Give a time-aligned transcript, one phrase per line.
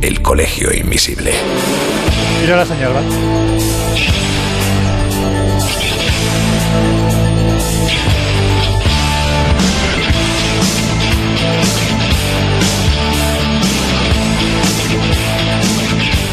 [0.00, 1.32] el Colegio Invisible.
[2.40, 3.02] Mira la señal, ¿va?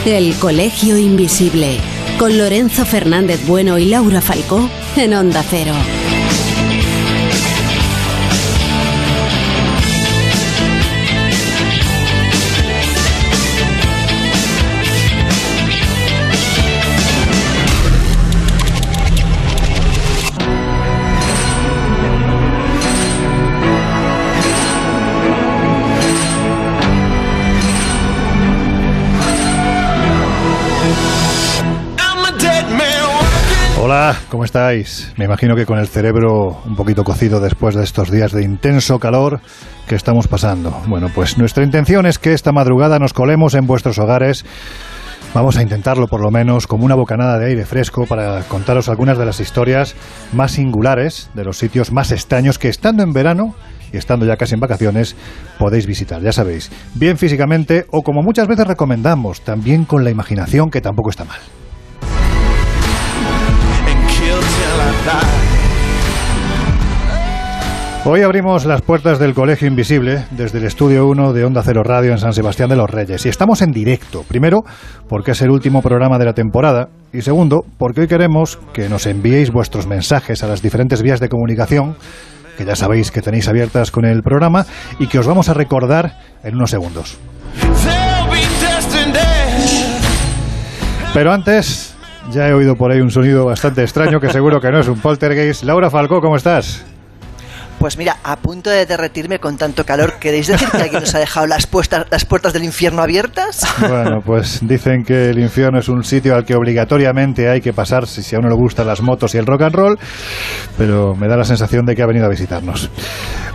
[0.06, 1.80] El Colegio Invisible,
[2.18, 5.74] con Lorenzo Fernández Bueno y Laura Falcó en Onda Cero.
[34.30, 35.14] ¿Cómo estáis?
[35.18, 39.00] Me imagino que con el cerebro un poquito cocido después de estos días de intenso
[39.00, 39.42] calor
[39.88, 40.72] que estamos pasando.
[40.88, 44.46] Bueno, pues nuestra intención es que esta madrugada nos colemos en vuestros hogares.
[45.34, 49.18] Vamos a intentarlo por lo menos como una bocanada de aire fresco para contaros algunas
[49.18, 49.96] de las historias
[50.32, 53.56] más singulares de los sitios más extraños que estando en verano
[53.92, 55.16] y estando ya casi en vacaciones
[55.60, 60.70] podéis visitar, ya sabéis, bien físicamente o como muchas veces recomendamos, también con la imaginación
[60.70, 61.40] que tampoco está mal.
[68.10, 72.14] Hoy abrimos las puertas del Colegio Invisible desde el Estudio 1 de Onda Cero Radio
[72.14, 73.26] en San Sebastián de los Reyes.
[73.26, 74.24] Y estamos en directo.
[74.26, 74.64] Primero,
[75.10, 76.88] porque es el último programa de la temporada.
[77.12, 81.28] Y segundo, porque hoy queremos que nos enviéis vuestros mensajes a las diferentes vías de
[81.28, 81.98] comunicación
[82.58, 84.66] que ya sabéis que tenéis abiertas con el programa
[85.00, 87.18] y que os vamos a recordar en unos segundos.
[91.14, 91.97] Pero antes,
[92.32, 95.00] ya he oído por ahí un sonido bastante extraño que seguro que no es un
[95.00, 95.64] poltergeist.
[95.64, 96.86] Laura Falcó, ¿cómo estás?
[97.80, 101.20] Pues mira, a punto de derretirme con tanto calor, ¿queréis decir que alguien nos ha
[101.20, 103.62] dejado las, puestas, las puertas del infierno abiertas?
[103.80, 108.08] Bueno, pues dicen que el infierno es un sitio al que obligatoriamente hay que pasar
[108.08, 110.00] si a uno le gustan las motos y el rock and roll,
[110.78, 112.90] pero me da la sensación de que ha venido a visitarnos.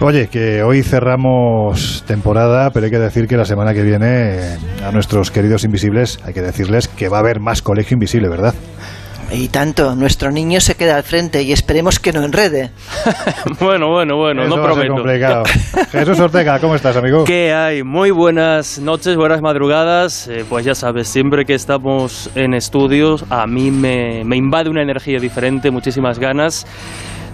[0.00, 4.92] Oye, que hoy cerramos temporada, pero hay que decir que la semana que viene a
[4.92, 8.54] nuestros queridos invisibles hay que decirles que va a haber más colegio invisible, ¿verdad?
[9.34, 12.70] Y tanto, nuestro niño se queda al frente y esperemos que no enrede.
[13.60, 14.94] bueno, bueno, bueno, Eso no va a ser prometo.
[14.94, 15.44] complicado.
[15.90, 17.24] Jesús Ortega, ¿cómo estás, amigo?
[17.24, 17.82] ¿Qué hay?
[17.82, 20.28] Muy buenas noches, buenas madrugadas.
[20.28, 24.82] Eh, pues ya sabes, siempre que estamos en estudios, a mí me, me invade una
[24.82, 26.66] energía diferente, muchísimas ganas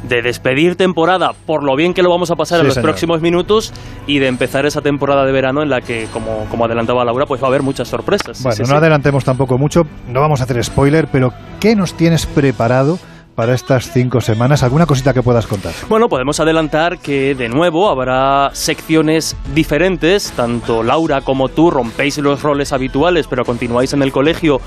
[0.04, 2.90] de despedir temporada por lo bien que lo vamos a pasar Sí, en los señor.
[2.90, 3.72] próximos minutos
[4.06, 7.42] y de empezar esa temporada de verano en la que, como, como adelantaba Laura, pues
[7.42, 8.42] va a haber muchas sorpresas.
[8.42, 8.74] Bueno, Sí, no sí.
[8.74, 12.98] adelantemos tampoco mucho, no vamos a hacer spoiler, pero ¿qué nos tienes preparado
[13.34, 14.62] para estas cinco semanas?
[14.64, 15.72] ¿Alguna cosita que puedas contar?
[15.88, 22.42] Bueno, podemos adelantar que de nuevo habrá secciones diferentes, tanto Laura como tú rompéis los
[22.42, 24.60] roles habituales, pero continuáis en el colegio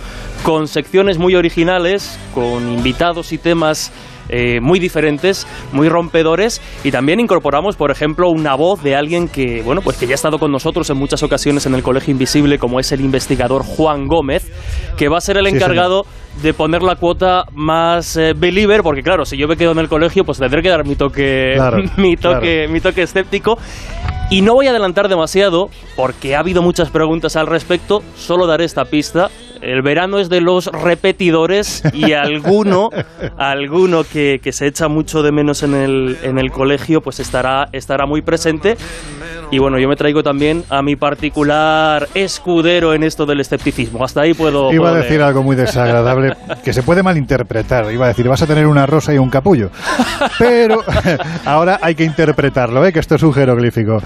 [0.43, 3.91] con secciones muy originales, con invitados y temas
[4.29, 9.61] eh, muy diferentes, muy rompedores, y también incorporamos, por ejemplo, una voz de alguien que,
[9.63, 12.57] bueno, pues que ya ha estado con nosotros en muchas ocasiones en el Colegio Invisible,
[12.57, 14.51] como es el investigador Juan Gómez,
[14.97, 16.05] que va a ser el Sí, encargado
[16.41, 19.89] de poner la cuota más eh, believer, porque claro, si yo me quedo en el
[19.89, 23.57] colegio, pues tendré que dar mi toque, Claro, mi toque, mi toque escéptico.
[24.31, 28.01] Y no voy a adelantar demasiado, porque ha habido muchas preguntas al respecto.
[28.15, 29.29] Solo daré esta pista.
[29.61, 32.91] El verano es de los repetidores y alguno,
[33.37, 37.67] alguno que, que se echa mucho de menos en el, en el colegio, pues estará,
[37.73, 38.77] estará muy presente.
[39.51, 44.03] Y bueno, yo me traigo también a mi particular escudero en esto del escepticismo.
[44.03, 44.71] Hasta ahí puedo.
[44.71, 45.23] Iba a decir leer.
[45.23, 46.33] algo muy desagradable
[46.63, 47.91] que se puede malinterpretar.
[47.91, 49.69] Iba a decir, vas a tener una rosa y un capullo.
[50.39, 50.81] Pero
[51.45, 52.93] ahora hay que interpretarlo, ¿eh?
[52.93, 54.01] que esto es un jeroglífico.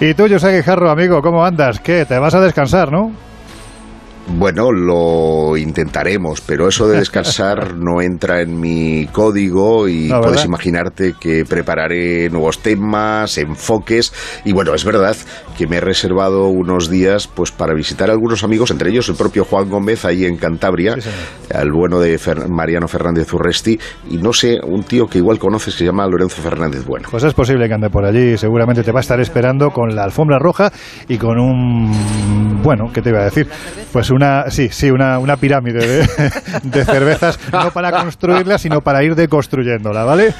[0.00, 1.80] Y tú, José Guijarro, amigo, ¿cómo andas?
[1.80, 2.04] ¿Qué?
[2.04, 3.29] ¿Te vas a descansar, no?
[4.28, 11.14] Bueno, lo intentaremos, pero eso de descansar no entra en mi código y puedes imaginarte
[11.18, 14.12] que prepararé nuevos temas, enfoques
[14.44, 15.16] y bueno, es verdad
[15.58, 19.16] que me he reservado unos días pues para visitar a algunos amigos, entre ellos el
[19.16, 20.96] propio Juan Gómez ahí en Cantabria,
[21.52, 22.18] al bueno de
[22.48, 23.78] Mariano Fernández Urresti
[24.08, 27.08] y no sé, un tío que igual conoces que se llama Lorenzo Fernández Bueno.
[27.10, 30.04] Pues es posible que ande por allí, seguramente te va a estar esperando con la
[30.04, 30.72] alfombra roja
[31.08, 33.48] y con un bueno, ¿qué te iba a decir?
[33.92, 36.06] Pues una, sí, sí, una, una pirámide
[36.62, 40.34] de, cervezas, no para construirla, sino para ir deconstruyéndola, ¿vale?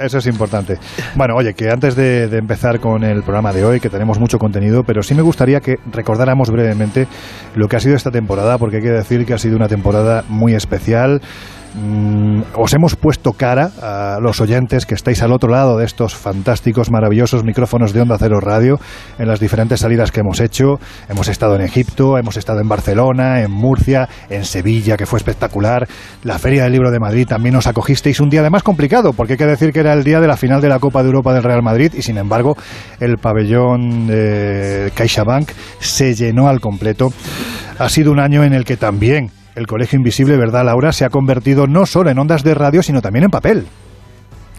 [0.00, 0.78] eso, es importante.
[1.14, 4.38] Bueno, oye, que antes de, de, empezar con el programa de hoy, que tenemos mucho
[4.38, 7.06] contenido, pero sí me gustaría que recordáramos brevemente
[7.54, 10.24] lo que ha sido esta temporada, porque hay que decir que ha sido una temporada
[10.28, 11.20] muy especial.
[11.74, 16.14] Mm, os hemos puesto cara a los oyentes que estáis al otro lado de estos
[16.14, 18.80] fantásticos, maravillosos micrófonos de Onda Cero Radio
[19.18, 20.80] en las diferentes salidas que hemos hecho.
[21.08, 25.86] Hemos estado en Egipto, hemos estado en Barcelona, en Murcia, en Sevilla, que fue espectacular.
[26.22, 29.38] La Feria del Libro de Madrid también os acogisteis un día además complicado, porque hay
[29.38, 31.42] que decir que era el día de la final de la Copa de Europa del
[31.42, 32.56] Real Madrid y sin embargo
[32.98, 35.50] el pabellón de CaixaBank
[35.80, 37.12] se llenó al completo.
[37.78, 40.92] Ha sido un año en el que también el Colegio Invisible, ¿verdad, Laura?
[40.92, 43.66] Se ha convertido no solo en ondas de radio, sino también en papel.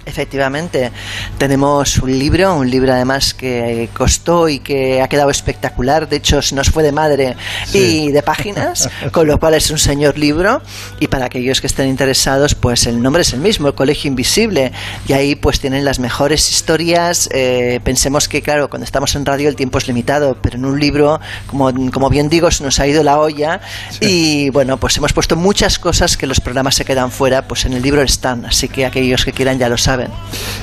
[0.09, 0.91] Efectivamente,
[1.37, 6.41] tenemos un libro, un libro además que costó y que ha quedado espectacular, de hecho
[6.41, 7.35] se nos fue de madre
[7.73, 10.63] y de páginas, con lo cual es un señor libro.
[10.99, 14.71] Y para aquellos que estén interesados, pues el nombre es el mismo, el Colegio Invisible,
[15.07, 19.47] y ahí pues tienen las mejores historias, eh, pensemos que claro, cuando estamos en radio
[19.47, 22.87] el tiempo es limitado, pero en un libro, como, como bien digo, se nos ha
[22.87, 23.61] ido la olla.
[24.01, 27.73] Y bueno, pues hemos puesto muchas cosas que los programas se quedan fuera, pues en
[27.73, 29.98] el libro están, así que aquellos que quieran ya lo saben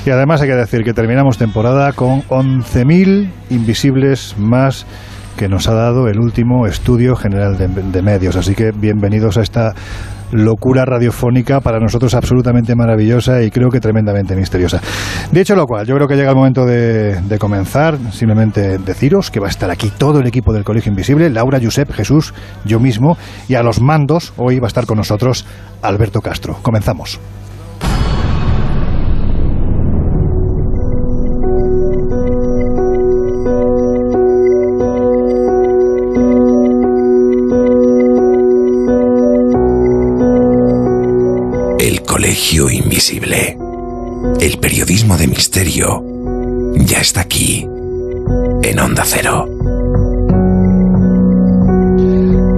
[0.05, 4.85] y además hay que decir que terminamos temporada con 11.000 invisibles más
[5.37, 8.35] que nos ha dado el último estudio general de, medios.
[8.35, 9.75] Así que bienvenidos a esta
[10.31, 14.81] locura radiofónica para nosotros absolutamente maravillosa y creo que tremendamente misteriosa.
[15.31, 17.97] Dicho lo cual, yo creo que llega el momento de, de, comenzar.
[18.11, 21.91] Simplemente deciros que va a estar aquí todo el equipo del Colegio Invisible, Laura, Josep,
[21.91, 22.33] Jesús,
[22.65, 23.17] yo mismo,
[23.47, 25.45] y a los mandos hoy va a estar con nosotros
[25.81, 26.57] Alberto Castro.
[26.61, 27.19] Comenzamos.
[42.07, 43.57] Colegio Invisible.
[44.39, 46.03] El periodismo de misterio
[46.77, 47.67] ya está aquí,
[48.63, 49.45] en Onda Cero.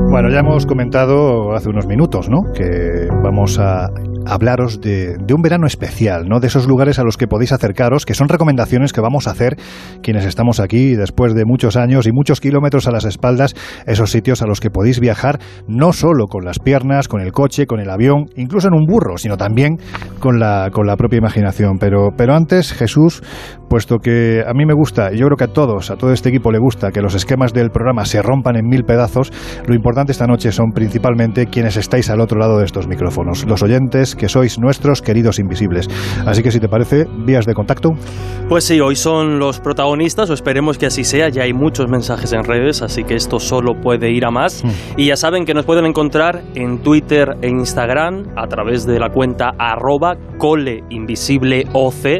[0.10, 2.54] Bueno, ya hemos comentado hace unos minutos, ¿no?
[2.54, 3.92] Que vamos a
[4.30, 6.40] hablaros de, un verano especial, ¿no?
[6.40, 9.58] De esos lugares a los que podéis acercaros, que son recomendaciones que vamos a hacer
[10.02, 13.56] quienes estamos aquí después de muchos años y muchos kilómetros a las espaldas,
[13.86, 17.66] esos sitios a los que podéis viajar no solo con las piernas, con el coche,
[17.66, 19.78] con el avión, incluso en un burro, sino también
[20.20, 21.78] con la, con la propia imaginación.
[21.80, 23.24] Pero, pero antes, Jesús,
[23.70, 26.30] puesto que a mí me gusta, y yo creo que a todos, a todo este
[26.30, 29.32] equipo le gusta que los esquemas del programa se rompan en mil pedazos,
[29.68, 33.64] lo importante esta noche son principalmente quienes estáis al otro lado de estos micrófonos, los
[33.64, 35.88] oyentes que sois nuestros queridos invisibles.
[36.27, 37.89] Así que si te parece, vías de contacto.
[38.48, 41.30] Pues sí, hoy son los protagonistas, o esperemos que así sea.
[41.30, 44.63] Ya hay muchos mensajes en redes, así que esto solo puede ir a más.
[44.63, 44.69] Mm.
[44.98, 49.10] Y ya saben que nos pueden encontrar en Twitter e Instagram a través de la
[49.10, 51.80] cuenta arroba coleinvisibleoc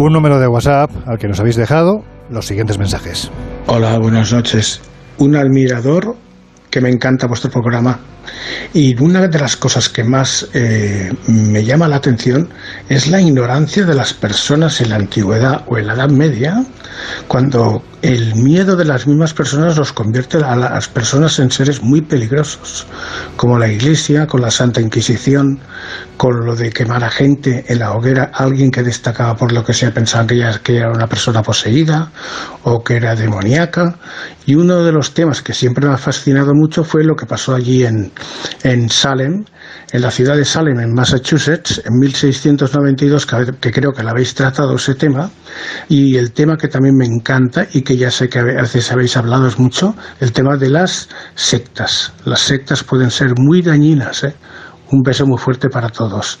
[0.00, 3.30] Un número de WhatsApp al que nos habéis dejado los siguientes mensajes.
[3.68, 4.82] Hola, buenas noches.
[5.18, 6.16] Un admirador
[6.68, 8.00] que me encanta vuestro programa
[8.74, 12.48] y una de las cosas que más eh, me llama la atención
[12.88, 16.64] es la ignorancia de las personas en la antigüedad o en la Edad Media,
[17.28, 22.00] cuando el miedo de las mismas personas los convierte a las personas en seres muy
[22.00, 22.86] peligrosos,
[23.36, 25.60] como la Iglesia, con la Santa Inquisición,
[26.16, 29.72] con lo de quemar a gente en la hoguera, alguien que destacaba por lo que
[29.72, 32.10] se pensaba que, que era una persona poseída
[32.64, 33.96] o que era demoníaca.
[34.46, 37.54] Y uno de los temas que siempre me ha fascinado mucho fue lo que pasó
[37.54, 38.11] allí en,
[38.62, 39.44] en Salem,
[39.92, 43.26] en la ciudad de Salem, en Massachusetts, en 1692,
[43.60, 45.30] que, creo que la habéis tratado ese tema,
[45.88, 49.16] y el tema que también me encanta y que ya sé que a veces habéis
[49.16, 52.12] hablado mucho, el tema de las sectas.
[52.24, 54.34] Las sectas pueden ser muy dañinas, ¿eh?
[54.90, 56.38] Un beso muy fuerte para todos.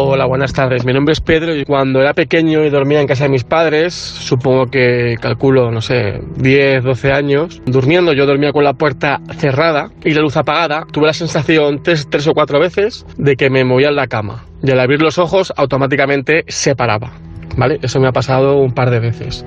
[0.00, 0.84] Hola, buenas tardes.
[0.84, 3.94] Mi nombre es Pedro y cuando era pequeño y dormía en casa de mis padres,
[3.94, 9.90] supongo que calculo, no sé, 10, 12 años, durmiendo yo dormía con la puerta cerrada
[10.04, 13.64] y la luz apagada, tuve la sensación tres, tres o cuatro veces de que me
[13.64, 17.10] movía en la cama y al abrir los ojos automáticamente se paraba.
[17.58, 17.78] ¿Vale?
[17.82, 19.44] Eso me ha pasado un par de veces.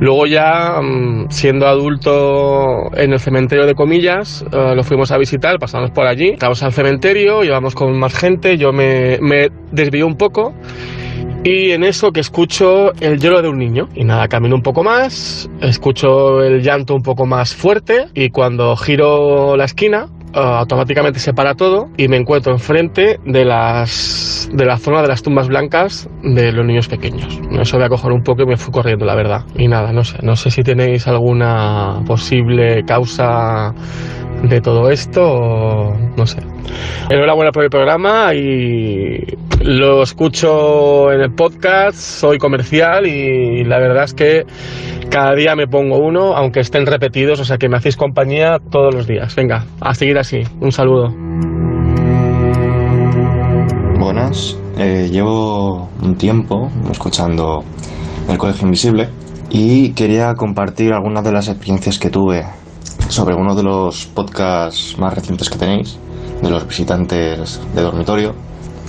[0.00, 5.58] Luego ya, mm, siendo adulto en el cementerio de comillas, eh, lo fuimos a visitar,
[5.58, 10.16] pasamos por allí, estábamos al cementerio, íbamos con más gente, yo me, me desvío un
[10.16, 10.52] poco
[11.44, 13.88] y en eso que escucho el lloro de un niño.
[13.94, 18.76] Y nada, camino un poco más, escucho el llanto un poco más fuerte y cuando
[18.76, 24.78] giro la esquina, automáticamente se para todo y me encuentro enfrente de las de la
[24.78, 27.38] zona de las tumbas blancas de los niños pequeños.
[27.58, 29.44] Eso me acoger un poco y me fui corriendo, la verdad.
[29.56, 33.74] Y nada, no sé, no sé si tenéis alguna posible causa
[34.42, 36.38] de todo esto no sé.
[37.08, 39.24] Enhorabuena por el programa y
[39.62, 44.44] lo escucho en el podcast, soy comercial y la verdad es que
[45.10, 48.94] cada día me pongo uno, aunque estén repetidos, o sea que me hacéis compañía todos
[48.94, 49.34] los días.
[49.34, 50.42] Venga, a seguir así.
[50.60, 51.08] Un saludo.
[53.98, 57.64] Buenas, eh, llevo un tiempo escuchando
[58.28, 59.08] El Colegio Invisible
[59.50, 62.44] y quería compartir algunas de las experiencias que tuve
[63.08, 65.98] sobre uno de los podcasts más recientes que tenéis,
[66.42, 68.34] de los visitantes de dormitorio.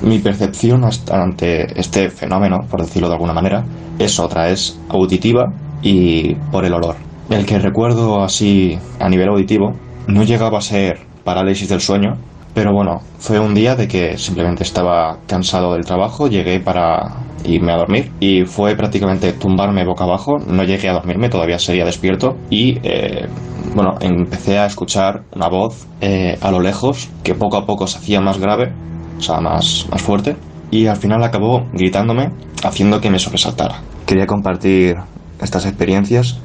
[0.01, 3.65] Mi percepción ante este fenómeno, por decirlo de alguna manera,
[3.97, 5.45] es otra, es auditiva
[5.81, 6.95] y por el olor.
[7.29, 9.73] El que recuerdo así a nivel auditivo
[10.07, 12.17] no llegaba a ser parálisis del sueño,
[12.53, 17.71] pero bueno, fue un día de que simplemente estaba cansado del trabajo, llegué para irme
[17.71, 22.35] a dormir y fue prácticamente tumbarme boca abajo, no llegué a dormirme, todavía seguía despierto
[22.49, 23.27] y eh,
[23.75, 27.97] bueno, empecé a escuchar una voz eh, a lo lejos que poco a poco se
[27.97, 28.73] hacía más grave,
[29.17, 30.35] o sea, más, más fuerte
[30.71, 32.31] y al final acabó gritándome
[32.63, 33.81] haciendo que me sobresaltara.
[34.05, 34.97] Quería compartir
[35.41, 36.39] estas experiencias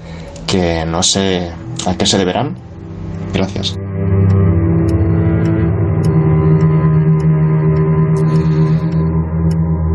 [0.46, 1.50] que no sé
[1.87, 2.56] a qué se deberán.
[3.32, 3.84] Gracias.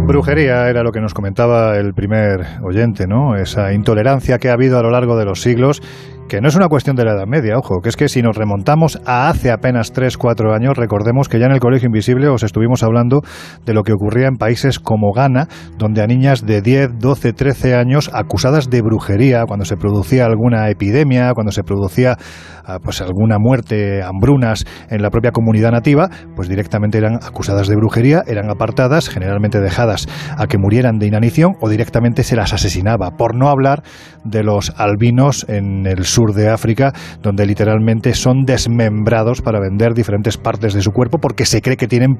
[0.09, 3.35] Brujería era lo que nos comentaba el primer oyente, ¿no?
[3.35, 5.83] Esa intolerancia que ha habido a lo largo de los siglos
[6.29, 8.37] que no es una cuestión de la Edad Media, ojo, que es que si nos
[8.37, 12.43] remontamos a hace apenas 3, 4 años, recordemos que ya en el Colegio Invisible os
[12.43, 13.21] estuvimos hablando
[13.65, 15.47] de lo que ocurría en países como Ghana,
[15.79, 20.69] donde a niñas de 10, 12, 13 años acusadas de brujería, cuando se producía alguna
[20.69, 22.15] epidemia, cuando se producía
[22.63, 27.75] ah, pues alguna muerte, hambrunas en la propia comunidad nativa, pues directamente eran acusadas de
[27.75, 30.07] brujería, eran apartadas, generalmente dejadas
[30.37, 33.81] a que murieran de inanición o directamente se las asesinaba, por no hablar
[34.23, 39.93] de los albinos en el sur sur de África, donde literalmente son desmembrados para vender
[39.93, 42.17] diferentes partes de su cuerpo porque se cree que tienen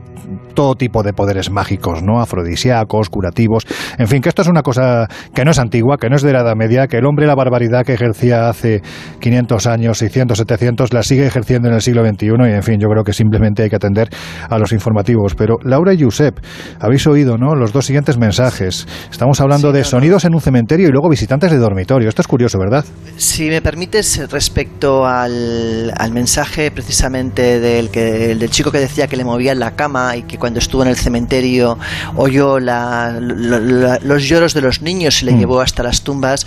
[0.54, 2.22] todo tipo de poderes mágicos, ¿no?
[2.22, 3.66] Afrodisíacos, curativos.
[3.98, 6.32] En fin, que esto es una cosa que no es antigua, que no es de
[6.32, 8.82] la Edad Media, que el hombre la barbaridad que ejercía hace
[9.20, 12.88] 500 años, 600, 700, la sigue ejerciendo en el siglo XXI y, en fin, yo
[12.88, 14.08] creo que simplemente hay que atender
[14.50, 15.36] a los informativos.
[15.36, 16.40] Pero Laura y Josep,
[16.80, 17.54] habéis oído, ¿no?
[17.56, 18.88] Los dos siguientes mensajes.
[19.12, 22.08] Estamos hablando de sonidos en un cementerio y luego visitantes de dormitorio.
[22.08, 22.86] Esto es curioso, ¿verdad?
[23.18, 29.24] Si me permite respecto al, mensaje precisamente del, que, del chico que decía que le
[29.24, 31.78] movía en la cama y que cuando estuvo en el cementerio
[32.16, 35.40] oyó los lloros de los niños y le mm.
[35.40, 36.46] llevó hasta las tumbas,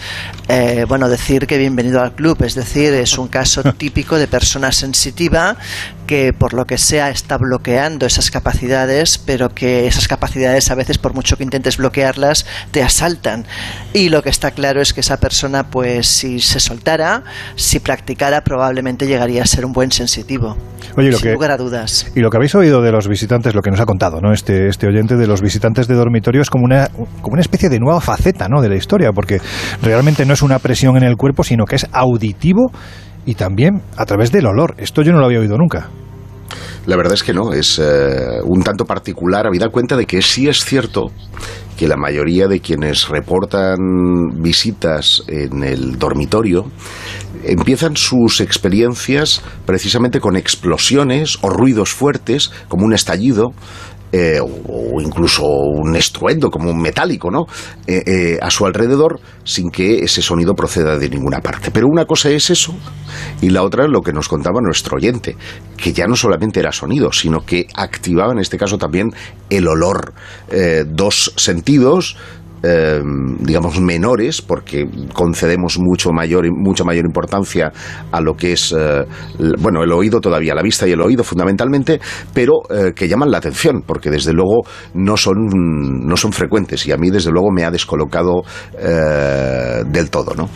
[0.49, 4.70] eh, bueno, decir que bienvenido al club, es decir, es un caso típico de persona
[4.70, 5.56] sensitiva
[6.12, 10.99] que por lo que sea está bloqueando esas capacidades, pero que esas capacidades a veces
[10.99, 13.47] por mucho que intentes bloquearlas te asaltan.
[13.95, 17.23] Y lo que está claro es que esa persona pues si se soltara,
[17.57, 20.54] si practicara probablemente llegaría a ser un buen sensitivo.
[20.99, 22.12] Oye, sin lugar a dudas.
[22.14, 24.35] Y lo que habéis oído de los visitantes, lo que nos ha contado, ¿no?
[24.35, 27.78] Este, este oyente de los visitantes de dormitorio es como una, como una especie de
[27.78, 28.61] nueva faceta, ¿no?
[28.61, 29.40] De la historia, porque
[29.81, 32.71] realmente no es una presión en el cuerpo, sino que es auditivo
[33.26, 34.75] y también a través del olor.
[34.79, 35.88] Esto yo no lo había oído nunca.
[36.87, 39.47] La verdad es que no, es eh, un tanto particular.
[39.47, 41.12] Habida cuenta de que sí es cierto
[41.76, 43.79] que la mayoría de quienes reportan
[44.41, 46.67] visitas en el dormitorio
[47.45, 53.52] empiezan sus experiencias precisamente con explosiones o ruidos fuertes, como un estallido,
[54.14, 57.47] eh, o incluso un estruendo como un metálico, ¿no?
[57.87, 61.71] Eh, eh, a su alrededor sin que ese sonido proceda de ninguna parte.
[61.71, 62.75] Pero una cosa es eso
[63.40, 65.37] y la otra es lo que nos contaba nuestro oyente,
[65.78, 69.14] que ya no solamente era sonido, sino que activaba en este caso también
[69.49, 70.12] el olor.
[70.87, 72.16] dos sentidos
[73.40, 77.73] digamos, menores, porque concedemos mucho mayor, mucha mayor importancia
[78.11, 78.75] a lo que es,
[79.59, 82.00] bueno, el oído todavía, la vista y el oído fundamentalmente,
[82.33, 82.62] pero
[82.95, 84.62] que llaman la atención, porque desde luego
[84.95, 88.42] no son, no son frecuentes y a mí desde luego me ha descolocado
[88.78, 90.49] del todo, ¿no?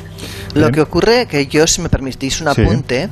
[0.55, 3.11] Lo que ocurre, que yo, si me permitís un apunte,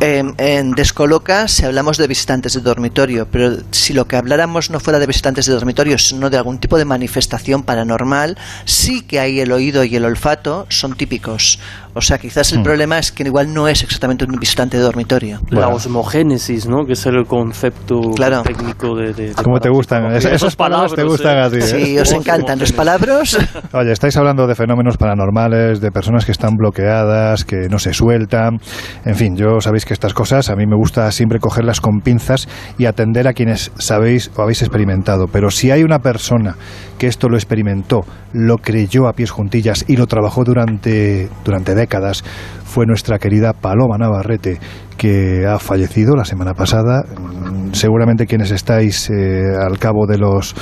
[0.00, 4.98] en Descoloca si hablamos de visitantes de dormitorio, pero si lo que habláramos no fuera
[4.98, 9.52] de visitantes de dormitorio, sino de algún tipo de manifestación paranormal, sí que hay el
[9.52, 11.58] oído y el olfato son típicos.
[11.94, 12.62] O sea, quizás el hmm.
[12.62, 15.40] problema es que igual no es exactamente un visitante de dormitorio.
[15.50, 16.84] La osmogénesis, ¿no?
[16.84, 18.00] Que es el concepto
[18.44, 19.32] técnico de...
[19.42, 20.12] ¿Cómo te gustan?
[20.14, 21.58] esas palabras te gustan a ti.
[21.58, 21.62] ¿eh?
[21.62, 23.38] Sí, os encantan las palabras.
[23.72, 28.58] Oye, estáis hablando de fenómenos paranormales, de personas que están bloqueadas, que no se sueltan.
[29.04, 32.48] En fin, yo sabéis que estas cosas a mí me gusta siempre cogerlas con pinzas
[32.78, 35.26] y atender a quienes sabéis o habéis experimentado.
[35.26, 36.56] Pero si hay una persona
[36.98, 38.00] que esto lo experimentó,
[38.32, 42.22] lo creyó a pies juntillas y lo trabajó durante, durante décadas
[42.64, 44.60] fue nuestra querida Paloma Navarrete,
[44.96, 47.02] que ha fallecido la semana pasada.
[47.02, 50.54] Mm, seguramente quienes estáis eh, al cabo de los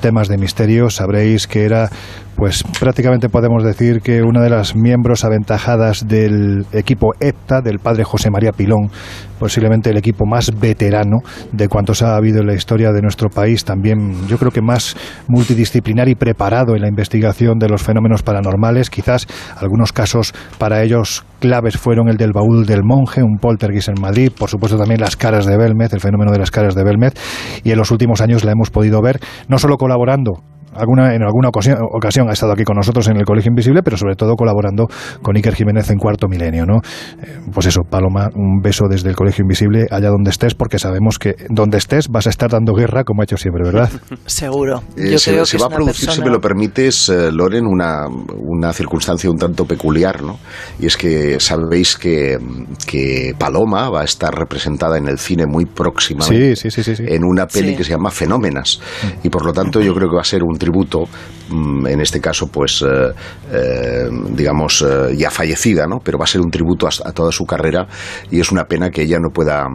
[0.00, 1.88] temas de misterio sabréis que era
[2.36, 8.04] pues prácticamente podemos decir que una de las miembros aventajadas del equipo EPTA, del padre
[8.04, 8.90] José María Pilón,
[9.38, 11.18] posiblemente el equipo más veterano
[11.52, 14.96] de cuantos ha habido en la historia de nuestro país, también yo creo que más
[15.28, 18.88] multidisciplinar y preparado en la investigación de los fenómenos paranormales.
[18.88, 24.00] Quizás algunos casos para ellos claves fueron el del baúl del monje, un poltergeist en
[24.00, 27.14] Madrid, por supuesto también las caras de Belmez, el fenómeno de las caras de Belmez,
[27.64, 30.42] y en los últimos años la hemos podido ver no solo colaborando
[30.74, 34.14] alguna, en alguna ocasión, ha estado aquí con nosotros en el Colegio Invisible, pero sobre
[34.14, 34.86] todo colaborando
[35.22, 36.66] con Iker Jiménez en Cuarto Milenio.
[36.66, 36.76] ¿no?
[37.22, 41.18] Eh, pues eso, Paloma, un beso desde el Colegio Invisible allá donde estés, porque sabemos
[41.18, 43.90] que donde estés vas a estar dando guerra como ha hecho siempre, ¿verdad?
[44.26, 44.82] Seguro.
[44.96, 49.38] Eh, se, va a producir, si me lo permites, eh, Loren, una, una circunstancia un
[49.38, 50.38] tanto peculiar, ¿no?
[50.78, 52.38] Y es que sabéis que,
[52.86, 56.22] que Paloma va a estar representada en el cine muy próximamente
[56.56, 58.80] sí, sí, sí, en una peli que se llama Fenómenas.
[59.22, 61.04] Y por lo tanto yo creo que va a ser un tributo,
[61.50, 63.12] mm, en este caso, pues, eh,
[63.52, 65.98] eh, digamos, eh, ya fallecida, ¿no?
[65.98, 67.86] Pero va a ser un tributo a, toda su carrera
[68.30, 69.66] y es una pena que ella no pueda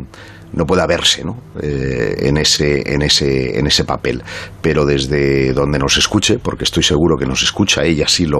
[0.54, 1.36] no pueda verse ¿no?
[1.62, 4.24] en, ese, en, ese, en ese papel.
[4.62, 8.40] Pero desde donde nos escuche, porque estoy seguro que nos escucha, ella sí lo,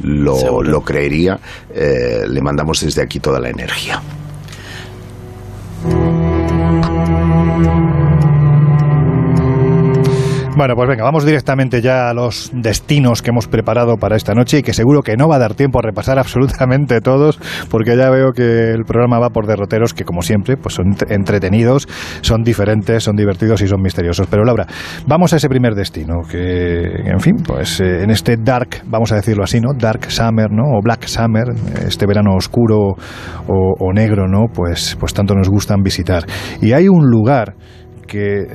[0.00, 1.40] lo, lo creería,
[1.74, 4.00] le mandamos desde aquí toda la energía.
[10.58, 14.58] Bueno, pues venga, vamos directamente ya a los destinos que hemos preparado para esta noche
[14.58, 17.38] y que seguro que no va a dar tiempo a repasar absolutamente todos,
[17.70, 21.86] porque ya veo que el programa va por derroteros que, como siempre, pues son entretenidos,
[22.22, 24.26] son diferentes, son divertidos y son misteriosos.
[24.28, 24.66] Pero Laura,
[25.06, 29.14] vamos a ese primer destino, que, en fin, pues eh, en este dark, vamos a
[29.14, 29.74] decirlo así, ¿no?
[29.78, 30.76] Dark Summer, ¿no?
[30.76, 31.50] O Black Summer,
[31.86, 32.96] este verano oscuro
[33.46, 34.46] o, o negro, ¿no?
[34.52, 36.24] Pues, pues tanto nos gustan visitar.
[36.60, 37.54] Y hay un lugar
[38.08, 38.46] que,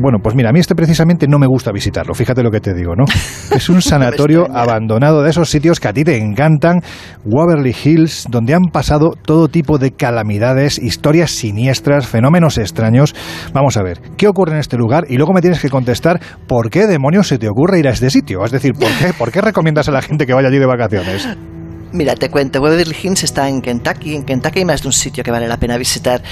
[0.00, 2.74] bueno, pues mira, a mí este precisamente no me gusta visitarlo, fíjate lo que te
[2.74, 3.04] digo, ¿no?
[3.50, 6.80] Es un sanatorio abandonado de esos sitios que a ti te encantan,
[7.24, 13.16] Waverly Hills, donde han pasado todo tipo de calamidades, historias siniestras, fenómenos extraños.
[13.52, 15.06] Vamos a ver, ¿qué ocurre en este lugar?
[15.08, 18.10] Y luego me tienes que contestar por qué demonios se te ocurre ir a este
[18.10, 18.44] sitio.
[18.44, 21.28] Es decir, ¿por qué, ¿por qué recomiendas a la gente que vaya allí de vacaciones?
[21.90, 24.14] Mira, te cuento, Waverly Hills está en Kentucky.
[24.14, 26.22] En Kentucky hay más de un sitio que vale la pena visitar.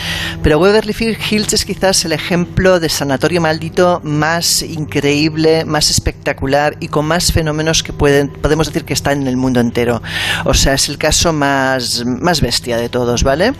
[0.43, 0.95] Pero Waverly
[1.31, 7.33] Hills es quizás el ejemplo de sanatorio maldito más increíble, más espectacular y con más
[7.33, 10.03] fenómenos que pueden, podemos decir que está en el mundo entero.
[10.45, 13.55] O sea, es el caso más, más bestia de todos, ¿vale?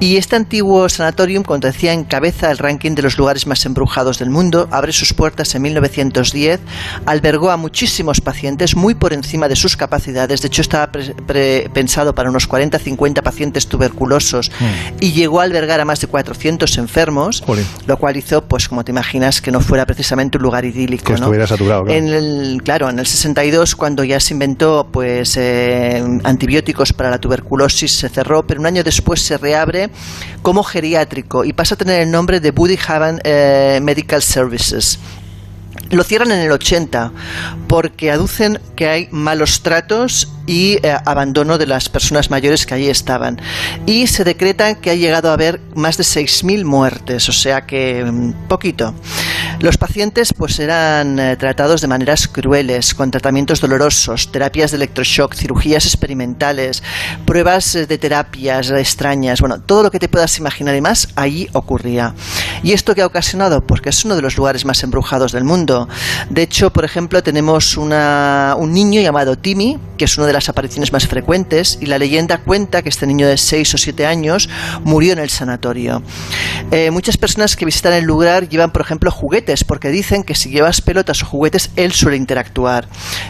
[0.00, 4.30] Y este antiguo sanatorium, cuando decía, encabeza el ranking de los lugares más embrujados del
[4.30, 6.60] mundo, abre sus puertas en 1910,
[7.04, 10.40] albergó a muchísimos pacientes muy por encima de sus capacidades.
[10.40, 10.90] De hecho, estaba
[11.26, 14.96] pensado para unos 40-50 pacientes tuberculosos mm.
[15.00, 17.42] y llegó a albergar a más de 400 enfermos,
[17.86, 21.06] lo cual hizo, pues como te imaginas, que no fuera precisamente un lugar idílico.
[21.06, 21.84] Que estuviera saturado.
[21.84, 21.98] Claro.
[21.98, 27.18] En el, claro, en el 62, cuando ya se inventó pues eh, antibióticos para la
[27.18, 29.90] tuberculosis, se cerró, pero un año después se reabre
[30.42, 34.98] como geriátrico y pasa a tener el nombre de Buddy Haven eh, Medical Services.
[35.90, 37.12] Lo cierran en el 80
[37.68, 42.88] porque aducen que hay malos tratos y eh, abandono de las personas mayores que allí
[42.88, 43.40] estaban.
[43.86, 48.04] Y se decreta que ha llegado a haber más de 6.000 muertes, o sea que
[48.04, 48.94] mm, poquito.
[49.60, 55.34] Los pacientes pues eran eh, tratados de maneras crueles, con tratamientos dolorosos, terapias de electroshock,
[55.34, 56.82] cirugías experimentales,
[57.24, 61.48] pruebas eh, de terapias extrañas, bueno, todo lo que te puedas imaginar y más, ahí
[61.54, 62.14] ocurría.
[62.62, 63.66] ¿Y esto qué ha ocasionado?
[63.66, 65.88] Porque es uno de los lugares más embrujados del mundo.
[66.28, 67.88] De hecho, por ejemplo, tenemos un
[68.72, 72.82] niño llamado Timmy, que es una de las apariciones más frecuentes, y la leyenda cuenta
[72.82, 74.48] que este niño de 6 o 7 años
[74.84, 76.02] murió en el sanatorio.
[76.70, 80.50] Eh, muchas personas que visitan el lugar llevan, por ejemplo, juguetes, porque dicen que si
[80.50, 82.88] llevas pelotas o juguetes, él suele interactuar.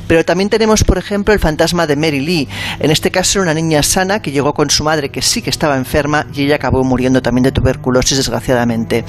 [0.09, 2.48] Pero también tenemos, por ejemplo, el fantasma de Mary Lee.
[2.79, 5.76] En este caso, una niña sana que llegó con su madre, que sí que estaba
[5.76, 9.05] enferma, y ella acabó muriendo también de tuberculosis, desgraciadamente.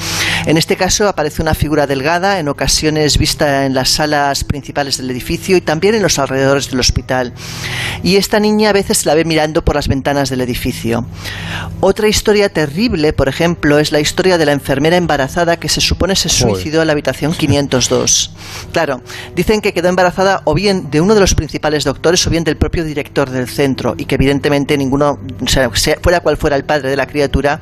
[0.45, 5.09] En este caso, aparece una figura delgada, en ocasiones vista en las salas principales del
[5.11, 7.33] edificio y también en los alrededores del hospital.
[8.03, 11.05] Y esta niña a veces la ve mirando por las ventanas del edificio.
[11.79, 16.15] Otra historia terrible, por ejemplo, es la historia de la enfermera embarazada que se supone
[16.15, 18.31] se suicidó la habitación 502.
[18.71, 19.01] Claro,
[19.35, 22.57] dicen que quedó embarazada o bien de uno de los principales doctores o bien del
[22.57, 25.69] propio director del centro y que evidentemente ninguno, sea,
[26.01, 27.59] fuera cual fuera el padre de la criatura,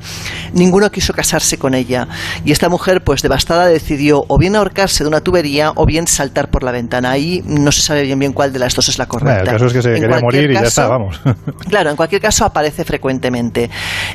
[0.52, 2.08] ninguno quiso casarse con ella.
[2.44, 6.50] Y esta mujer, pues devastada, decidió o bien ahorcarse de una tubería o bien saltar
[6.50, 7.10] por la ventana.
[7.10, 9.40] Ahí no se sabe bien bien cuál de las dos es la correcta.
[9.40, 11.20] el caso es que se quería morir y ya está, vamos.
[11.68, 13.70] claro, en cualquier caso aparece frecuentemente.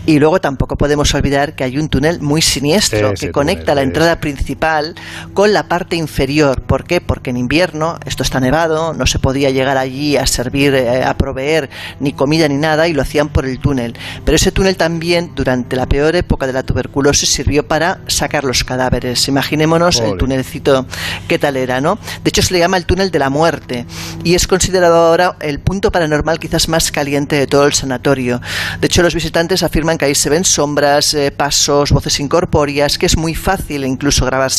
[0.06, 4.20] Y luego tampoco podemos olvidar que hay un túnel muy siniestro que conecta la entrada
[4.20, 4.96] principal
[5.34, 6.62] con la parte inferior.
[6.62, 7.02] ¿Por qué?
[7.02, 11.16] Porque en invierno esto está nevado, no se podía llegar allí a servir, eh, a
[11.16, 11.70] proveer
[12.00, 13.96] ni comida ni nada y lo hacían por el túnel.
[14.26, 18.64] Pero ese túnel también, durante la peor época de la tuberculosis, sirvió para sacar los
[18.64, 19.28] cadáveres.
[19.28, 20.86] Imaginémonos el túnelcito,
[21.28, 21.98] qué tal era, ¿no?
[22.24, 23.86] De hecho, se le llama el túnel de la muerte
[24.24, 28.42] y es considerado ahora el punto paranormal quizás más caliente de todo el sanatorio.
[28.80, 33.06] De hecho, los visitantes afirman que ahí se ven sombras, eh, pasos, voces incorpóreas, que
[33.06, 34.52] es muy fácil incluso grabar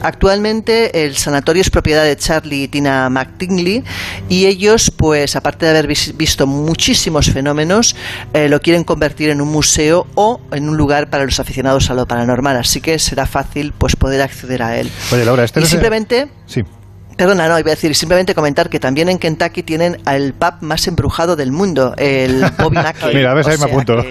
[0.00, 3.84] Actualmente el sanatorio es propiedad de Charlie y Tina McTingley
[4.28, 7.96] y ellos, pues aparte de haber visto muchísimos fenómenos,
[8.32, 11.94] eh, lo quieren convertir en un museo o en un lugar para los aficionados a
[11.94, 12.56] lo paranormal.
[12.56, 14.90] Así que será fácil pues poder acceder a él.
[15.12, 16.28] Oye, Laura, este y simplemente...
[16.46, 16.62] Sí.
[17.16, 20.86] Perdona, no, iba a decir, simplemente comentar que también en Kentucky tienen el pub más
[20.86, 23.12] embrujado del mundo, el Bobby Mackey.
[23.12, 24.04] Mira, a ver, ahí me apunto.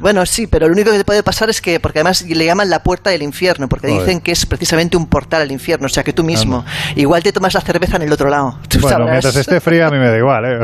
[0.00, 2.70] Bueno, sí, pero lo único que te puede pasar es que, porque además le llaman
[2.70, 6.02] la puerta del infierno, porque dicen que es precisamente un portal al infierno, o sea
[6.02, 6.64] que tú mismo,
[6.96, 8.58] igual te tomas la cerveza en el otro lado.
[8.80, 10.58] bueno, mientras esté fría a mí me da igual, ¿eh?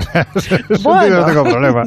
[1.10, 1.82] no tengo problema.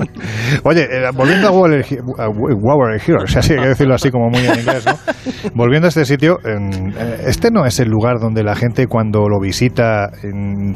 [0.64, 4.86] Oye, eh, volviendo a Waver Heroes, así hay que decirlo así como muy en inglés,
[4.86, 4.98] ¿no?
[5.54, 9.40] Volviendo a este sitio, eh, este no es el lugar donde la gente cuando lo
[9.40, 10.10] visita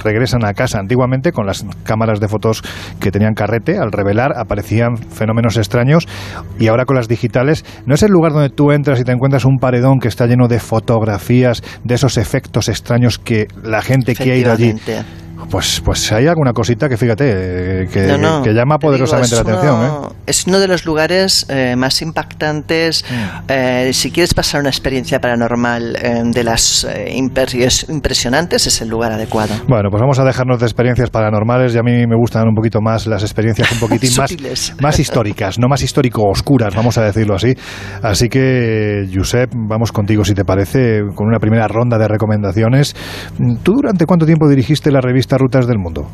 [0.04, 0.80] regresan a casa.
[0.80, 2.62] Antiguamente, con las cámaras de fotos
[3.00, 6.08] que tenían carrete, al revelar aparecían fenómenos extraños
[6.64, 9.44] y ahora con las digitales, ¿no es el lugar donde tú entras y te encuentras
[9.44, 14.32] un paredón que está lleno de fotografías, de esos efectos extraños que la gente que
[14.32, 14.74] ha ido allí
[15.50, 19.86] pues, pues hay alguna cosita que fíjate, que, llama poderosamente la atención.
[19.86, 20.16] ¿eh?
[20.26, 23.04] Es uno de los lugares eh, más impactantes.
[23.10, 23.44] Mm.
[23.48, 25.94] Eh, si quieres pasar una experiencia paranormal
[26.34, 29.54] de las impresionantes, es el lugar adecuado.
[29.68, 32.82] Bueno, pues vamos a dejarnos de experiencias paranormales y a mí me gustan un poquito
[32.82, 37.54] más las experiencias un poquitín más, más históricas, no más histórico-oscuras, vamos a decirlo así.
[38.02, 42.96] Así que, Josep, vamos contigo si te parece, con una primera ronda de recomendaciones.
[43.64, 45.33] ¿Tú durante cuánto tiempo dirigiste la revista?
[45.38, 46.08] Rutas del mundo?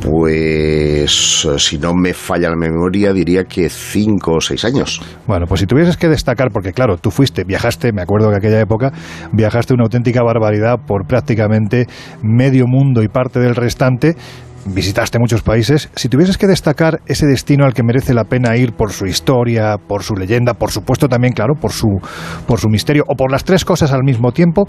[0.00, 5.02] Pues si no me falla la memoria, diría que cinco o seis años.
[5.26, 8.60] Bueno, pues si tuvieses que destacar, porque claro, tú fuiste, viajaste, me acuerdo que aquella
[8.60, 8.92] época,
[9.32, 11.86] viajaste una auténtica barbaridad por prácticamente
[12.22, 14.14] medio mundo y parte del restante,
[14.66, 15.90] visitaste muchos países.
[15.94, 19.76] Si tuvieses que destacar ese destino al que merece la pena ir por su historia,
[19.78, 21.88] por su leyenda, por supuesto también, claro, por su,
[22.46, 24.68] por su misterio, o por las tres cosas al mismo tiempo,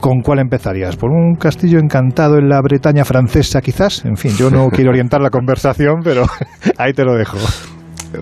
[0.00, 0.96] ¿Con cuál empezarías?
[0.96, 4.04] ¿Por un castillo encantado en la Bretaña francesa, quizás?
[4.04, 6.26] En fin, yo no quiero orientar la conversación, pero
[6.78, 7.38] ahí te lo dejo.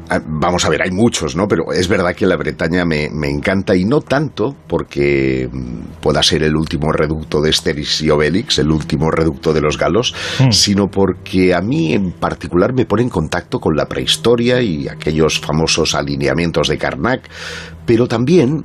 [0.08, 1.46] Ah, vamos a ver, hay muchos, ¿no?
[1.46, 6.42] Pero es verdad que la Bretaña me, encanta y no tanto porque mm, pueda ser
[6.42, 10.50] el último reducto de Asterix y Obelix, el último reducto de los galos, mm.
[10.50, 15.40] sino porque a mí en particular me pone en contacto con la prehistoria y aquellos
[15.40, 17.28] famosos alineamientos de Karnak,
[17.85, 18.64] pero también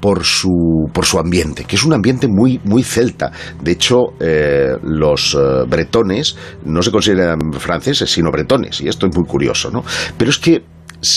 [0.00, 3.32] por su, por su ambiente, que es un ambiente muy, muy celta.
[3.62, 9.16] De hecho, eh, los eh, bretones no se consideran franceses, sino bretones, y esto es
[9.16, 9.84] muy curioso, ¿no?
[10.16, 10.62] Pero es que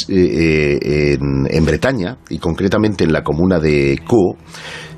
[0.09, 4.37] eh, en, Bretaña, y concretamente en la comuna de Co,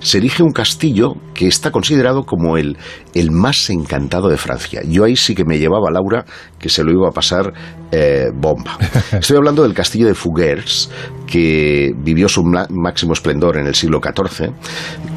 [0.01, 2.77] se erige un castillo que está considerado como el,
[3.13, 4.81] el más encantado de Francia.
[4.85, 6.25] Yo ahí sí que me llevaba Laura,
[6.59, 7.53] que se lo iba a pasar
[7.91, 8.77] eh, bomba.
[9.11, 10.89] Estoy hablando del castillo de Fugers,
[11.27, 14.51] que vivió su máximo esplendor en el siglo XIV,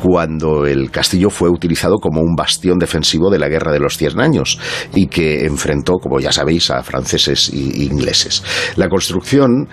[0.02, 4.20] cuando el castillo fue utilizado como un bastión defensivo de la Guerra de los Cien
[4.20, 4.58] Años
[4.94, 8.44] y que enfrentó, como ya sabéis, a franceses e ingleses.
[8.76, 9.68] La construcción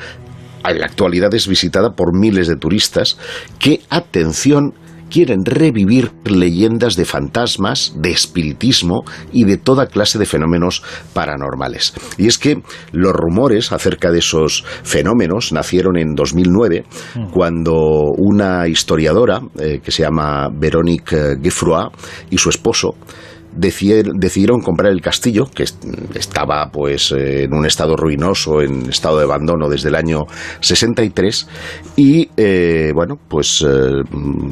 [0.64, 3.18] en la actualidad es visitada por miles de turistas
[3.60, 4.74] que, atención,
[5.12, 11.94] quieren revivir leyendas de fantasmas, de espiritismo y de toda clase de fenómenos paranormales.
[12.18, 17.32] Y es que los rumores acerca de esos fenómenos nacieron en 2009, mm.
[17.32, 17.74] cuando
[18.18, 21.90] una historiadora eh, que se llama Véronique Geffroy
[22.30, 22.96] y su esposo
[23.54, 25.64] decidieron comprar el castillo, que
[26.16, 30.26] estaba pues eh, en un estado ruinoso, en estado de abandono desde el año
[30.60, 31.48] 63,
[31.96, 34.04] y eh, bueno, pues eh,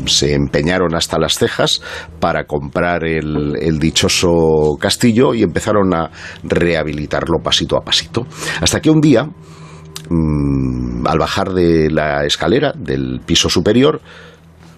[0.06, 1.82] se empeñaron hasta las cejas
[2.20, 6.12] para comprar el, dichoso castillo y empezaron a
[6.44, 8.26] rehabilitarlo pasito a pasito.
[8.62, 9.24] Hasta que un día,
[10.10, 14.02] mm, al bajar de la escalera del piso superior,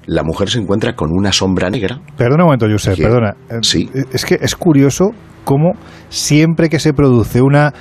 [0.06, 2.00] la mujer se encuentra con una sombra negra.
[2.18, 3.36] Perdona un momento, Josep, perdona.
[3.62, 3.90] Sí.
[4.12, 5.12] Es que es curioso
[5.44, 5.74] cómo
[6.10, 7.74] siempre que se produce una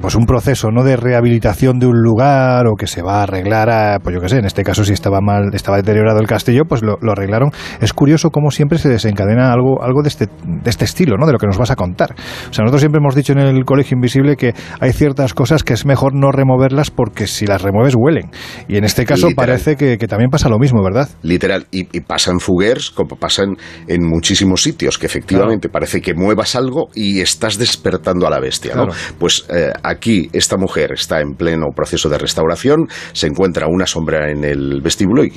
[0.00, 3.70] pues un proceso no de rehabilitación de un lugar o que se va a arreglar
[3.70, 6.64] a, pues yo qué sé, en este caso si estaba mal, estaba deteriorado el castillo,
[6.68, 7.50] pues lo, arreglaron.
[7.80, 11.26] Es curioso cómo siempre se desencadena algo, algo de este, de este estilo, ¿no?
[11.26, 12.12] De lo que nos vas a contar.
[12.12, 15.72] O sea, nosotros siempre hemos dicho en el Colegio Invisible que hay ciertas cosas que
[15.72, 18.30] es mejor no removerlas porque si las remueves huelen.
[18.68, 21.08] Y en este caso parece que, también pasa lo mismo, ¿verdad?
[21.22, 21.66] Literal.
[21.70, 23.42] Y, pasa en Fuguers como pasa
[23.88, 28.74] en, muchísimos sitios, que efectivamente parece que muevas algo y estás despertando a la bestia,
[28.74, 28.86] ¿no?
[29.18, 34.30] Pues eh, aquí esta mujer está en pleno proceso de restauración, se encuentra una sombra
[34.30, 35.30] en el vestíbulo y,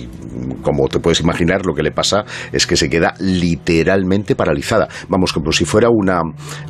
[0.61, 4.89] como te puedes imaginar, lo que le pasa es que se queda literalmente paralizada.
[5.07, 6.21] Vamos, como si fuera una,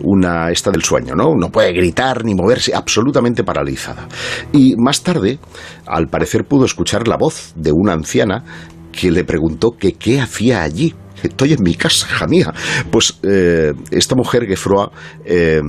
[0.03, 1.35] una esta del sueño, ¿no?
[1.35, 4.07] No puede gritar ni moverse, absolutamente paralizada.
[4.53, 5.39] Y más tarde,
[5.88, 8.43] al parecer pudo escuchar la voz de una anciana
[8.91, 12.53] que le preguntó que qué hacía allí estoy en mi casa, hija mía.
[12.91, 14.88] Pues eh, esta mujer, Gefroy,
[15.25, 15.62] eh,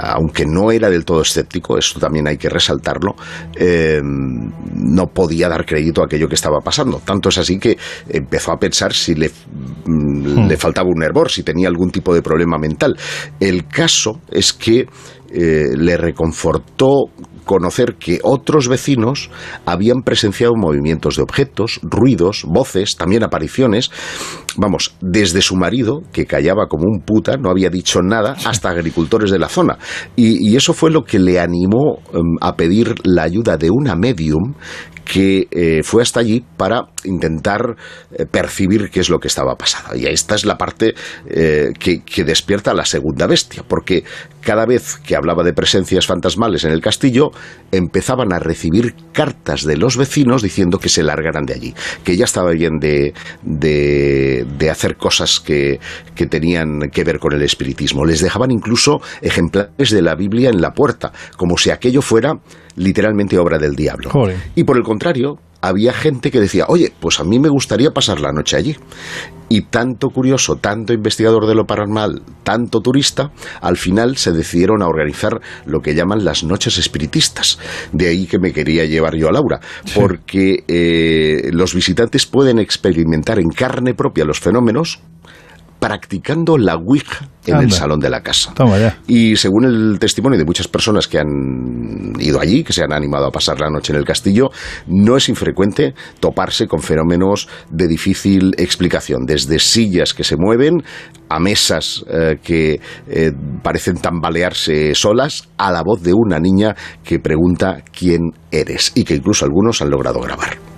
[0.00, 3.14] aunque no era del todo escéptico, esto también hay que resaltarlo,
[3.56, 7.00] eh, no podía dar crédito a aquello que estaba pasando.
[7.04, 7.76] Tanto es así que
[8.08, 9.30] empezó a pensar si le,
[9.86, 12.96] mm, le faltaba un hervor, si tenía algún tipo de problema mental.
[13.40, 14.86] El caso es que
[15.34, 17.06] le reconfortó
[17.44, 19.30] conocer que otros vecinos
[19.66, 23.90] habían presenciado movimientos de objetos, ruidos, voces, también apariciones.
[24.56, 29.30] Vamos, desde su marido, que callaba como un puta, no había dicho nada, hasta agricultores
[29.30, 29.78] de la zona.
[30.16, 34.54] Y, eso fue lo que le animó em, a pedir la ayuda de una medium
[35.04, 37.76] que eh, fue hasta allí para intentar
[38.12, 39.96] eh, percibir qué es lo que estaba pasando.
[39.96, 40.94] Y esta es la parte
[41.28, 44.04] eh, que, que, despierta la segunda bestia, porque
[44.40, 47.30] cada vez que hablaba de presencias fantasmales en el castillo,
[47.70, 52.24] empezaban a recibir cartas de los vecinos diciendo que se largaran de allí, que ya
[52.24, 53.12] estaba bien de,
[53.42, 55.80] de, de hacer cosas que,
[56.14, 58.04] que tenían que ver con el espiritismo.
[58.04, 62.38] Les dejaban incluso ejemplares de la Biblia en la puerta, como si aquello fuera
[62.76, 64.10] literalmente obra del diablo.
[64.54, 68.20] Y por el contrario, había gente que decía, oye, pues a mí me gustaría pasar
[68.20, 68.76] la noche allí.
[69.48, 73.30] Y tanto curioso, tanto investigador de lo paranormal, tanto turista,
[73.60, 77.58] al final se decidieron a organizar lo que llaman las noches espiritistas.
[77.92, 79.60] De ahí que me quería llevar yo a Laura,
[79.94, 85.00] porque eh, los visitantes pueden experimentar en carne propia los fenómenos
[85.82, 88.54] practicando la Ouija en el salón de la casa.
[89.08, 93.26] Y según el testimonio de muchas personas que han ido allí, que se han animado
[93.26, 94.50] a pasar la noche en el castillo,
[94.86, 100.84] no es infrecuente toparse con fenómenos de difícil explicación, desde sillas que se mueven
[101.28, 103.32] a mesas eh, que eh,
[103.64, 109.16] parecen tambalearse solas, a la voz de una niña que pregunta quién eres y que
[109.16, 110.71] incluso algunos han logrado grabar.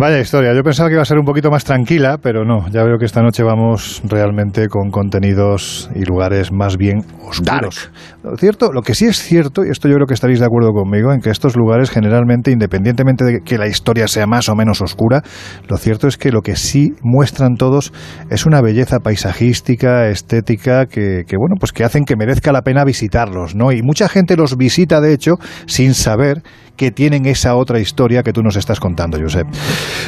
[0.00, 2.82] Vaya historia, yo pensaba que iba a ser un poquito más tranquila, pero no, ya
[2.84, 7.90] veo que esta noche vamos realmente con contenidos y lugares más bien oscuros.
[8.22, 10.72] Lo cierto, lo que sí es cierto, y esto yo creo que estaréis de acuerdo
[10.72, 14.82] conmigo, en que estos lugares generalmente, independientemente de que la historia sea más o menos
[14.82, 15.22] oscura,
[15.68, 17.94] lo cierto es que lo que sí muestran todos
[18.28, 22.84] es una belleza paisajística, estética, que, que bueno, pues que hacen que merezca la pena
[22.84, 23.72] visitarlos, ¿no?
[23.72, 26.42] Y mucha gente los visita, de hecho, sin saber
[26.80, 29.46] que tienen esa otra historia que tú nos estás contando, Josep.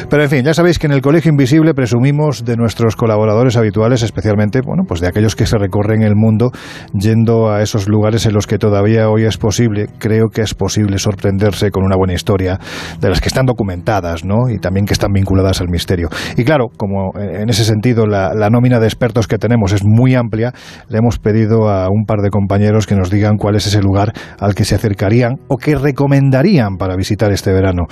[0.09, 4.01] Pero en fin, ya sabéis que en el Colegio Invisible presumimos de nuestros colaboradores habituales,
[4.01, 6.51] especialmente, bueno, pues de aquellos que se recorren el mundo
[6.93, 10.97] yendo a esos lugares en los que todavía hoy es posible, creo que es posible
[10.97, 12.59] sorprenderse con una buena historia,
[12.99, 14.49] de las que están documentadas, ¿no?
[14.49, 16.09] Y también que están vinculadas al misterio.
[16.35, 20.15] Y claro, como en ese sentido la, la nómina de expertos que tenemos es muy
[20.15, 20.51] amplia,
[20.89, 24.11] le hemos pedido a un par de compañeros que nos digan cuál es ese lugar
[24.37, 27.83] al que se acercarían o que recomendarían para visitar este verano,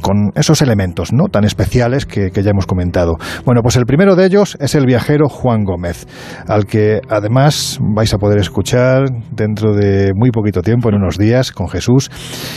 [0.00, 3.16] con esos elementos no tan especiales que, ya hemos comentado.
[3.44, 6.06] Bueno, pues el primero de ellos es el viajero Juan Gómez,
[6.46, 11.52] al que además vais a poder escuchar dentro de muy poquito tiempo, en unos días,
[11.52, 12.10] con Jesús.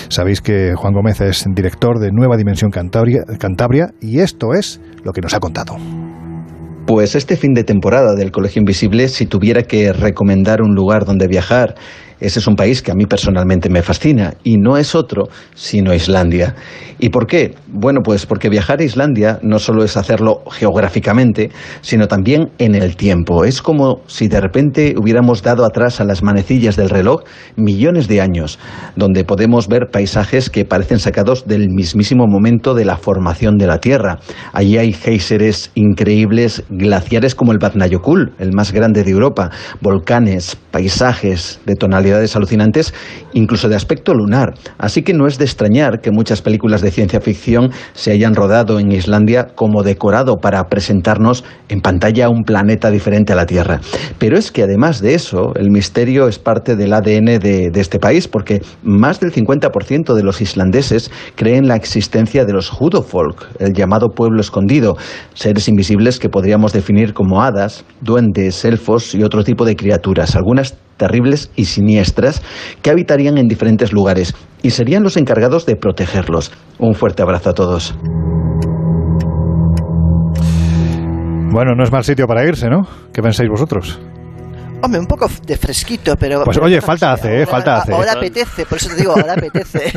[0.07, 5.11] Sabéis que Juan Gómez es director de Nueva Dimensión Cantabria, Cantabria y esto es lo
[5.11, 5.77] que nos ha contado.
[6.85, 11.27] Pues este fin de temporada del Colegio Invisible, si tuviera que recomendar un lugar donde
[11.27, 11.75] viajar
[12.23, 15.93] ese es un país que a mí personalmente me fascina y no es otro sino
[15.93, 16.55] Islandia.
[16.99, 17.55] ¿Y por qué?
[17.67, 22.95] Bueno, pues porque viajar a Islandia no solo es hacerlo geográficamente, sino también en el
[22.95, 23.43] tiempo.
[23.43, 27.23] Es como si de repente hubiéramos dado atrás a las manecillas del reloj
[27.57, 28.57] millones de años,
[28.95, 33.79] donde podemos ver paisajes que parecen sacados del mismísimo momento de la formación de la
[33.79, 34.19] Tierra.
[34.53, 39.49] Allí hay géiseres increíbles, glaciares como el Vatnajökull, el más grande de Europa,
[39.81, 42.93] volcanes, paisajes de tonalidad alucinantes,
[43.33, 44.53] incluso de aspecto lunar.
[44.77, 48.79] Así que no es de extrañar que muchas películas de ciencia ficción se hayan rodado
[48.79, 53.79] en Islandia como decorado para presentarnos en pantalla un planeta diferente a la Tierra.
[54.19, 58.27] Pero es que además de eso, el misterio es parte del ADN de, este país,
[58.27, 64.09] porque más del 50% de los islandeses creen la existencia de los Hudofolk, el llamado
[64.09, 64.95] pueblo escondido,
[65.33, 70.77] seres invisibles que podríamos definir como hadas, duendes, elfos y otro tipo de criaturas, algunas
[71.03, 72.41] terribles y siniestras
[72.81, 76.53] que habitarían en diferentes lugares y serían los encargados de protegerlos.
[76.79, 77.93] Un fuerte abrazo a todos.
[81.51, 82.87] Bueno, no es mal sitio para irse, ¿no?
[83.11, 83.99] ¿Qué pensáis vosotros?
[84.83, 86.43] Hombre, un poco de fresquito, pero...
[86.43, 87.45] Pues oye, falta hace, ¿eh?
[87.45, 87.93] Falta hace.
[87.93, 89.93] Ahora apetece, por eso te digo, ahora apetece.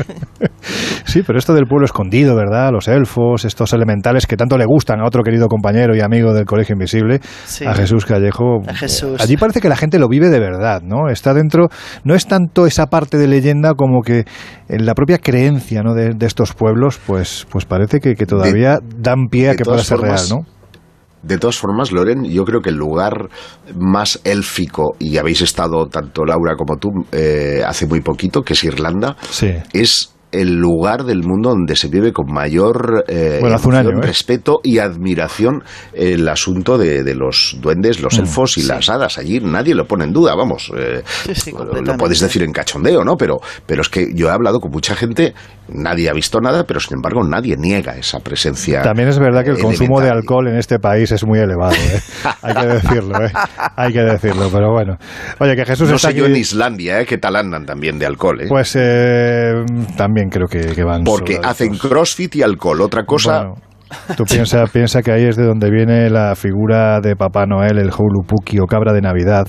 [1.03, 2.71] sí, pero esto del pueblo escondido, ¿verdad?
[2.71, 6.45] Los elfos, estos elementales que tanto le gustan a otro querido compañero y amigo del
[6.45, 7.19] Colegio Invisible,
[7.65, 8.61] a Jesús Callejo.
[8.65, 9.19] A Jesús.
[9.19, 11.09] Allí parece que la gente lo vive de verdad, ¿no?
[11.09, 11.67] Está dentro,
[12.05, 14.23] no es tanto esa parte de leyenda como que
[14.69, 15.95] en la propia creencia ¿no?
[15.95, 20.21] de, estos pueblos, pues, pues parece que, todavía dan pie a que pueda ser real,
[20.29, 20.56] ¿no?
[21.23, 23.29] De todas formas, Loren, yo creo que el lugar
[23.75, 28.63] más élfico, y habéis estado tanto Laura como tú eh, hace muy poquito, que es
[28.63, 29.17] Irlanda,
[29.73, 34.01] es el lugar del mundo donde se vive con mayor eh, ¿eh?
[34.01, 35.63] respeto y admiración
[35.93, 39.17] el asunto de, los duendes, los mm, elfos y las hadas.
[39.17, 40.71] Allí nadie lo pone en duda, vamos.
[40.77, 41.01] Eh,
[41.83, 43.15] lo podéis decir en cachondeo, ¿no?
[43.15, 45.33] Pero, pero es que yo he hablado con mucha gente,
[45.69, 48.81] nadie ha visto nada, pero sin embargo nadie niega esa presencia.
[48.81, 51.75] También es verdad que el consumo de alcohol en este país es muy elevado,
[52.41, 53.31] Hay que decirlo, ¿eh?
[53.75, 54.97] Hay que decirlo, pero bueno.
[55.39, 57.05] Oye, que Jesús no está sé yo en Islandia, ¿eh?
[57.05, 58.45] ¿Qué tal andan también de alcohol, eh?
[58.47, 58.77] Pues
[59.95, 61.03] también creo que, van.
[61.03, 62.81] Porque hacen crossfit y alcohol.
[62.81, 63.53] Otra cosa.
[64.15, 67.89] Tú piensa, piensa que ahí es de donde viene la figura de Papá Noel, el
[67.89, 69.47] Houlupuki o cabra de Navidad,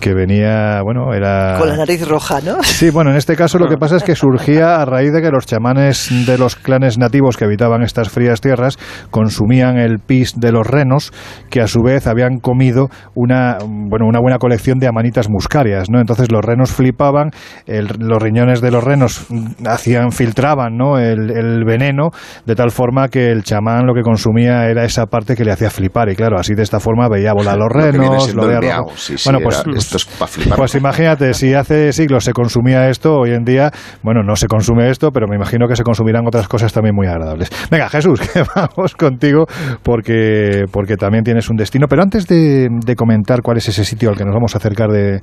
[0.00, 1.56] que venía, bueno, era...
[1.58, 2.62] Con la nariz roja, ¿no?
[2.62, 5.30] Sí, bueno, en este caso lo que pasa es que surgía a raíz de que
[5.30, 8.78] los chamanes de los clanes nativos que habitaban estas frías tierras
[9.10, 11.12] consumían el pis de los renos,
[11.48, 16.00] que a su vez habían comido una, bueno, una buena colección de amanitas muscarias, ¿no?
[16.00, 17.30] Entonces los renos flipaban,
[17.66, 19.26] los riñones de los renos
[19.66, 20.98] hacían, filtraban, ¿no?
[20.98, 22.10] El, el veneno,
[22.44, 25.70] de tal forma que el chamán lo que consumía era esa parte que le hacía
[25.70, 28.80] flipar y claro, así de esta forma veía volar los renos, lo veía
[29.24, 30.58] bueno, pues, esto es para flipar.
[30.58, 33.70] Pues imagínate, si hace siglos se consumía esto, hoy en día,
[34.02, 37.06] bueno, no se consume esto, pero me imagino que se consumirán otras cosas también muy
[37.06, 37.50] agradables.
[37.70, 39.46] Venga, Jesús, que vamos contigo
[39.82, 41.86] porque, porque también tienes un destino.
[41.88, 45.20] Pero antes de, comentar cuál es ese sitio al que nos vamos a acercar de,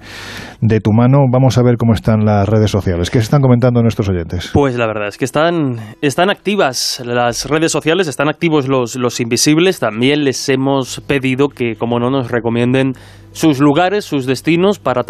[0.62, 3.10] de tu mano, vamos a ver cómo están las redes sociales.
[3.10, 4.52] ¿Qué se están comentando nuestros oyentes?
[4.54, 9.19] Pues la verdad es que están, están activas las redes sociales, están activos los, los
[9.19, 12.93] invisibles, también les hemos pedido que, como no, nos recomienden
[13.31, 15.03] sus lugares, sus destinos para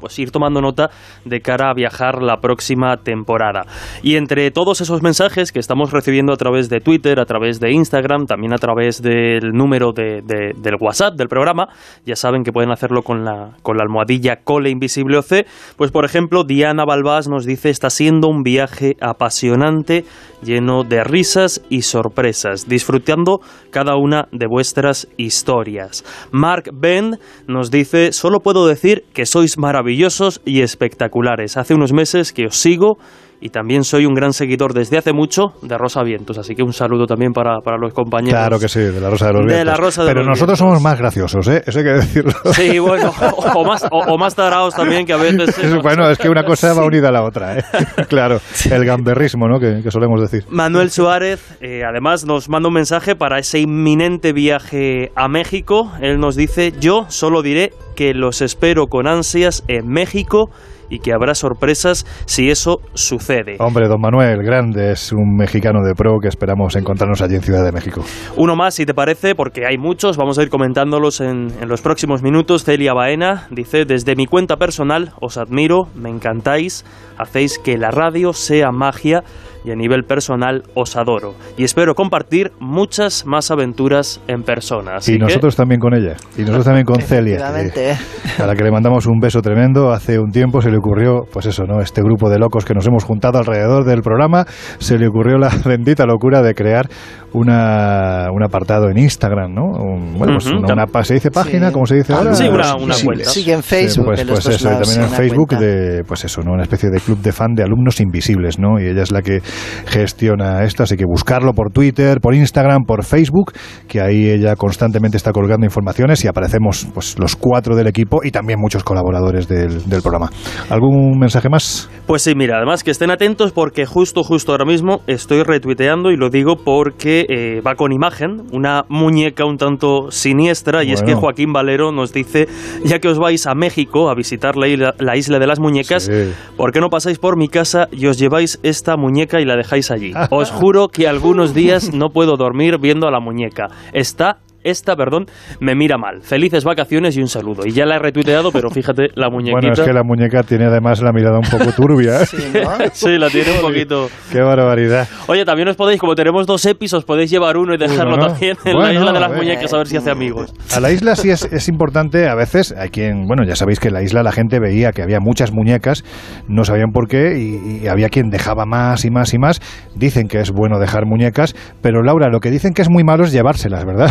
[0.00, 0.90] pues, ir tomando nota
[1.24, 3.62] de cara a viajar la próxima temporada.
[4.02, 7.72] Y entre todos esos mensajes que estamos recibiendo a través de Twitter, a través de
[7.72, 11.68] Instagram, también a través del número de, del WhatsApp del programa,
[12.04, 16.04] ya saben que pueden hacerlo con la, con la almohadilla Cole Invisible OC, pues por
[16.04, 20.04] ejemplo Diana Balbás nos dice está siendo un viaje apasionante,
[20.42, 23.40] lleno de risas y sorpresas, disfrutando
[23.70, 26.04] cada una de vuestras historias.
[26.30, 31.56] Mark Ben nos dice, solo puedo decir que sois maravillosos y espectaculares.
[31.56, 32.98] Hace unos meses que os sigo
[33.40, 36.72] y también soy un gran seguidor desde hace mucho de Rosa Vientos, así que un
[36.72, 38.38] saludo también para, para los compañeros.
[38.38, 39.58] Claro que sí, de la Rosa de los Vientos.
[39.58, 40.78] De la Rosa de Pero los nosotros Vientos.
[40.78, 41.62] somos más graciosos, ¿eh?
[41.66, 42.32] Eso hay que decirlo.
[42.52, 45.58] Sí, bueno, o, o más, o, o más tarados también que a veces...
[45.58, 47.64] Es- bueno, es que una cosa va unida a la otra, ¿eh?
[48.08, 49.58] Claro, el gamberrismo, ¿no?
[49.60, 50.44] Que, que solemos decir.
[50.50, 55.92] Manuel Suárez, eh, además, nos manda un mensaje para ese inminente viaje a México.
[56.00, 60.50] Él nos dice, yo solo diré que los espero con ansias en México
[60.88, 63.56] y que habrá sorpresas si eso sucede.
[63.58, 67.64] Hombre, don Manuel, grande, es un mexicano de pro que esperamos encontrarnos allí en Ciudad
[67.64, 68.02] de México.
[68.36, 71.82] Uno más, si te parece, porque hay muchos, vamos a ir comentándolos en, en los
[71.82, 72.64] próximos minutos.
[72.64, 76.84] Celia Baena dice, desde mi cuenta personal, os admiro, me encantáis,
[77.18, 79.22] hacéis que la radio sea magia
[79.66, 81.34] y a nivel personal os adoro.
[81.58, 84.92] Y espero compartir muchas más aventuras en persona.
[84.96, 86.14] Así y que- nosotros también con ella.
[86.38, 87.36] Y nosotros también con Celia.
[87.74, 87.94] Que-
[88.42, 89.90] a la que le mandamos un beso tremendo.
[89.90, 91.80] Hace un tiempo se le ocurrió, pues eso, ¿no?
[91.80, 94.46] Este grupo de locos que nos hemos juntado alrededor del programa,
[94.78, 96.88] se le ocurrió la bendita locura de crear
[97.32, 99.64] una, un apartado en Instagram, ¿no?
[99.64, 101.68] Un- bueno, pues una, una ¿se dice página?
[101.68, 101.72] Sí.
[101.74, 102.34] ¿Cómo se dice ahora?
[102.34, 103.24] Sí, una- Pues, una sí, cuenta.
[103.30, 104.04] Sigue en Sí, Facebook.
[104.06, 106.52] pues, en pues eso, y también en Facebook de, pues eso, ¿no?
[106.52, 108.80] Una especie de club de fan de alumnos invisibles, ¿no?
[108.80, 109.40] Y ella es la que
[109.86, 113.52] gestiona esto, así que buscarlo por Twitter, por Instagram, por Facebook,
[113.88, 118.30] que ahí ella constantemente está colgando informaciones y aparecemos pues los cuatro del equipo y
[118.30, 120.30] también muchos colaboradores del, del programa.
[120.70, 121.90] ¿Algún mensaje más?
[122.06, 126.16] Pues sí, mira, además que estén atentos porque justo, justo ahora mismo estoy retuiteando y
[126.16, 131.16] lo digo porque eh, va con imagen, una muñeca un tanto siniestra y es que.
[131.16, 132.46] Joaquín Valero nos dice,
[132.84, 136.04] ya que os vais a México a visitar la isla, la isla de las muñecas,
[136.04, 136.30] Sí.
[136.58, 139.90] ¿por qué no pasáis por mi casa y os lleváis esta muñeca y la dejáis
[139.90, 140.12] allí?
[140.30, 143.68] Os juro que algunos días no puedo dormir viendo a la muñeca.
[143.92, 144.38] Está...
[144.66, 145.26] Esta, perdón,
[145.60, 146.22] me mira mal.
[146.22, 147.62] Felices vacaciones y un saludo.
[147.64, 149.60] Y ya la he retuiteado, pero fíjate, la muñequita.
[149.60, 152.22] Bueno, es que la muñeca tiene además la mirada un poco turbia.
[152.22, 152.26] ¿eh?
[152.26, 152.70] Sí, ¿no?
[152.92, 154.08] Sí, la tiene un poquito.
[154.32, 155.08] Qué barbaridad.
[155.28, 158.26] Oye, también os podéis, como tenemos dos epis, os podéis llevar uno y dejarlo Uno,
[158.26, 158.32] ¿no?
[158.32, 160.52] también en la isla de a las muñecas a ver si hace amigos.
[160.74, 163.88] A la isla sí es, es importante, a veces hay quien, bueno, ya sabéis que
[163.88, 166.02] en la isla la gente veía que había muchas muñecas,
[166.48, 169.60] no sabían por qué y, y había quien dejaba más y más y más.
[169.94, 173.24] Dicen que es bueno dejar muñecas, pero Laura, lo que dicen que es muy malo
[173.24, 174.10] es llevárselas, ¿verdad?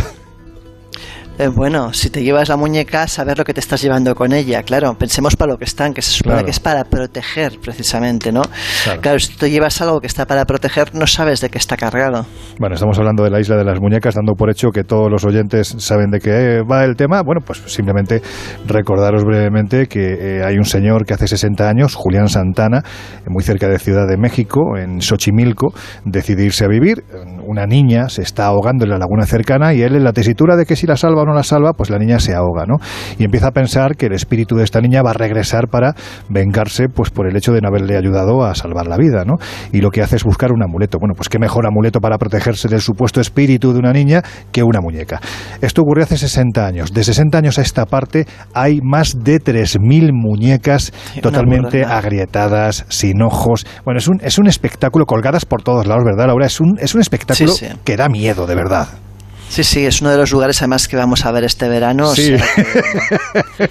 [1.38, 4.64] Eh, bueno, si te llevas la muñeca, saber lo que te estás llevando con ella.
[4.64, 6.46] Claro, pensemos para lo que están, que se supone Claro.
[6.46, 8.42] que es para proteger, precisamente, ¿no?
[8.86, 9.02] Claro.
[9.02, 9.20] Claro.
[9.20, 12.26] si tú llevas algo que está para proteger, no sabes de qué está cargado.
[12.58, 15.26] Bueno, estamos hablando de la isla de las muñecas, dando por hecho que todos los
[15.26, 17.22] oyentes saben de qué va el tema.
[17.22, 18.22] Bueno, pues simplemente
[18.66, 22.82] recordaros brevemente que eh, hay un señor que hace 60 años, Julián Santana,
[23.28, 25.74] muy cerca de Ciudad de México, en Xochimilco,
[26.06, 27.04] decide irse a vivir.
[27.46, 30.66] Una niña se está ahogando en la laguna cercana y él en la tesitura de
[30.66, 32.76] que si la salva o no la salva, pues la niña se ahoga, ¿no?
[33.18, 35.94] Y empieza a pensar que el espíritu de esta niña va a regresar para
[36.30, 39.34] vengarse pues por el hecho de no haberle ayudado a salvar la vida, ¿no?
[39.72, 40.98] Y lo que hace es buscar un amuleto.
[41.00, 44.22] Bueno, pues qué mejor amuleto para protegerse del supuesto espíritu de una niña
[44.52, 45.22] que una muñeca.
[45.62, 46.94] Esto ocurrió hace 60 años.
[46.94, 53.66] De 60 años a esta parte hay más de 3.000 muñecas totalmente agrietadas, sin ojos.
[53.84, 56.46] Bueno, es un, es un espectáculo colgadas por todos lados, ¿verdad, Laura?
[56.46, 57.74] Es un, es un espectáculo Sí, sí.
[57.84, 58.88] que da miedo, de verdad.
[59.48, 62.10] Sí, sí, es uno de los lugares además que vamos a ver este verano.
[62.10, 62.38] o Sí.
[62.38, 63.70] sea que-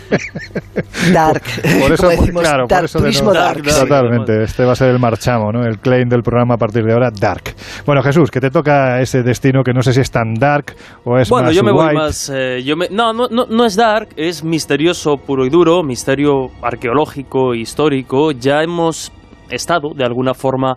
[1.13, 1.43] dark.
[1.81, 3.63] Por eso, como decimos, claro, por dark, eso de turismo no- dark.
[3.63, 5.65] dark, Totalmente, este va a ser el marchamo, ¿no?
[5.67, 7.55] El claim del programa a partir de ahora, Dark.
[7.85, 11.19] Bueno, Jesús, que te toca ese destino que no sé si es tan dark o
[11.19, 11.99] es bueno, más yo me voy white.
[11.99, 12.31] más.
[12.33, 16.51] eh, yo me, no, no, no, no es dark, es misterioso puro y duro, misterio
[16.63, 18.33] arqueológico, histórico.
[18.33, 19.13] Ya hemos
[19.51, 20.77] estado, de alguna forma,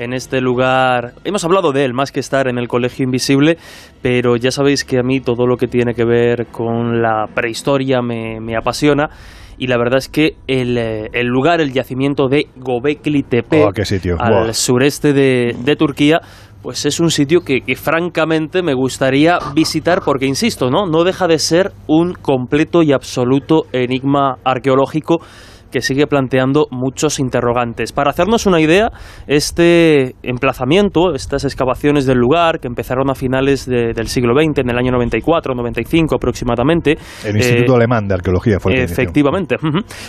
[0.00, 1.12] en este lugar.
[1.24, 3.58] Hemos hablado de él más que estar en el Colegio Invisible,
[4.00, 8.00] pero ya sabéis que a mí todo lo que tiene que ver con la prehistoria
[8.00, 9.10] me, me apasiona.
[9.58, 13.72] Y la verdad es que el, eh, el lugar, el yacimiento de Gobekli Tepe, Oh,
[14.18, 16.22] al sureste de, de Turquía,
[16.62, 20.86] pues es un sitio que, que francamente me gustaría visitar porque, insisto, ¿no?
[20.86, 25.20] no deja de ser un completo y absoluto enigma arqueológico
[25.70, 27.92] que sigue planteando muchos interrogantes.
[27.92, 28.90] Para hacernos una idea,
[29.26, 34.70] este emplazamiento, estas excavaciones del lugar, que empezaron a finales de- del siglo XX, en
[34.70, 38.80] el año 94, 95 aproximadamente, El eh, Instituto Alemán de Arqueología fue el.
[38.80, 39.56] Efectivamente.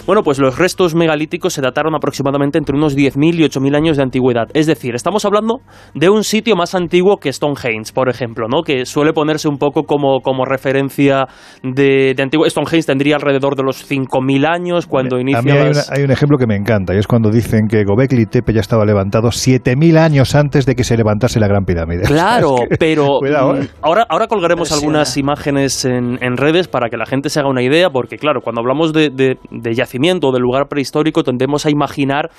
[0.06, 4.04] Bueno, pues los restos megalíticos se dataron aproximadamente entre unos 10.000 y 8.000 años de
[4.04, 4.48] antigüedad.
[4.54, 5.60] Es decir, estamos hablando
[5.94, 8.64] de un sitio más antiguo que Stonehenge, por ejemplo, ¿no?
[8.64, 11.28] que suele ponerse un poco como, como referencia
[11.64, 12.50] de, de antiguo.
[12.50, 16.12] Stonehenge tendría alrededor de los 5.000 años cuando inicia mí hay, las- una- hay un
[16.12, 19.98] ejemplo que me encanta y es cuando dicen que Gobekli Tepe ya estaba levantado 7.000
[19.98, 22.04] años antes de que se levantase la Gran Pirámide.
[22.08, 23.62] Claro, Es que- pero Cuidado, ¿eh?
[23.64, 27.50] mm, ahora, ahora colgaremos algunas imágenes en, en redes para que la gente se haga
[27.50, 31.70] una idea, porque claro, cuando hablamos de, de- de yacimiento, de lugar prehistórico, tendemos a
[31.70, 32.30] imaginar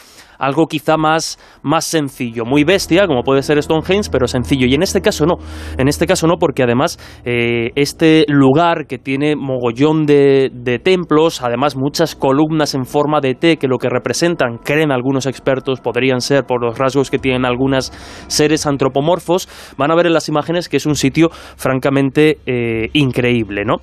[0.43, 4.67] algo quizá más, más sencillo, muy bestia, como puede ser Stonehenge, pero sencillo.
[4.67, 5.37] Y en este caso no,
[5.79, 11.43] en este caso no, porque además eh, este lugar que tiene mogollón de, de templos,
[11.43, 16.21] además muchas columnas en forma de T, que lo que representan, creen algunos expertos, podrían
[16.21, 17.93] ser por los rasgos que tienen algunas
[18.27, 23.65] seres antropomorfos, van a ver en las imágenes que es un sitio francamente eh, increíble,
[23.65, 23.77] ¿no?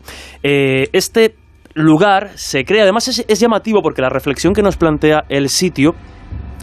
[0.43, 1.35] Eh, este
[1.73, 5.95] lugar se crea, además es, llamativo porque la reflexión que nos plantea el sitio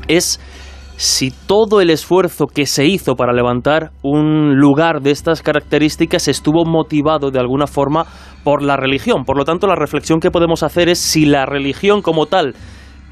[0.08, 0.40] es
[0.96, 6.64] si todo el esfuerzo que se hizo para levantar un lugar de estas características estuvo
[6.64, 8.06] motivado de alguna forma
[8.44, 9.24] por la religión.
[9.24, 12.54] Por lo tanto, la reflexión que podemos hacer es si la religión como tal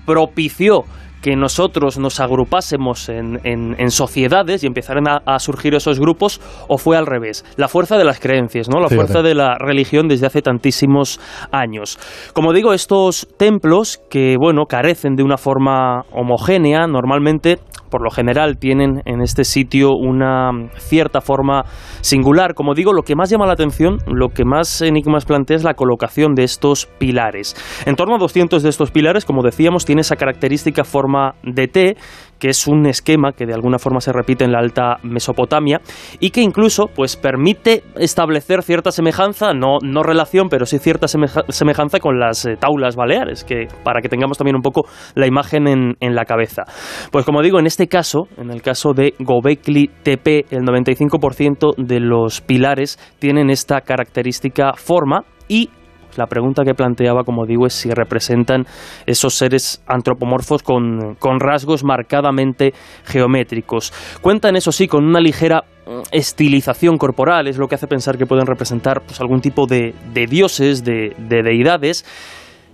[0.07, 0.85] propició
[1.25, 6.99] que nosotros nos agrupásemos en, en, sociedades y empezaran a, surgir esos grupos, o fue
[6.99, 7.47] al revés.
[7.57, 8.79] La fuerza de las creencias, ¿no?
[8.79, 11.19] La fuerza de la religión desde hace tantísimos
[11.51, 11.99] años.
[12.35, 17.59] Como digo, estos templos que, bueno, carecen de una forma homogénea, normalmente
[17.91, 21.65] por lo general tienen en este sitio una cierta forma
[22.01, 22.55] singular.
[22.55, 25.75] Como digo, lo que más llama la atención, lo que más enigmas plantea es la
[25.75, 27.55] colocación de estos pilares.
[27.87, 31.97] En torno a 200 de estos pilares, como decíamos, tiene esa característica forma de T
[32.39, 35.81] que es un esquema que de alguna forma se repite en la alta Mesopotamia
[36.21, 42.01] y que incluso pues permite establecer cierta semejanza, no, no relación, pero sí cierta semejanza
[42.01, 44.83] con las eh, taulas baleares, que para que tengamos también un poco
[45.15, 46.65] la imagen en, en, la cabeza.
[47.11, 52.01] Pues como digo, en este caso, en el caso de Gobekli Tepe, el 95% de
[52.01, 55.71] los pilares tienen esta característica forma y
[56.17, 58.65] la pregunta que planteaba, como digo, es si representan
[59.07, 62.73] esos seres antropomorfos con, rasgos marcadamente
[63.05, 63.93] geométricos.
[64.21, 68.27] Cuentan, eso sí, con una ligera mm, estilización corporal, es lo que hace pensar que
[68.27, 69.95] pueden representar pues, algún tipo de,
[70.29, 72.05] dioses, de, de deidades.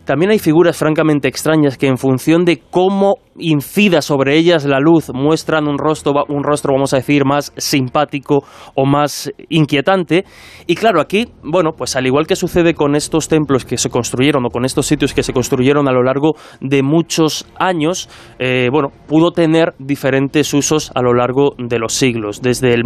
[0.05, 5.11] También hay figuras francamente extrañas que en función de cómo incida sobre ellas la luz,
[5.13, 10.25] muestran un rostro, un rostro, vamos a decir, más simpático o más inquietante.
[10.67, 14.45] Y claro, aquí, bueno, pues al igual que sucede con estos templos que se construyeron
[14.47, 18.89] o con estos sitios que se construyeron a lo largo de muchos años, eh, bueno,
[19.07, 22.83] pudo tener diferentes usos a lo largo de los siglos, desde el,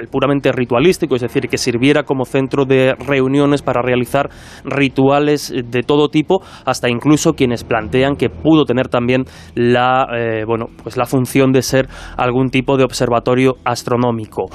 [0.00, 4.30] el puramente ritualístico, es decir, que sirviera como centro de reuniones para realizar
[4.64, 9.24] rituales de todo tipo, hasta incluso quienes plantean que pudo tener también
[9.54, 9.83] la
[10.16, 14.46] eh, bueno, pues la función de ser algún tipo de observatorio astronómico.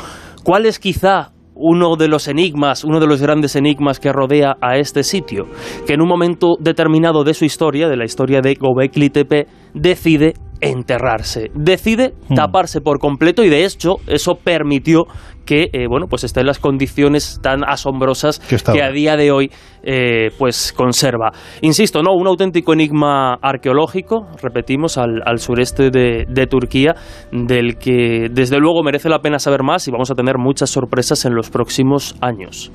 [0.43, 4.77] ¿Cuál es quizá uno de los enigmas, uno de los grandes enigmas que rodea a
[4.77, 5.45] este sitio,
[5.85, 10.33] que en un momento determinado de su historia, de la historia de Gobekli Tepe, decide
[10.61, 12.35] enterrarse, decide hmm.
[12.35, 15.05] taparse por completo y de hecho eso permitió
[15.49, 19.51] que eh, bueno pues esté en las condiciones tan asombrosas que, a día de hoy
[19.81, 21.31] eh, pues conserva.
[21.61, 26.93] Insisto, no un auténtico enigma arqueológico, repetimos al, sureste de, de Turquía,
[27.31, 31.25] del que desde luego merece la pena saber más y vamos a tener muchas sorpresas
[31.25, 32.71] en los próximos años.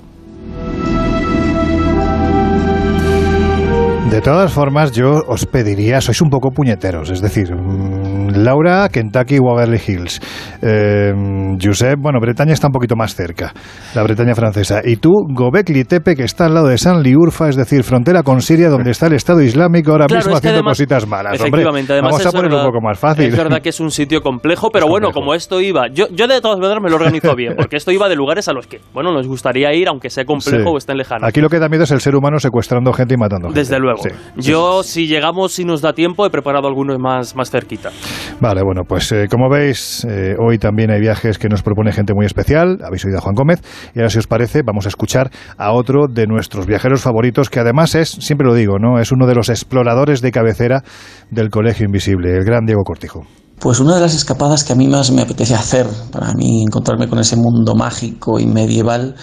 [4.14, 7.93] De todas formas, yo os pediría, sois un poco puñeteros, es decir, mm,
[8.36, 10.20] Laura, Kentucky, Waverly Hills.
[10.62, 11.12] Eh,
[11.60, 13.52] Josep, bueno, Bretaña está un poquito más cerca,
[13.94, 14.80] la Bretaña francesa.
[14.84, 18.40] Y tú, Gobekli Tepe, que está al lado de San Liurfa, es decir, frontera con
[18.40, 21.34] Siria, donde está el Estado Islámico ahora mismo haciendo cositas malas.
[21.34, 23.26] Efectivamente, además vamos a ponerlo un poco más fácil.
[23.26, 26.40] Es verdad que es un sitio complejo, pero bueno, como esto iba, yo, yo de
[26.40, 29.12] todas maneras me lo organizo bien, porque esto iba de lugares a los que, bueno,
[29.12, 31.28] nos gustaría ir, aunque sea complejo o estén lejanos.
[31.28, 33.60] Aquí lo que da miedo es el ser humano secuestrando gente y matando gente.
[33.60, 34.02] Desde luego.
[34.36, 37.90] Yo, si llegamos, si nos da tiempo, he preparado algunos más, más cerquita.
[38.40, 42.14] Vale, bueno, pues eh, como veis, eh, hoy también hay viajes que nos propone gente
[42.14, 42.78] muy especial.
[42.84, 43.60] Habéis oído a Juan Gómez.
[43.94, 47.60] Y ahora, si os parece, vamos a escuchar a otro de nuestros viajeros favoritos, que
[47.60, 48.98] además es, siempre lo digo, ¿no?
[49.00, 50.82] Es uno de los exploradores de cabecera
[51.30, 53.22] del Colegio Invisible, el gran Diego Cortijo.
[53.58, 57.08] Pues una de las escapadas que a mí más me apetece hacer, para mí encontrarme
[57.08, 59.14] con ese mundo mágico y medieval,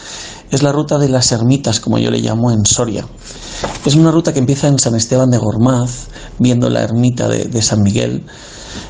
[0.49, 3.05] es la ruta de las ermitas, como yo le llamo, en Soria.
[3.85, 6.07] Es una ruta que empieza en San Esteban de Gormaz,
[6.39, 8.25] viendo la ermita de, San Miguel,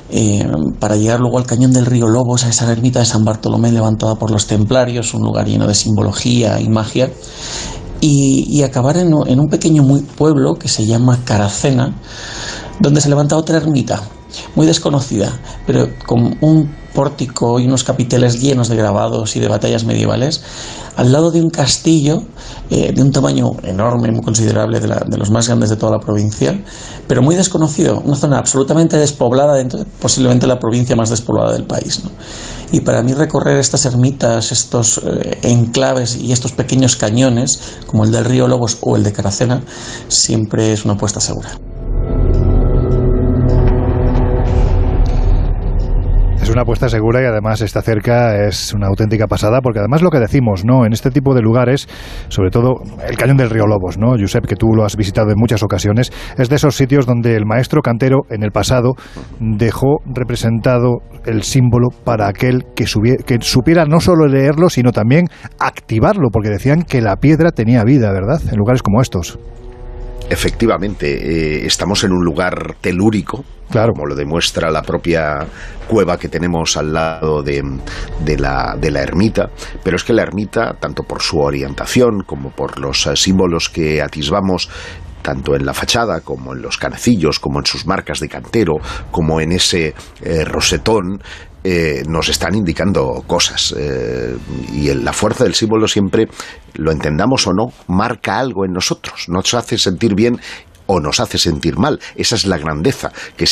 [0.09, 0.45] eh,
[0.79, 4.15] para llegar luego al cañón del río Lobos, a esa ermita de San Bartolomé levantada
[4.15, 7.11] por los templarios, un lugar lleno de simbología y magia,
[8.03, 9.83] y, acabar en, en un pequeño
[10.17, 11.95] pueblo que se llama Caracena,
[12.79, 14.01] donde se levanta otra ermita,
[14.55, 15.31] muy desconocida,
[15.67, 20.41] pero con un pórtico y unos capiteles llenos de grabados y de batallas medievales,
[20.95, 22.23] al lado de un castillo
[22.69, 26.59] eh, de un tamaño enorme, muy considerable, de, los más grandes de toda la provincia,
[27.07, 31.65] pero muy desconocido, una zona absolutamente despoblada, dentro de posiblemente la provincia más despoblada del
[31.65, 32.01] país.
[32.71, 38.11] Y para mí recorrer estas ermitas, estos eh, enclaves y estos pequeños cañones, como el
[38.11, 39.61] del río Lobos o el de Caracena,
[40.07, 41.70] siempre es una apuesta segura.
[46.51, 50.19] Una apuesta segura y además está cerca, es una auténtica pasada, porque además lo que
[50.19, 50.85] decimos, ¿no?
[50.85, 51.87] En este tipo de lugares,
[52.27, 52.75] sobre todo
[53.07, 54.15] el cañón del río Lobos, ¿no?
[54.19, 57.45] Josep, que tú lo has visitado en muchas ocasiones, es de esos sitios donde el
[57.45, 58.93] maestro cantero en el pasado
[59.39, 62.85] dejó representado el símbolo para aquel que,
[63.25, 65.27] que supiera no solo leerlo, sino también
[65.59, 68.41] activarlo, porque decían que la piedra tenía vida, ¿verdad?
[68.51, 69.39] En lugares como estos.
[70.29, 73.93] Efectivamente, eh, estamos en un lugar telúrico, claro.
[73.93, 75.47] como lo demuestra la propia
[75.87, 77.61] cueva que tenemos al lado de,
[78.37, 79.49] la, de, la, ermita,
[79.83, 84.01] pero es que la ermita, tanto por su orientación como por los eh, símbolos que
[84.01, 84.69] atisbamos,
[85.21, 88.75] tanto en la fachada como en los canecillos, como en sus marcas de cantero,
[89.11, 91.21] como en ese eh, rosetón,
[91.63, 93.75] eh, nos están indicando cosas.
[94.73, 96.27] Y la fuerza del símbolo siempre,
[96.73, 100.39] lo entendamos o no, marca algo en nosotros, nos hace sentir bien
[100.91, 101.99] o nos hace sentir mal.
[102.17, 103.45] Esa es la grandeza, que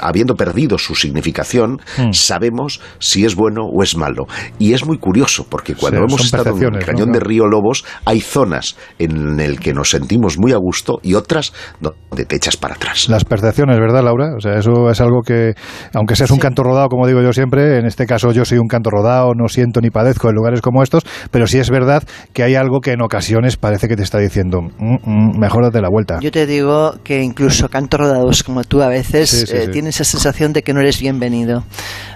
[0.00, 2.12] habiendo perdido su significación, hmm.
[2.12, 4.26] sabemos si es bueno o es malo.
[4.58, 8.20] Y es muy curioso, porque cuando hemos estado en el cañón de Río Lobos, hay
[8.20, 12.74] zonas en el que nos sentimos muy a gusto y otras donde te echas para
[12.74, 13.08] atrás.
[13.08, 14.34] Las percepciones, ¿verdad, Laura?
[14.36, 15.54] O sea, eso es algo que,
[15.94, 18.68] aunque seas un canto rodado, como digo yo siempre, en este caso yo soy un
[18.68, 22.02] canto rodado, no siento ni padezco en lugares como estos, pero sí es verdad
[22.34, 25.80] que hay algo que en ocasiones parece que te está diciendo, mm, mm, mejor date
[25.80, 30.18] la vuelta te digo que incluso canto rodados como tú a veces eh, tienes esa
[30.18, 31.62] sensación de que no eres bienvenido.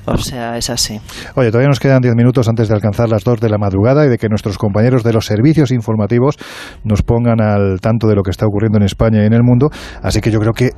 [0.07, 1.01] O sea, es así.
[1.37, 4.09] Oye, todavía nos quedan 10 minutos antes de alcanzar las 2 de la madrugada y
[4.09, 6.37] de que nuestros compañeros de los servicios informativos
[6.83, 9.71] nos pongan al tanto de lo que está ocurriendo en España y en el mundo.
[10.03, 10.71] Así que yo creo que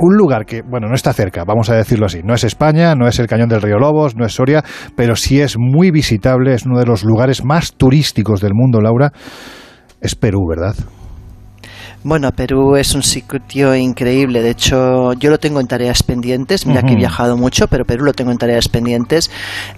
[0.00, 2.22] un lugar que, bueno, no está cerca, vamos a decirlo así.
[2.24, 4.64] No es España, no es el Cañón del Río Lobos, no es Soria,
[4.96, 9.12] pero sí es muy visitable, es uno de los lugares más turísticos del mundo, Laura.
[10.00, 10.74] Es Perú, ¿verdad?
[12.04, 14.42] Bueno, Perú es un sitio increíble.
[14.42, 16.66] De hecho, yo lo tengo en tareas pendientes.
[16.66, 19.30] Mira que he viajado mucho, pero Perú lo tengo en tareas pendientes.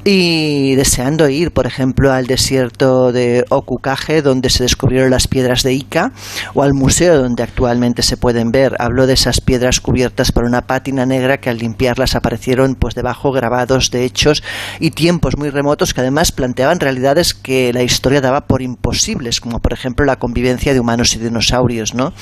[0.05, 5.75] Y deseando ir, por ejemplo, al desierto de Ocucaje, donde se descubrieron las piedras de
[5.75, 6.13] Ica,
[6.55, 8.75] o al museo donde actualmente se pueden ver.
[8.79, 13.33] Hablo de esas piedras cubiertas por una pátina negra que al limpiarlas aparecieron pues debajo
[13.33, 14.43] grabados de hechos
[14.81, 19.61] y tiempos muy remotos que además planteaban realidades que la historia daba por imposibles, como
[19.61, 22.14] por ejemplo la convivencia de humanos y dinosaurios, ¿no?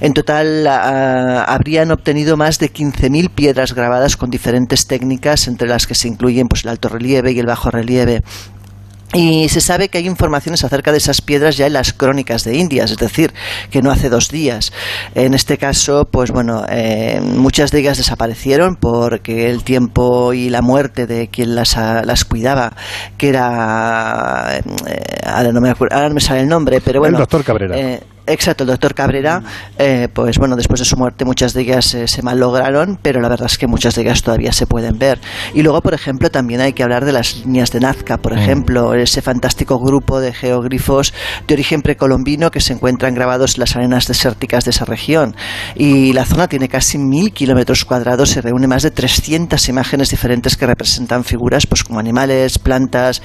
[0.00, 5.94] En total habrían obtenido más de 15.000 piedras grabadas con diferentes técnicas, entre las que
[5.94, 8.22] se incluyen pues, el alto relieve y el bajo relieve.
[9.14, 12.56] Y se sabe que hay informaciones acerca de esas piedras ya en las crónicas de
[12.56, 13.32] Indias, es decir,
[13.70, 14.72] que no hace dos días.
[15.14, 20.60] En este caso, pues bueno, eh, muchas de ellas desaparecieron porque el tiempo y la
[20.60, 22.72] muerte de quien las, las cuidaba,
[23.16, 24.58] que era.
[24.58, 24.62] Eh,
[25.24, 27.16] ahora, no me ahora no me sale el nombre, pero bueno.
[27.16, 27.78] El doctor Cabrera.
[27.78, 29.40] Eh, Exacto, el doctor Cabrera,
[29.78, 33.28] eh, pues bueno, después de su muerte muchas de ellas eh, se mallograron, pero la
[33.28, 35.20] verdad es que muchas de ellas todavía se pueden ver.
[35.54, 38.38] Y luego, por ejemplo, también hay que hablar de las líneas de Nazca, por mm.
[38.38, 41.14] ejemplo, ese fantástico grupo de geoglifos
[41.46, 45.36] de origen precolombino que se encuentran grabados en las arenas desérticas de esa región.
[45.76, 50.56] Y la zona tiene casi mil kilómetros cuadrados y reúne más de 300 imágenes diferentes
[50.56, 53.22] que representan figuras pues como animales, plantas.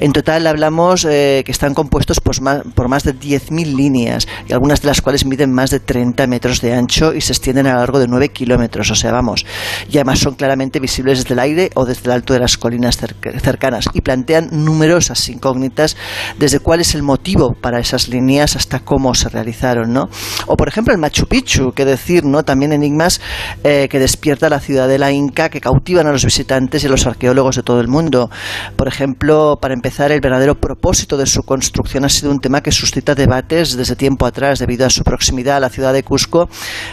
[0.00, 4.52] En total hablamos eh, que están compuestos pues, más, por más de 10.000 líneas y
[4.52, 7.74] algunas de las cuales miden más de 30 metros de ancho y se extienden a
[7.74, 9.46] lo largo de 9 kilómetros, o sea, vamos,
[9.90, 12.98] y además son claramente visibles desde el aire o desde el alto de las colinas
[13.42, 15.96] cercanas y plantean numerosas incógnitas
[16.38, 20.08] desde cuál es el motivo para esas líneas hasta cómo se realizaron, ¿no?
[20.46, 22.44] O por ejemplo el Machu Picchu, que decir, ¿no?
[22.44, 23.20] También enigmas
[23.64, 26.90] eh, que despierta la ciudad de la Inca, que cautivan a los visitantes y a
[26.90, 28.30] los arqueólogos de todo el mundo.
[28.76, 32.72] Por ejemplo, para empezar, el verdadero propósito de su construcción ha sido un tema que
[32.72, 36.48] suscita debates desde tiempo atrás debido a su proximidad a la ciudad de Cusco.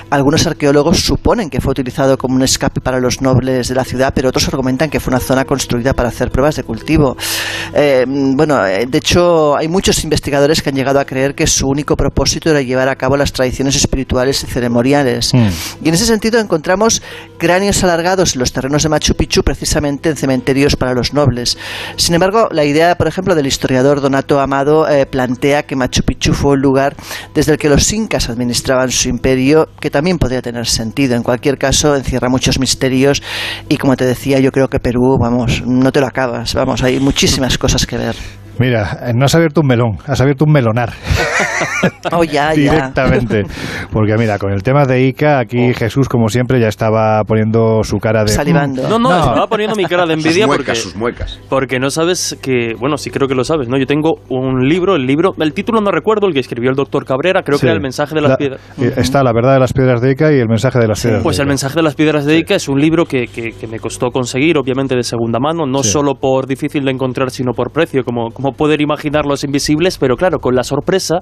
[0.10, 4.14] Algunos arqueólogos suponen que fue utilizado como un escape para los nobles de la ciudad,
[4.16, 7.16] pero otros argumentan que fue una zona construida para hacer pruebas de cultivo.
[7.74, 11.68] Eh, bueno, eh, de hecho, hay muchos investigadores que han llegado a creer que su
[11.68, 15.34] único propósito era llevar a cabo las tradiciones espirituales y ceremoniales.
[15.34, 15.48] Mm.
[15.84, 17.02] Y en ese sentido encontramos
[17.38, 21.58] cráneos alargados en los terrenos de Machu Picchu precisamente en cementerios para los nobles.
[21.98, 26.34] Sin embargo, la idea, por ejemplo, del historiador Donato Amado eh, plantea que Machu Picchu
[26.34, 26.96] fue un lugar
[27.34, 31.16] desde el que los incas administraban su imperio, que también podría tener sentido.
[31.16, 33.22] En cualquier caso, encierra muchos misterios
[33.70, 37.00] y como te decía, yo creo que Perú, vamos, no te lo acabas, vamos, hay
[37.00, 38.16] muchísimas cosas que ver.
[38.60, 40.94] Mira, no has abierto un melón, has abierto un melonar.
[42.12, 43.44] oh, ya, directamente.
[43.92, 45.74] Porque mira, con el tema de Ica, aquí oh.
[45.74, 48.30] Jesús, como siempre, ya estaba poniendo su cara de...
[48.30, 48.88] Salivando.
[48.88, 50.76] No, no, estaba poniendo mi cara de envidia sus muecas, porque...
[50.76, 51.40] Sus muecas.
[51.50, 52.74] Porque no sabes que...
[52.80, 53.78] Bueno, sí creo que lo sabes, ¿no?
[53.78, 55.34] Yo tengo un libro, el libro...
[55.40, 58.16] El título no recuerdo, el que escribió el doctor Cabrera, creo que era El mensaje
[58.16, 58.62] de las piedras.
[58.80, 61.24] Eh, está La verdad de las piedras de Ica y El mensaje de las piedras
[61.24, 64.12] Pues El mensaje de las piedras de Ica es un libro que, que, me costó
[64.12, 68.30] conseguir, obviamente de segunda mano, no solo por difícil de encontrar, sino por precio, como,
[68.30, 71.20] como poder imaginar los invisibles, pero claro, con la sorpresa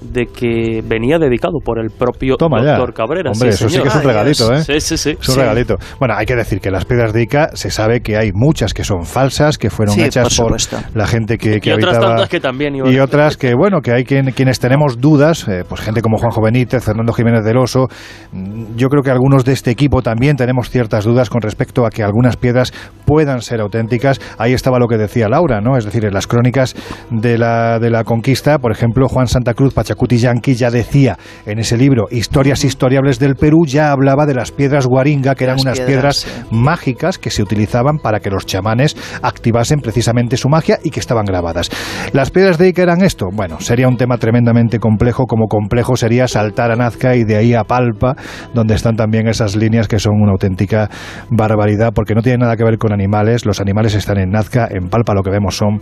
[0.00, 3.30] de que venía dedicado por el propio doctor Cabrera.
[3.32, 4.62] Hombre, eso sí que es un regalito, ¿eh?
[4.62, 5.16] Sí, sí, sí.
[5.20, 5.76] Es un regalito.
[5.98, 8.84] Bueno, hay que decir que las piedras de Ica se sabe que hay muchas que
[8.84, 10.56] son falsas, que fueron hechas por,
[10.94, 14.04] la gente que, que y otras tantas que también y otras que bueno que hay
[14.04, 17.88] quien, quienes tenemos dudas, eh, pues gente como Juanjo Benítez, Fernando Jiménez del Oso.
[18.32, 21.90] Mm, yo creo que algunos de este equipo también tenemos ciertas dudas con respecto a
[21.90, 22.72] que algunas piedras
[23.04, 24.20] puedan ser auténticas.
[24.38, 25.76] Ahí estaba lo que decía Laura, ¿no?
[25.76, 26.74] Es decir, en las crónicas
[27.10, 31.58] de la de la conquista, por ejemplo, Juan Santa Cruz Chacuti Yankee ya decía en
[31.58, 35.80] ese libro Historias historiables del Perú, ya hablaba de las piedras guaringa, que eran unas
[35.80, 41.00] piedras, mágicas que se utilizaban para que los chamanes activasen precisamente su magia y que
[41.00, 41.70] estaban grabadas.
[42.12, 43.28] ¿Las piedras de Ica eran esto?
[43.32, 47.54] Bueno, sería un tema tremendamente complejo, como complejo sería saltar a Nazca y de ahí
[47.54, 48.14] a Palpa,
[48.52, 50.90] donde están también esas líneas que son una auténtica
[51.30, 54.90] barbaridad, porque no tienen nada que ver con animales, los animales están en Nazca, en
[54.90, 55.80] Palpa lo que vemos son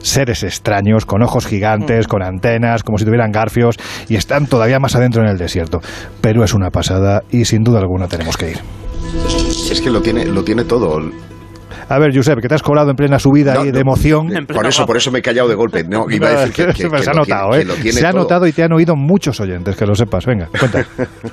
[0.00, 3.76] seres extraños, con ojos gigantes, con antenas, como si tuvieran garfios,
[4.08, 5.80] y están todavía más adentro en el desierto.
[6.20, 8.58] Pero es una pasada y sin duda alguna tenemos que ir.
[9.70, 11.00] Es que lo tiene, lo tiene todo.
[11.90, 14.28] A ver, Josep, que te has colado en plena subida y de emoción.
[14.46, 15.82] Por eso, por eso me he callado de golpe.
[15.82, 17.66] No, iba a decir que, se ha notado, ¿eh?
[17.90, 20.24] Se ha notado y te han oído muchos oyentes, que lo sepas.
[20.24, 20.86] Venga, cuenta.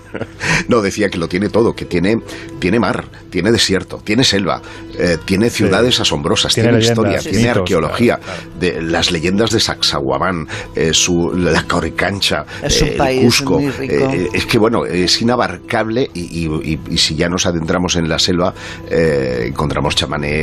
[0.68, 2.16] no, decía que lo tiene todo, que tiene,
[2.58, 4.60] tiene mar, tiene desierto, tiene selva,
[4.98, 8.20] eh, tiene ciudades asombrosas, tiene, historia, tiene arqueología,
[8.60, 13.60] De, las leyendas de Sacsayhuamán, eh, su, la Coricancha, es un eh, país Cusco.
[13.60, 14.12] Muy rico.
[14.34, 18.56] es que, bueno, es inabarcable y, y, si ya nos adentramos en la selva,
[18.90, 19.94] encontramos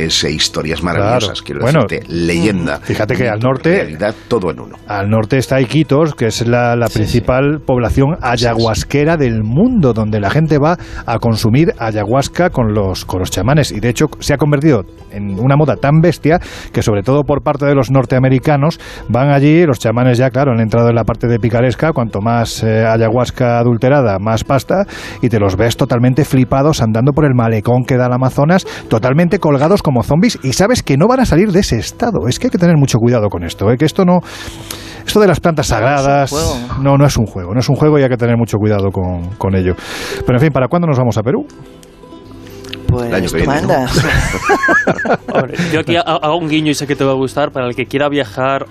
[0.05, 2.79] e historias maravillosas, quiero bueno, decirte, leyenda.
[2.81, 3.75] Fíjate que al norte...
[3.75, 4.75] Realidad, todo en uno.
[4.87, 10.57] Al norte está Iquitos, que es la, principal población ayahuasquera del mundo, donde la gente
[10.57, 13.71] va a consumir ayahuasca con los, con los chamanes.
[13.71, 16.39] Y de hecho se ha convertido en una moda tan bestia
[16.71, 18.79] que sobre todo por parte de los norteamericanos
[19.09, 22.63] van allí, los chamanes ya, claro, han entrado en la parte de picaresca, cuanto más
[22.63, 24.85] eh, ayahuasca adulterada, más pasta,
[25.21, 29.39] y te los ves totalmente flipados andando por el malecón que da el Amazonas, totalmente
[29.39, 32.27] colgados como zombies y sabes que no van a salir de ese estado.
[32.27, 33.77] Es que hay que tener mucho cuidado con esto, ¿eh?
[33.77, 34.19] que esto no...
[35.05, 36.33] Esto de las plantas sagradas,
[36.81, 38.89] no, no es un juego, no es un juego y hay que tener mucho cuidado
[38.89, 39.75] con, con ello.
[40.25, 41.45] Pero en fin, ¿para cuándo nos vamos a Perú?
[42.87, 43.61] Pues el año que viene,
[45.71, 47.85] yo aquí hago un guiño y sé que te va a gustar para el que
[47.85, 48.65] quiera viajar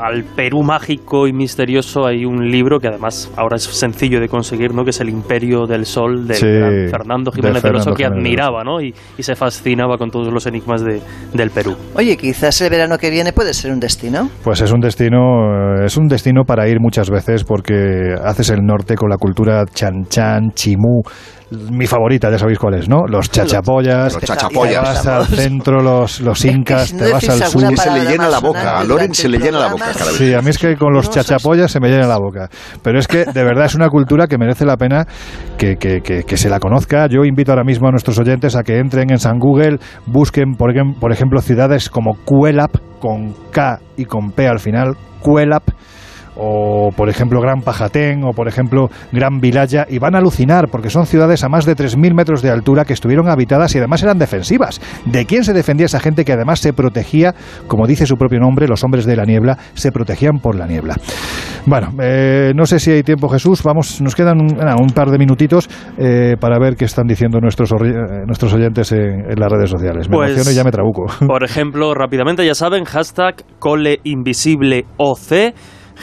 [0.00, 4.74] al Perú mágico y misterioso hay un libro que además ahora es sencillo de conseguir,
[4.74, 4.84] ¿no?
[4.84, 8.80] Que es El Imperio del Sol de Fernando Jiménez de que admiraba, ¿no?
[8.80, 8.94] Y,
[9.26, 11.00] se fascinaba con todos los enigmas de,
[11.32, 11.76] del Perú.
[11.96, 14.30] Oye, quizás el verano que viene puede ser un destino.
[14.44, 18.94] Pues es un destino, es un destino para ir muchas veces porque haces el norte
[18.94, 21.02] con la cultura chan chan, chimú,
[21.50, 23.06] mi favorita, ya sabéis cuál es, ¿no?
[23.06, 24.14] Los chachapollas.
[24.14, 24.82] Los chachapollas.
[24.82, 27.62] Te vas al centro, los, los incas, te vas al sur.
[27.76, 30.16] se le llena la boca, a Loren se le llena la boca cada vez.
[30.16, 32.48] Sí, a mí es que con los chachapollas se me llena la boca.
[32.82, 35.06] Pero es que de verdad es una cultura que merece la pena
[35.56, 37.06] que, que, que, se la conozca.
[37.06, 40.72] Yo invito ahora mismo a nuestros oyentes a que entren en San Google, busquen, por,
[40.98, 45.62] por ejemplo, ciudades como Cuelap, con K y con P al final, Cuelap
[46.36, 50.90] o por ejemplo Gran Pajatén o por ejemplo Gran Vilaya y van a alucinar porque
[50.90, 54.18] son ciudades a más de 3.000 metros de altura que estuvieron habitadas y además eran
[54.18, 54.80] defensivas.
[55.04, 57.34] ¿De quién se defendía esa gente que además se protegía,
[57.66, 60.96] como dice su propio nombre, los hombres de la niebla, se protegían por la niebla?
[61.66, 65.68] Bueno, eh, no sé si hay tiempo Jesús, vamos, nos quedan un, par de minutitos
[65.98, 70.08] eh, para ver qué están diciendo nuestros, eh, nuestros oyentes en, las redes sociales.
[70.08, 71.06] Me pues, y ya me trabuco.
[71.26, 74.86] Por ejemplo, rápidamente ya saben, hashtag coleinvisibleoc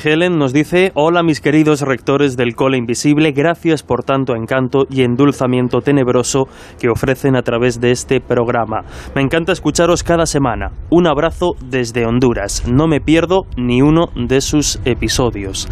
[0.01, 5.03] Helen nos dice, hola mis queridos rectores del cole invisible, gracias por tanto encanto y
[5.03, 6.45] endulzamiento tenebroso
[6.79, 8.81] que ofrecen a través de este programa.
[9.15, 10.71] Me encanta escucharos cada semana.
[10.89, 12.67] Un abrazo desde Honduras.
[12.67, 15.67] No me pierdo ni uno de sus episodios.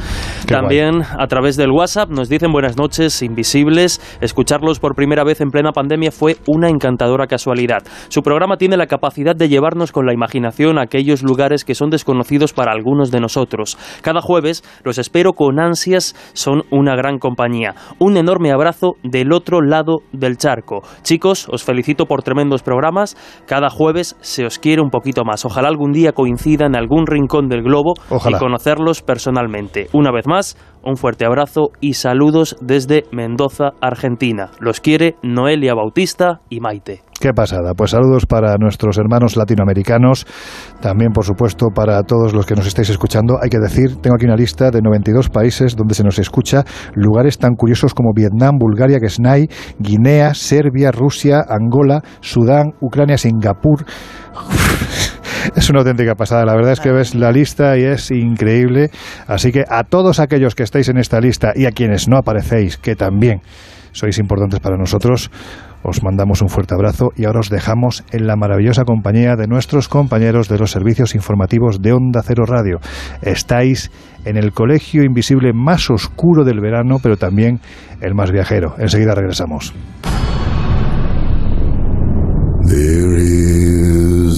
[0.48, 4.02] También a través del WhatsApp nos dicen buenas noches invisibles.
[4.22, 7.84] Escucharlos por primera vez en plena pandemia fue una encantadora casualidad.
[8.10, 11.90] Su programa tiene la capacidad de llevarnos con la imaginación a aquellos lugares que son
[11.90, 17.76] desconocidos para algunos de nosotros Cada jueves los espero con ansias, son una gran compañía.
[18.00, 20.82] Un enorme abrazo del otro lado del charco.
[21.04, 23.16] Chicos, os felicito por tremendos programas.
[23.48, 25.46] Cada jueves se os quiere un poquito más.
[25.46, 27.94] Ojalá algún día coincida en algún rincón del globo
[28.28, 29.88] y conocerlos personalmente.
[29.94, 34.52] Una vez más, un fuerte abrazo y saludos desde Mendoza, Argentina.
[34.60, 37.02] Los quiere Noelia Bautista y Maite.
[37.22, 37.76] Qué pasada.
[37.76, 40.26] Pues saludos para nuestros hermanos latinoamericanos,
[40.82, 43.38] también por supuesto para todos los que nos estáis escuchando.
[43.40, 46.64] Hay que decir, tengo aquí una lista de 92 países donde se nos escucha,
[46.96, 53.86] lugares tan curiosos como Vietnam, Bulgaria, Gesnay, Guinea, Serbia, Rusia, Angola, Sudán, Ucrania, Singapur.
[55.56, 56.46] Es una auténtica pasada.
[56.46, 58.90] La verdad es que ves la lista y es increíble.
[59.28, 62.78] Así que a todos aquellos que estáis en esta lista y a quienes no aparecéis,
[62.78, 63.42] que también
[63.92, 65.30] sois importantes para nosotros,
[65.84, 69.88] os mandamos un fuerte abrazo y ahora os dejamos en la maravillosa compañía de nuestros
[69.88, 72.80] compañeros de los servicios informativos de Onda Cero Radio.
[73.22, 73.92] Estáis
[74.26, 77.60] en el colegio invisible más oscuro del verano, pero también
[78.00, 78.76] el más viajero.
[78.78, 79.74] Enseguida regresamos.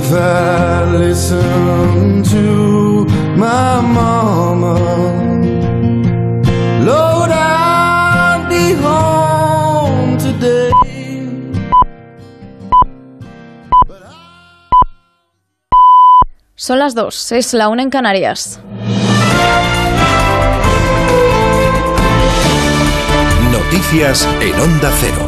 [0.00, 3.04] If I listen to
[3.36, 4.78] my mama,
[6.86, 10.70] Lord, I'd be home today.
[16.54, 18.60] Son las dos, es la una en Canarias.
[23.50, 25.27] Noticias en Onda Cero.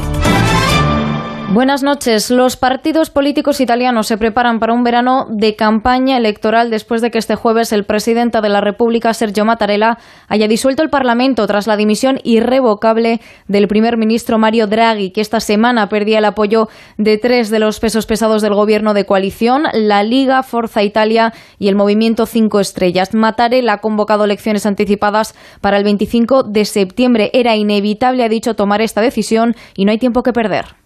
[1.53, 2.31] Buenas noches.
[2.31, 7.19] Los partidos políticos italianos se preparan para un verano de campaña electoral después de que
[7.19, 9.99] este jueves el presidente de la República, Sergio Mattarella,
[10.29, 15.41] haya disuelto el Parlamento tras la dimisión irrevocable del primer ministro Mario Draghi, que esta
[15.41, 20.05] semana perdía el apoyo de tres de los pesos pesados del gobierno de coalición, la
[20.05, 23.13] Liga, Forza Italia y el Movimiento Cinco Estrellas.
[23.13, 27.31] Mattarella ha convocado elecciones anticipadas para el 25 de septiembre.
[27.33, 30.80] Era inevitable, ha dicho, tomar esta decisión y no hay tiempo que perder.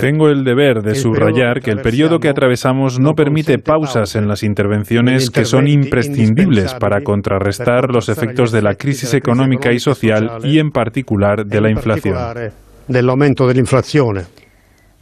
[0.00, 4.42] Tengo el deber de subrayar que el periodo que atravesamos no permite pausas en las
[4.42, 10.58] intervenciones que son imprescindibles para contrarrestar los efectos de la crisis económica y social y
[10.58, 12.16] en particular de la inflación.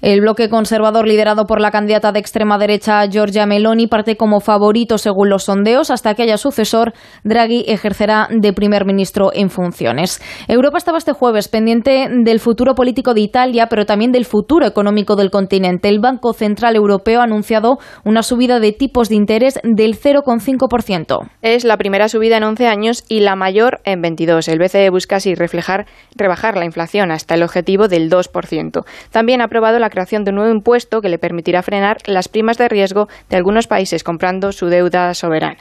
[0.03, 4.97] El bloque conservador liderado por la candidata de extrema derecha Giorgia Meloni parte como favorito
[4.97, 5.91] según los sondeos.
[5.91, 10.23] Hasta que haya sucesor, Draghi ejercerá de primer ministro en funciones.
[10.49, 15.17] Europa estaba este jueves pendiente del futuro político de Italia, pero también del futuro económico
[15.17, 15.91] del continente.
[15.91, 21.29] El Banco Central Europeo ha anunciado una subida de tipos de interés del 0,5%.
[21.43, 24.49] Es la primera subida en 11 años y la mayor en 22.
[24.49, 25.85] El BCE busca así reflejar,
[26.17, 28.83] rebajar la inflación hasta el objetivo del 2%.
[29.11, 32.59] También ha aprobado la creación de un nuevo impuesto que le permitirá frenar las primas
[32.59, 35.59] de riesgo de algunos países comprando su deuda soberana.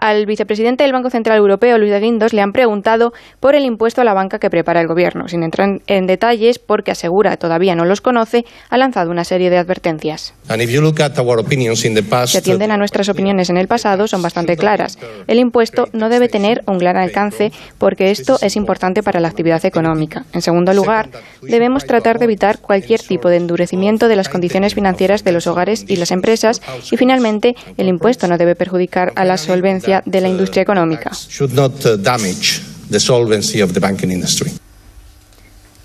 [0.00, 4.00] Al vicepresidente del Banco Central Europeo, Luis de Guindos, le han preguntado por el impuesto
[4.00, 5.28] a la banca que prepara el gobierno.
[5.28, 9.58] Sin entrar en detalles, porque asegura todavía no los conoce, ha lanzado una serie de
[9.58, 10.34] advertencias.
[12.30, 14.98] Si atienden a nuestras opiniones en el pasado, son bastante claras.
[15.26, 19.64] El impuesto no debe tener un gran alcance porque esto es importante para la actividad
[19.64, 20.24] económica.
[20.32, 21.08] En segundo lugar,
[21.42, 23.55] debemos tratar de evitar cualquier tipo de endurecimiento
[24.08, 28.38] de las condiciones financieras de los hogares y las empresas y finalmente el impuesto no
[28.38, 31.10] debe perjudicar a la solvencia de la industria económica.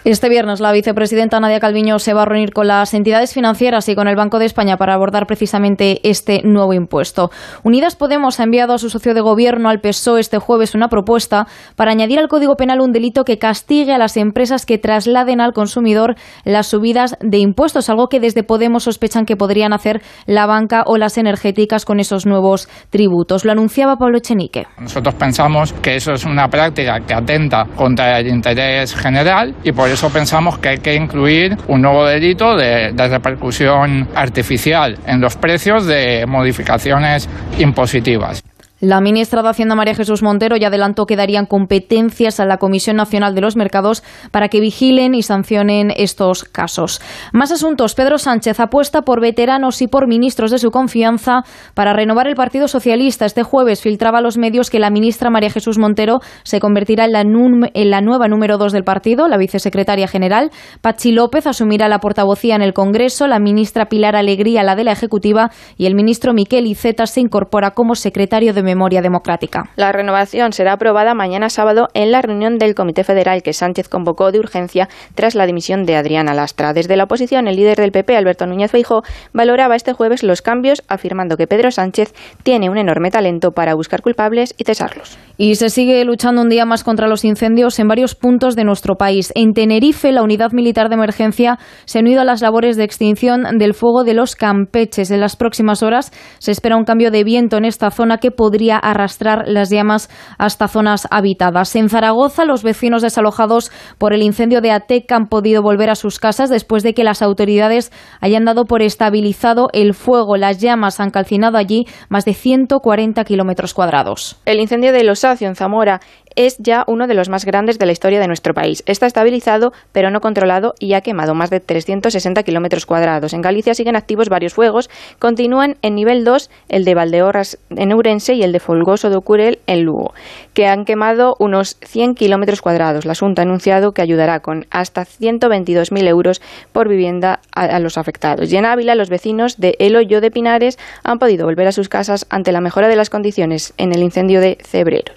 [0.03, 3.93] Este viernes la vicepresidenta Nadia Calviño se va a reunir con las entidades financieras y
[3.93, 7.29] con el Banco de España para abordar precisamente este nuevo impuesto.
[7.61, 11.45] Unidas Podemos ha enviado a su socio de gobierno al PSOE este jueves una propuesta
[11.75, 15.53] para añadir al Código Penal un delito que castigue a las empresas que trasladen al
[15.53, 20.81] consumidor las subidas de impuestos, algo que desde Podemos sospechan que podrían hacer la banca
[20.87, 23.45] o las energéticas con esos nuevos tributos.
[23.45, 24.65] Lo anunciaba Pablo Echenique.
[24.79, 29.90] Nosotros pensamos que eso es una práctica que atenta contra el interés general y por
[29.91, 35.85] eso pensamos que hay que incluir un nuevo delito de, repercusión artificial en los precios
[35.85, 37.27] de modificaciones
[37.59, 38.43] impositivas.
[38.81, 42.95] La ministra de Hacienda María Jesús Montero ya adelantó que darían competencias a la Comisión
[42.95, 44.01] Nacional de los Mercados
[44.31, 46.99] para que vigilen y sancionen estos casos.
[47.31, 47.93] Más asuntos.
[47.93, 51.43] Pedro Sánchez apuesta por veteranos y por ministros de su confianza
[51.75, 53.27] para renovar el Partido Socialista.
[53.27, 57.11] Este jueves filtraba a los medios que la ministra María Jesús Montero se convertirá en
[57.11, 60.49] la, en la nueva número dos del partido, la vicesecretaria general.
[60.81, 64.93] Pachi López asumirá la portavocía en el Congreso, la ministra Pilar Alegría la de la
[64.93, 69.69] Ejecutiva y el ministro Miquel Iceta se incorpora como secretario de memoria democrática.
[69.75, 74.31] La renovación será aprobada mañana sábado en la reunión del Comité Federal que Sánchez convocó
[74.31, 76.73] de urgencia tras la dimisión de Adriana Lastra.
[76.73, 79.03] Desde la oposición, el líder del PP, Alberto Núñez Feijóo,
[79.33, 82.13] valoraba este jueves los cambios, afirmando que Pedro Sánchez
[82.43, 85.17] tiene un enorme talento para buscar culpables y cesarlos.
[85.37, 88.95] Y se sigue luchando un día más contra los incendios en varios puntos de nuestro
[88.95, 89.31] país.
[89.35, 93.57] En Tenerife, la unidad militar de emergencia se ha unido a las labores de extinción
[93.57, 95.11] del fuego de los campeches.
[95.11, 98.60] En las próximas horas se espera un cambio de viento en esta zona que podría
[98.69, 101.75] arrastrar las llamas hasta zonas habitadas.
[101.75, 106.19] En Zaragoza, los vecinos desalojados por el incendio de Ateca han podido volver a sus
[106.19, 110.35] casas después de que las autoridades hayan dado por estabilizado el fuego.
[110.35, 114.37] Las llamas han calcinado allí más de 140 kilómetros cuadrados.
[114.45, 116.01] El incendio de los en Zamora
[116.35, 118.83] es ya uno de los más grandes de la historia de nuestro país.
[118.85, 123.33] Está estabilizado, pero no controlado y ha quemado más de 360 kilómetros cuadrados.
[123.33, 124.89] En Galicia siguen activos varios fuegos.
[125.19, 129.59] Continúan en nivel 2 el de Valdeorras en Ourense y el de Folgoso de Ocurel
[129.67, 130.13] en Lugo,
[130.53, 133.05] que han quemado unos 100 kilómetros cuadrados.
[133.05, 138.51] La Junta ha anunciado que ayudará con hasta 122.000 euros por vivienda a, los afectados.
[138.51, 141.89] Y en Ávila, los vecinos de El Hoyo de Pinares han podido volver a sus
[141.89, 145.13] casas ante la mejora de las condiciones en el incendio de Cebrero.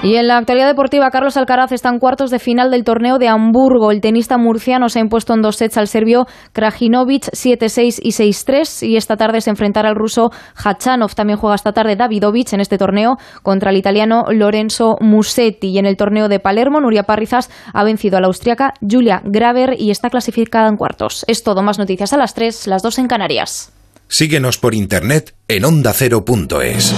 [0.00, 3.26] Y en la actualidad deportiva, Carlos Alcaraz está en cuartos de final del torneo de
[3.26, 3.90] Hamburgo.
[3.90, 8.86] El tenista murciano se ha impuesto en dos sets al serbio Krajinovic 7-6 y 6-3
[8.86, 11.16] y esta tarde se enfrentará al ruso Hachanov.
[11.16, 15.70] También juega esta tarde Davidovich en este torneo contra el italiano Lorenzo Musetti.
[15.70, 19.74] Y en el torneo de Palermo, Nuria Parrizas ha vencido a la austriaca Julia Graver
[19.80, 21.24] y está clasificada en cuartos.
[21.26, 23.72] Es todo, más noticias a las 3, las 2 en Canarias.
[24.06, 26.94] Síguenos por internet en ondacero.es.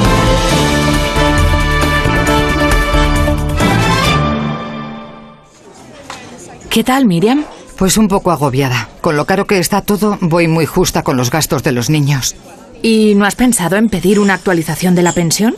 [6.71, 7.45] ¿Qué tal, Miriam?
[7.77, 8.89] Pues un poco agobiada.
[9.01, 12.37] Con lo caro que está todo, voy muy justa con los gastos de los niños.
[12.81, 15.57] ¿Y no has pensado en pedir una actualización de la pensión?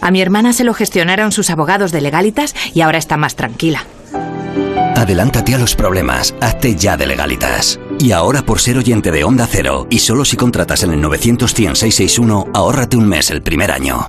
[0.00, 3.84] A mi hermana se lo gestionaron sus abogados de legalitas y ahora está más tranquila.
[4.96, 7.78] Adelántate a los problemas, hazte ya de legalitas.
[7.98, 11.50] Y ahora por ser oyente de Onda Cero, y solo si contratas en el 900
[11.50, 14.08] 661 ahórrate un mes el primer año.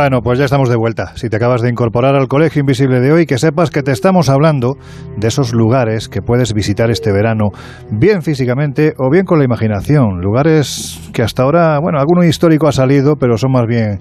[0.00, 1.12] Bueno, pues ya estamos de vuelta.
[1.16, 4.30] Si te acabas de incorporar al Colegio Invisible de hoy, que sepas que te estamos
[4.30, 4.78] hablando
[5.18, 7.50] de esos lugares que puedes visitar este verano,
[7.90, 10.22] bien físicamente o bien con la imaginación.
[10.22, 13.98] Lugares que hasta ahora, bueno, alguno histórico ha salido, pero son más bien,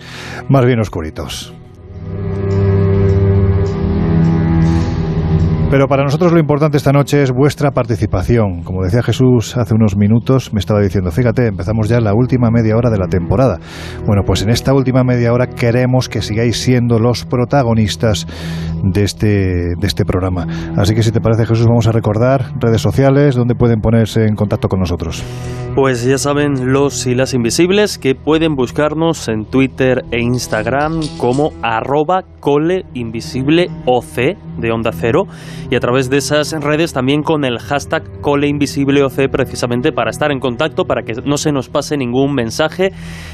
[0.48, 1.54] más bien oscuritos.
[5.72, 8.64] Pero para nosotros lo importante esta noche es vuestra participación.
[8.64, 12.76] Como decía Jesús hace unos minutos, me estaba diciendo, fíjate, empezamos ya la última media
[12.76, 13.60] hora de la temporada.
[14.04, 18.26] Bueno, pues en esta última media hora queremos que sigáis siendo los protagonistas
[18.84, 20.48] de este, de este programa.
[20.76, 24.34] Así que si te parece Jesús, vamos a recordar redes sociales donde pueden ponerse en
[24.36, 25.24] contacto con nosotros.
[25.76, 31.52] Pues ya saben los y las invisibles que pueden buscarnos en Twitter e Instagram como
[31.62, 33.70] arroba coleinvisibleoc
[34.58, 35.26] de Onda Cero
[35.70, 40.40] y a través de esas redes también con el hashtag coleinvisibleoc precisamente para estar en
[40.40, 42.92] contacto, para que no se nos pase ningún mensaje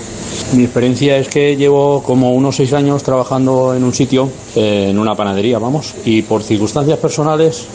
[0.54, 5.14] Mi experiencia es que llevo como unos seis años trabajando en un sitio, en una
[5.14, 7.66] panadería, vamos, y por circunstancias personales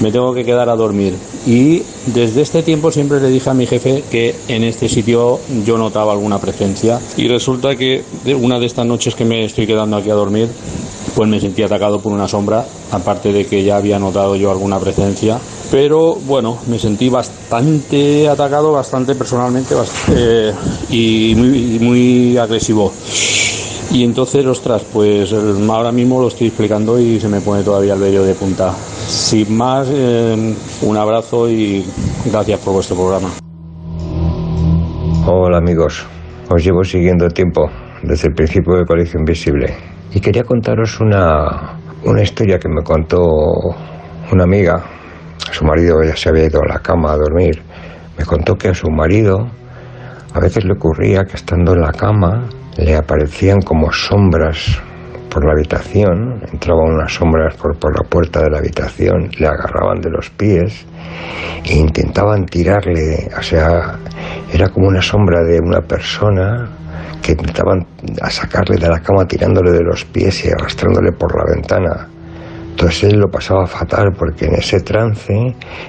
[0.00, 1.14] me tengo que quedar a dormir.
[1.46, 5.78] Y desde este tiempo siempre le dije a mi jefe que en este sitio yo
[5.78, 7.00] notaba alguna presencia.
[7.16, 8.02] Y resulta que
[8.40, 10.48] una de estas noches que me estoy quedando aquí a dormir,
[11.14, 14.78] pues me sentí atacado por una sombra, aparte de que ya había notado yo alguna
[14.78, 15.38] presencia.
[15.70, 19.74] Pero bueno, me sentí bastante atacado, bastante personalmente
[20.14, 20.52] eh,
[20.90, 22.92] y muy, muy agresivo.
[23.92, 28.00] Y entonces, ostras, pues ahora mismo lo estoy explicando y se me pone todavía el
[28.00, 28.74] vello de punta.
[29.14, 31.86] Sin más, eh, un abrazo y
[32.26, 33.28] gracias por vuestro programa.
[35.24, 36.04] Hola amigos,
[36.50, 37.70] os llevo siguiendo tiempo
[38.02, 39.72] desde el principio de Colegio Invisible
[40.12, 43.24] y quería contaros una, una historia que me contó
[44.32, 44.84] una amiga.
[45.52, 47.62] Su marido ya se había ido a la cama a dormir.
[48.18, 49.46] Me contó que a su marido
[50.34, 54.82] a veces le ocurría que estando en la cama le aparecían como sombras
[55.34, 60.00] por la habitación, entraban unas sombras por, por, la puerta de la habitación, le agarraban
[60.00, 60.86] de los pies
[61.64, 63.98] e intentaban tirarle, o sea,
[64.52, 66.70] era como una sombra de una persona
[67.20, 67.84] que intentaban
[68.22, 72.08] a sacarle de la cama tirándole de los pies y arrastrándole por la ventana.
[72.70, 75.34] Entonces él lo pasaba fatal porque en ese trance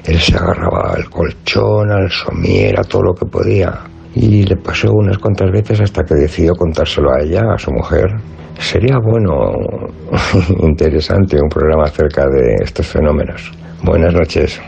[0.06, 3.80] él se agarraba al colchón, al somier, a todo lo que podía
[4.16, 8.08] y le pasó unas cuantas veces hasta que decidió contárselo a ella, a su mujer.
[8.60, 9.52] Sería bueno,
[10.62, 13.52] interesante, un programa acerca de estos fenómenos.
[13.84, 14.62] Buenas noches.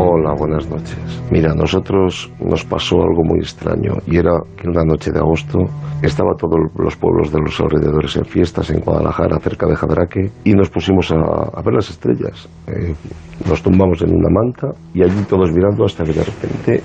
[0.00, 0.96] Hola, buenas noches.
[1.30, 5.58] Mira, nosotros nos pasó algo muy extraño y era que una noche de agosto
[6.02, 10.52] estaba todos los pueblos de los alrededores en fiestas en Guadalajara, cerca de Jadraque, y
[10.52, 12.48] nos pusimos a, ver las estrellas.
[13.48, 16.82] Nos tumbamos en una manta y allí todos mirando hasta que de repente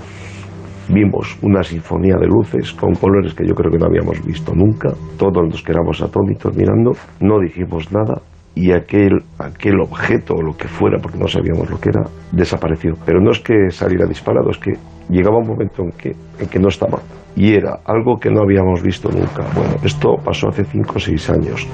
[0.88, 4.92] Vimos una sinfonía de luces con colores que yo creo que no habíamos visto nunca.
[5.16, 8.20] Todos nos quedamos atónitos mirando, no dijimos nada
[8.54, 12.94] y aquel, aquel objeto o lo que fuera, porque no sabíamos lo que era, desapareció.
[13.04, 14.72] Pero no es que saliera disparado, es que
[15.10, 17.00] llegaba un momento en que, en que no estaba.
[17.34, 19.44] Y era algo que no habíamos visto nunca.
[19.54, 21.66] Bueno, esto pasó hace 5 o 6 años.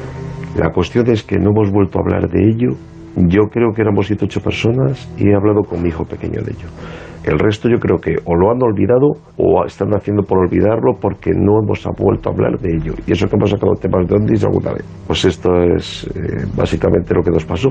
[0.56, 2.70] La cuestión es que no hemos vuelto a hablar de ello.
[3.16, 6.52] Yo creo que éramos 7 8 personas y he hablado con mi hijo pequeño de
[6.52, 6.68] ello.
[7.24, 11.30] El resto yo creo que o lo han olvidado o están haciendo por olvidarlo porque
[11.34, 12.94] no hemos vuelto a hablar de ello.
[13.06, 14.84] Y eso que hemos sacado temas de Ondis alguna vez.
[15.06, 17.70] Pues esto es eh, básicamente lo que nos pasó.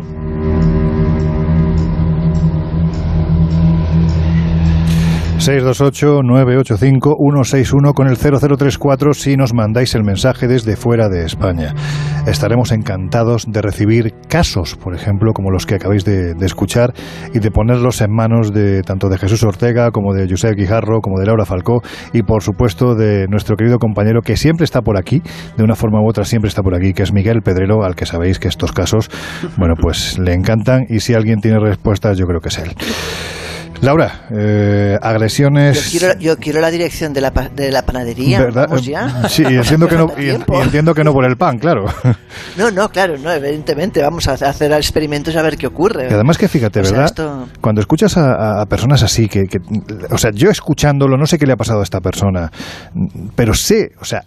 [5.39, 11.73] 628-985-161 con el 0034 si nos mandáis el mensaje desde fuera de España.
[12.27, 16.93] Estaremos encantados de recibir casos, por ejemplo, como los que acabáis de, escuchar,
[17.33, 21.17] y de ponerlos en manos de tanto de Jesús Ortega como de Josep Guijarro, como
[21.19, 21.81] de Laura Falcó
[22.11, 25.21] y, por supuesto, de nuestro querido compañero que siempre está por aquí,
[25.55, 28.05] de una forma u otra siempre está por aquí, que es Miguel Pedrero, al que
[28.05, 29.09] sabéis que estos casos,
[29.57, 32.75] bueno, pues le encantan y si alguien tiene respuestas, yo creo que es él.
[33.81, 35.91] Laura, eh, agresiones.
[36.19, 38.41] Yo quiero, la dirección de la, de la panadería.
[38.41, 38.67] ¿verdad?
[38.81, 39.29] ya?
[39.29, 41.85] Sí, entiendo que, no, y, entiendo que no por el pan, claro.
[42.57, 44.01] No, no, claro, no, evidentemente.
[44.01, 46.07] Vamos a hacer experimentos a ver qué ocurre.
[46.09, 47.13] Y además que fíjate, ¿verdad?
[47.61, 49.59] Cuando escuchas a, personas así, que, que,
[50.09, 52.51] o sea, yo escuchándolo, no sé qué le ha pasado a esta persona,
[53.35, 54.23] pero sé, o sea,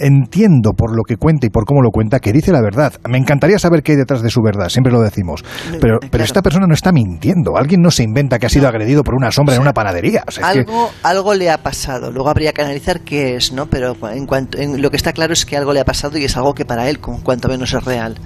[0.00, 2.94] entiendo por lo que cuenta y por cómo lo cuenta que dice la verdad.
[3.08, 5.44] Me encantaría saber qué hay detrás de su verdad, siempre lo decimos.
[5.80, 7.56] Pero, pero esta persona no está mintiendo.
[7.56, 10.24] Alguien no se inventa que ha sido agredido por una sombra en una panadería.
[10.42, 12.10] algo, algo le ha pasado.
[12.10, 13.66] Luego habría que analizar qué es, ¿no?
[13.66, 16.24] Pero en cuanto, en, lo que está claro es que algo le ha pasado y
[16.24, 18.16] es algo que para él, con cuanto menos es real.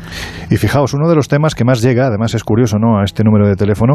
[0.51, 2.99] Y fijaos, uno de los temas que más llega, además es curioso, ¿no?
[2.99, 3.95] A este número de teléfono,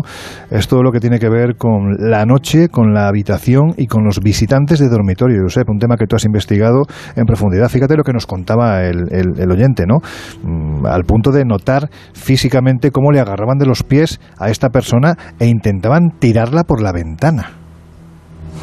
[0.49, 4.03] es todo lo que tiene que ver con la noche, con la habitación y con
[4.03, 5.41] los visitantes de dormitorio.
[5.43, 6.83] Josep, un tema que tú has investigado
[7.15, 7.68] en profundidad.
[7.69, 9.99] Fíjate lo que nos contaba el, el, oyente, ¿no?
[10.43, 15.15] Mm, al punto de notar físicamente cómo le agarraban de los pies a esta persona
[15.39, 17.51] e intentaban tirarla por la ventana.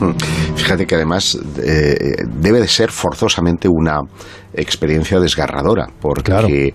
[0.01, 0.13] Hmm.
[0.57, 4.01] Fíjate que además eh, debe de ser forzosamente una
[4.53, 6.75] experiencia desgarradora, porque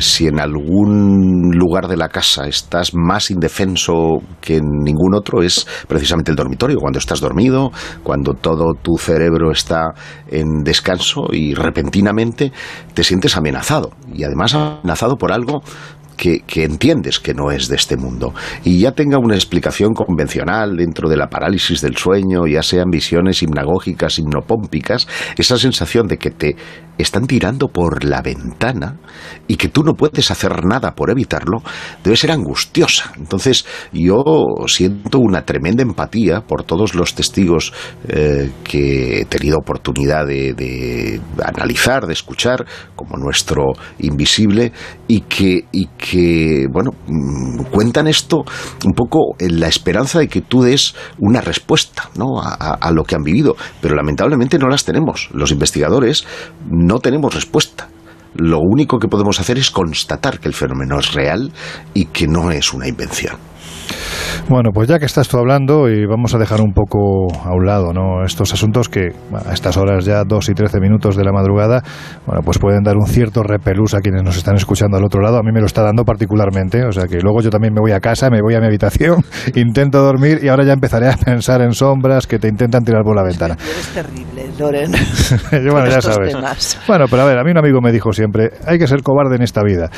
[0.00, 5.66] si en algún lugar de la casa estás más indefenso que en ningún otro, es
[5.88, 7.70] precisamente el dormitorio, cuando estás dormido,
[8.02, 9.92] cuando todo tu cerebro está
[10.28, 12.52] en descanso y repentinamente
[12.94, 13.90] te sientes amenazado.
[14.12, 15.62] Y además amenazado por algo
[16.16, 21.08] que, entiendes que no es de este mundo y ya tenga una explicación convencional dentro
[21.08, 25.06] de la parálisis del sueño, ya sean visiones hipnagógicas, hipnopómpicas,
[25.36, 26.56] esa sensación de que te
[26.98, 28.96] están tirando por la ventana
[29.46, 31.62] y que tú no puedes hacer nada por evitarlo,
[32.02, 33.12] debe ser angustiosa.
[33.16, 34.22] Entonces yo
[34.66, 37.72] siento una tremenda empatía por todos los testigos
[38.08, 43.64] eh, que he tenido oportunidad de, analizar, de escuchar, como nuestro
[43.98, 44.72] invisible,
[45.08, 48.44] y que, y que, bueno, mm, cuentan esto
[48.84, 52.40] un poco en la esperanza de que tú des una respuesta ¿no?
[52.40, 55.28] a lo que han vivido, pero lamentablemente no las tenemos.
[55.32, 56.24] Los investigadores
[56.86, 57.88] no tenemos respuesta.
[58.34, 61.52] Lo único que podemos hacer es constatar que el fenómeno es real
[61.94, 63.36] y que no es una invención.
[64.48, 67.66] Bueno, pues ya que estás tú hablando y vamos a dejar un poco a un
[67.66, 68.24] lado ¿no?
[68.24, 71.82] estos asuntos que a estas horas ya 2 y 13 minutos de la madrugada,
[72.26, 75.38] bueno, pues pueden dar un cierto repelús a quienes nos están escuchando al otro lado.
[75.38, 77.92] A mí me lo está dando particularmente, o sea que luego yo también me voy
[77.92, 81.60] a casa, me voy a mi habitación, intento dormir y ahora ya empezaré a pensar
[81.62, 83.56] en sombras que te intentan tirar por la ventana.
[83.58, 84.92] Es terrible, Loren.
[85.72, 86.36] bueno, ya sabes.
[86.86, 89.36] Bueno, pero a ver, a mí un amigo me dijo siempre, hay que ser cobarde
[89.36, 89.90] en esta vida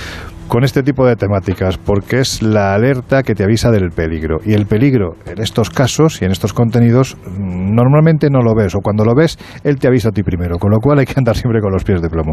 [0.49, 4.39] con este tipo de temáticas, porque es la alerta que te avisa del peligro.
[4.45, 8.75] Y el peligro en estos casos y en estos contenidos mm, normalmente no lo ves,
[8.75, 11.15] o cuando lo ves, él te avisa a ti primero, con lo cual hay que
[11.17, 12.33] andar siempre con los pies de plomo.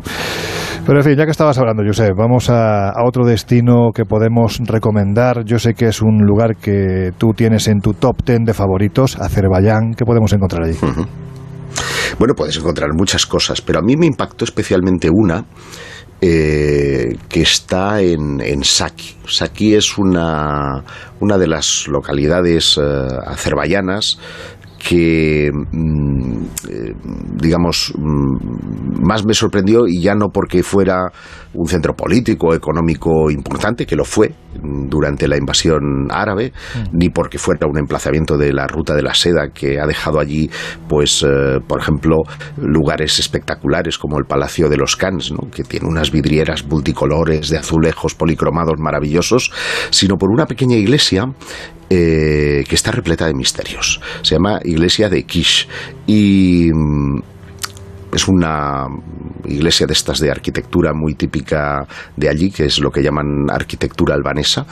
[0.85, 5.43] Pero en fin, ya que estabas hablando, Josep, vamos a, otro destino que podemos recomendar.
[5.43, 9.19] Yo sé que es un lugar que tú tienes en tu top ten de favoritos,
[9.19, 9.93] Azerbaiyán.
[9.97, 10.77] ¿Qué podemos encontrar allí?
[12.17, 15.43] Bueno, puedes encontrar muchas cosas, pero a mí me impactó especialmente una
[16.27, 19.15] eh, que está en, en, Saki.
[19.27, 20.83] Saki es una,
[21.19, 22.81] una de las localidades eh,
[23.27, 24.17] azerbaiyanas
[24.79, 26.93] que, mm, eh,
[27.41, 31.11] digamos, mm, más me sorprendió y ya no porque fuera
[31.55, 36.51] un centro político, económico importante, que lo fue mm, durante la invasión árabe,
[36.91, 40.49] ni porque fuera un emplazamiento de la ruta de la seda que ha dejado allí,
[40.87, 42.17] pues, eh, por ejemplo,
[42.57, 48.15] lugares espectaculares como el Palacio de los Cans, que tiene unas vidrieras multicolores de azulejos
[48.15, 49.51] policromados maravillosos,
[49.89, 51.25] sino por una pequeña iglesia
[51.89, 54.01] eh, que está repleta de misterios.
[54.23, 55.67] Se llama Iglesia de Kish.
[56.07, 57.34] Y mm,
[58.15, 58.87] es una
[59.43, 61.85] iglesia de estas de arquitectura muy típica
[62.15, 64.65] de allí, que es lo que llaman arquitectura albanesa.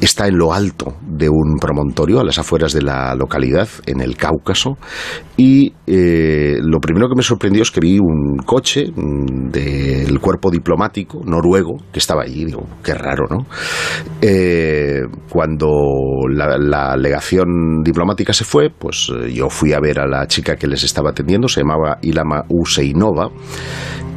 [0.00, 4.16] Está en lo alto de un promontorio, a las afueras de la localidad, en el
[4.16, 4.76] Cáucaso.
[5.38, 10.50] Y eh, lo primero que me sorprendió es que vi un coche mm, del cuerpo
[10.50, 12.44] diplomático noruego que estaba allí.
[12.44, 13.46] Digo, qué raro, ¿no?
[14.20, 15.00] Eh,
[15.30, 15.68] cuando
[16.30, 20.56] la, la, legación diplomática se fue, pues eh, yo fui a ver a la chica
[20.56, 23.30] que les estaba atendiendo, se llamaba Ilama Useinova,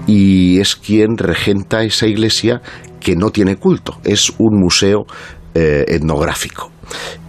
[0.07, 2.61] y es quien regenta esa iglesia
[2.99, 5.05] que no tiene culto, es un museo
[5.53, 6.71] eh, etnográfico.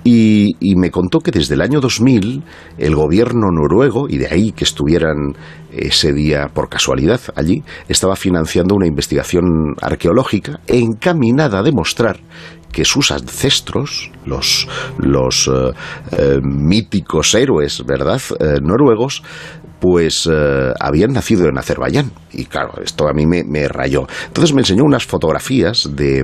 [0.04, 2.42] Y, me contó que desde el año 2000
[2.78, 5.34] el gobierno noruego, y de ahí que estuvieran
[5.72, 12.18] ese día por casualidad allí, estaba financiando una investigación arqueológica encaminada a demostrar
[12.72, 14.68] que sus ancestros, los,
[14.98, 15.72] los eh,
[16.12, 18.22] eh, míticos héroes, ¿verdad?,
[18.62, 19.22] noruegos,
[19.80, 22.12] pues eh, habían nacido en Azerbaiyán.
[22.32, 24.06] Y claro, esto a mí me, rayó.
[24.26, 26.22] Entonces me enseñó unas fotografías de,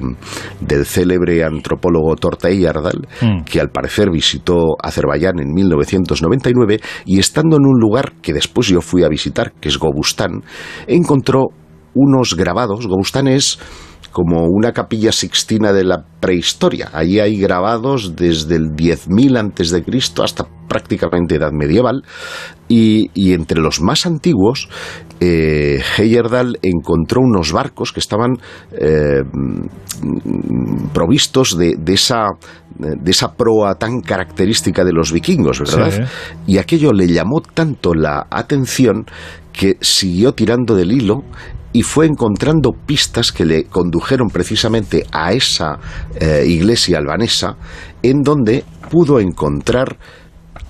[0.61, 3.45] del célebre antropólogo Tortei Yardal, mm.
[3.45, 8.81] que al parecer visitó Azerbaiyán en 1999 y estando en un lugar que después yo
[8.81, 10.43] fui a visitar, que es Gobustán,
[10.87, 11.49] encontró
[11.97, 12.86] unos grabados.
[12.86, 13.59] Gobustán es
[14.12, 16.89] como una capilla sixtina de la prehistoria.
[16.93, 22.02] Allí hay grabados desde el 10.000 antes de Cristo hasta prácticamente edad medieval
[22.68, 24.68] y, entre los más antiguos
[25.20, 28.39] eh, Heyerdahl encontró unos barcos que estaban
[28.73, 29.23] eh,
[30.93, 32.27] provistos de, esa
[32.78, 36.09] de esa proa tan característica de los vikingos, ¿verdad?
[36.47, 39.07] Y aquello le llamó tanto la atención
[39.53, 41.23] que siguió tirando del hilo
[41.73, 45.78] y fue encontrando pistas que le condujeron precisamente a esa
[46.19, 47.57] eh, iglesia albanesa
[48.03, 49.98] en donde pudo encontrar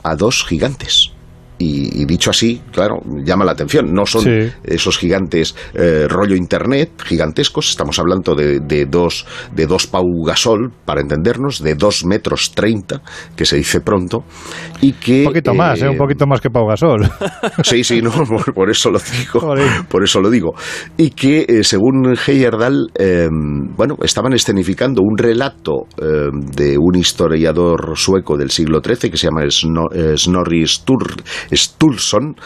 [0.02, 1.15] a dos gigantes
[1.58, 3.92] y, dicho así, claro, llama la atención.
[3.92, 9.86] No son esos gigantes eh, rollo internet, gigantescos, estamos hablando de, de, dos, de dos
[9.86, 13.00] Pau Gasol, para entendernos, de dos metros treinta,
[13.34, 14.24] que se dice pronto,
[14.80, 15.20] y que...
[15.20, 15.88] Un poquito más, ¿eh?
[15.88, 17.08] un poquito más que Pau Gasol.
[17.62, 18.10] Sí, sí, no,
[18.54, 19.54] por, eso lo digo,
[19.88, 20.54] por eso lo digo.
[20.96, 22.90] Y que, eh, según Heyerdahl,
[23.76, 29.42] bueno, estaban escenificando un relato de un historiador sueco del siglo XIII que se llama
[29.48, 31.14] Snorri Stur
[31.52, 32.36] Stulson,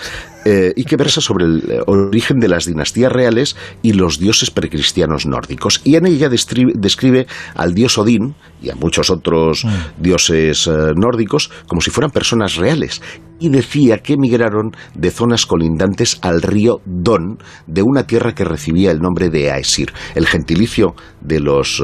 [0.47, 4.51] eh, y que versa sobre el eh, origen de las dinastías reales y los dioses
[4.51, 5.83] precristianos nórdicos.
[5.85, 10.03] Y en ella describe, al dios Odín y a muchos otros mm.
[10.03, 13.03] dioses eh, nórdicos como si fueran personas reales.
[13.39, 18.91] Y decía que emigraron de zonas colindantes al río Don, de una tierra que recibía
[18.91, 19.93] el nombre de Aesir.
[20.15, 21.83] El gentilicio de los,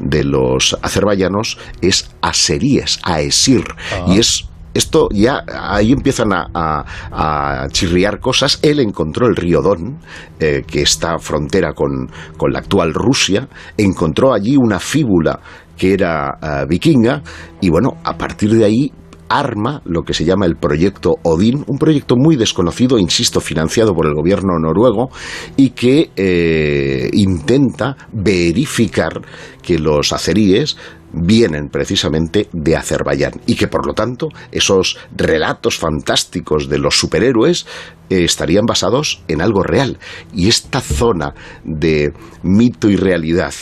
[0.00, 3.64] de los azerbaiyanos es Aseríes, Aesir,
[4.08, 4.18] y ah.
[4.18, 4.47] es
[4.78, 8.60] esto ya ahí empiezan a, chirriar cosas.
[8.62, 9.98] Él encontró el río Don,
[10.38, 12.08] eh, que está frontera con,
[12.50, 15.40] la actual Rusia, encontró allí una fíbula
[15.76, 17.22] que era eh, vikinga
[17.60, 18.92] y bueno, a partir de ahí
[19.28, 24.06] arma lo que se llama el proyecto Odin, un proyecto muy desconocido, insisto, financiado por
[24.06, 25.10] el gobierno noruego
[25.56, 29.20] y que eh, intenta verificar
[29.62, 30.76] que los azeríes
[31.12, 37.66] vienen precisamente de Azerbaiyán y que por lo tanto esos relatos fantásticos de los superhéroes
[38.10, 39.98] eh, estarían basados en algo real
[40.34, 42.12] y esta zona de
[42.42, 43.54] mito y realidad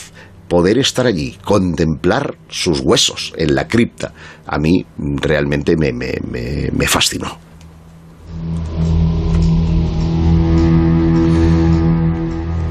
[0.48, 4.12] poder estar allí, contemplar sus huesos en la cripta,
[4.46, 6.12] a mí realmente me, me,
[6.72, 7.38] me fascinó.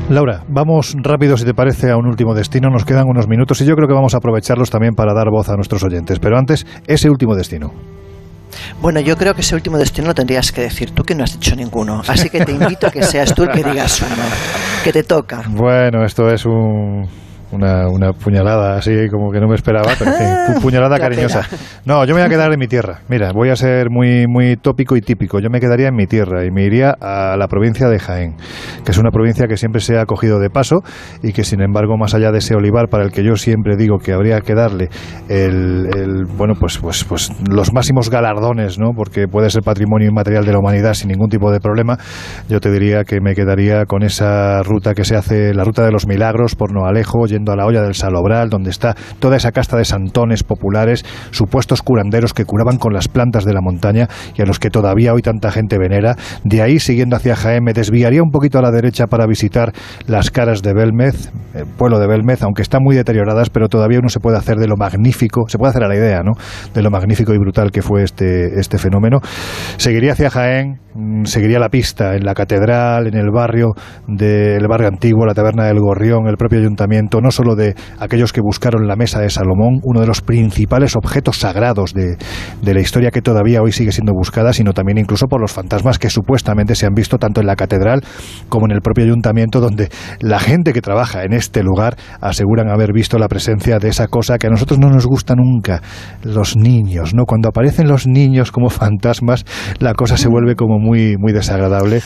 [0.10, 2.70] Laura, vamos rápido, si te parece, a un último destino.
[2.70, 5.50] Nos quedan unos minutos y yo creo que vamos a aprovecharlos también para dar voz
[5.50, 6.20] a nuestros oyentes.
[6.20, 7.72] Pero antes, ese último destino.
[8.82, 11.34] Bueno, yo creo que ese último destino lo tendrías que decir tú, que no has
[11.34, 12.04] dicho ninguno.
[12.08, 14.24] Así que te invito a que seas tú el que digas uno,
[14.84, 15.44] que te toca.
[15.50, 17.08] Bueno, esto es un
[17.56, 20.12] una, una puñalada así como que no me esperaba, pero
[20.62, 21.42] puñalada cariñosa.
[21.86, 23.00] No, yo me voy a quedar en mi tierra.
[23.10, 25.40] Mira, voy a ser muy, muy tópico y típico.
[25.40, 28.36] Yo me quedaría en mi tierra y me iría a la provincia de Jaén,
[28.84, 30.82] que es una provincia que siempre se ha cogido de paso
[31.24, 33.98] y que, sin embargo, más allá de ese olivar para el que yo siempre digo
[33.98, 34.90] que habría que darle
[35.30, 38.92] el, el bueno, pues, pues, pues los máximos galardones, ¿no?
[38.96, 41.98] Porque puede ser patrimonio inmaterial de la humanidad sin ningún tipo de problema.
[42.50, 45.92] Yo te diría que me quedaría con esa ruta que se hace, la ruta de
[45.92, 49.78] los milagros por no alejo a la olla del Salobral, donde está toda esa casta
[49.78, 54.46] de santones populares, supuestos curanderos que curaban con las plantas de la montaña y a
[54.46, 56.16] los que todavía hoy tanta gente venera.
[56.44, 59.74] De ahí, siguiendo hacia Jaén, me desviaría un poquito a la derecha para visitar
[60.08, 64.10] las caras de Belmez, el pueblo de Belmez, aunque están muy deterioradas, pero todavía uno
[64.10, 66.34] se puede hacer de lo magnífico, se puede hacer a la idea, ¿no?
[66.74, 69.20] De lo magnífico y brutal que fue este, este fenómeno.
[69.78, 73.74] Seguiría hacia Jaén, mm, seguiría la pista en la catedral, en el barrio
[74.08, 78.40] del barrio antiguo, la taberna del Gorrión, el propio ayuntamiento, no solo de aquellos que
[78.40, 82.18] buscaron la mesa de Salomón, uno de los principales objetos sagrados de,
[82.62, 85.98] de la historia que todavía hoy sigue siendo buscada, sino también incluso por los fantasmas
[85.98, 88.04] que supuestamente se han visto tanto en la catedral
[88.48, 89.90] como en el propio ayuntamiento, donde
[90.20, 94.38] la gente que trabaja en este lugar aseguran haber visto la presencia de esa cosa
[94.38, 95.82] que a nosotros no nos gusta nunca,
[96.24, 97.26] los niños, ¿no?
[97.26, 99.46] Cuando aparecen los niños como fantasmas,
[99.80, 102.02] la cosa se vuelve como muy, muy desagradable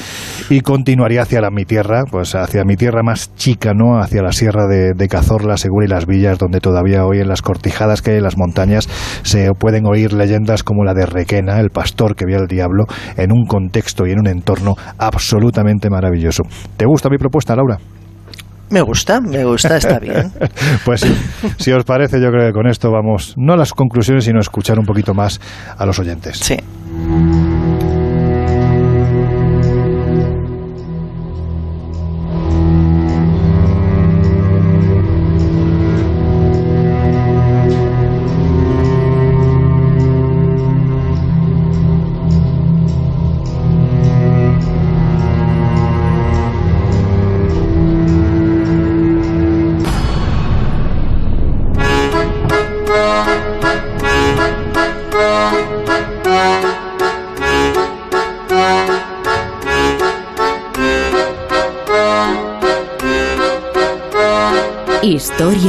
[0.49, 3.99] y continuaría hacia la, mi tierra, pues hacia mi tierra más chica, ¿no?
[3.99, 5.07] Hacia la sierra de, de
[5.45, 8.38] la Segura y las villas, donde todavía hoy en las cortijadas que hay en las
[8.38, 8.88] montañas
[9.23, 12.86] se pueden oír leyendas como la de Requena, el pastor que vio al diablo,
[13.18, 16.44] en un contexto y en un entorno absolutamente maravilloso.
[16.77, 17.77] ¿Te gusta mi propuesta, Laura?
[18.69, 20.31] Me gusta, me gusta, está bien.
[20.86, 21.06] pues
[21.57, 24.41] si os parece, yo creo que con esto vamos, no a las conclusiones, sino a
[24.41, 25.41] escuchar un poquito más
[25.77, 26.38] a los oyentes.
[26.38, 26.57] Sí.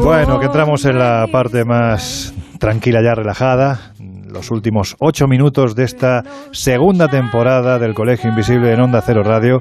[0.00, 3.92] Bueno, que entramos en la parte más tranquila ya relajada
[4.38, 9.60] los últimos ocho minutos de esta segunda temporada del Colegio Invisible en Onda Cero Radio.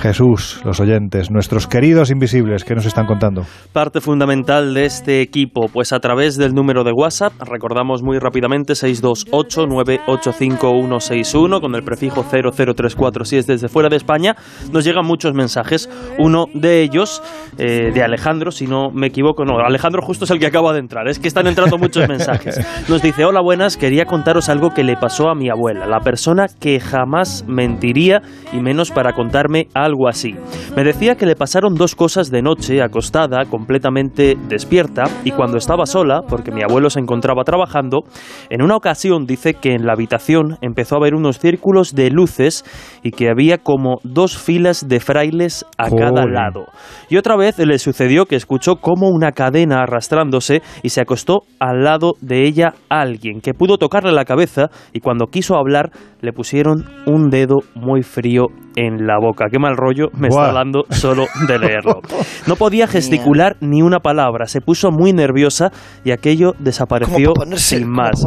[0.00, 3.42] Jesús, los oyentes, nuestros queridos invisibles, ¿qué nos están contando?
[3.72, 8.72] Parte fundamental de este equipo, pues a través del número de WhatsApp, recordamos muy rápidamente
[8.72, 14.34] 628-985-161 con el prefijo 0034 si es desde fuera de España,
[14.72, 15.88] nos llegan muchos mensajes.
[16.18, 17.22] Uno de ellos,
[17.58, 20.80] eh, de Alejandro, si no me equivoco, no, Alejandro justo es el que acaba de
[20.80, 22.60] entrar, es que están entrando muchos mensajes.
[22.88, 26.46] Nos dice, hola buenas, quería contaros algo que le pasó a mi abuela, la persona
[26.58, 30.34] que jamás mentiría y menos para contarme algo así.
[30.74, 35.84] Me decía que le pasaron dos cosas de noche, acostada, completamente despierta, y cuando estaba
[35.84, 38.04] sola, porque mi abuelo se encontraba trabajando,
[38.48, 42.64] en una ocasión dice que en la habitación empezó a ver unos círculos de luces
[43.02, 46.64] y que había como dos filas de frailes a cada lado.
[47.10, 51.84] Y otra vez le sucedió que escuchó como una cadena arrastrándose y se acostó al
[51.84, 55.90] lado de ella alguien que pudo tocar la cabeza y cuando quiso hablar
[56.20, 58.46] le pusieron un dedo muy frío
[58.76, 59.46] en la boca.
[59.50, 62.00] Qué mal rollo me está dando solo de leerlo.
[62.46, 65.72] No podía gesticular ni una palabra, se puso muy nerviosa
[66.04, 68.24] y aquello desapareció sin más.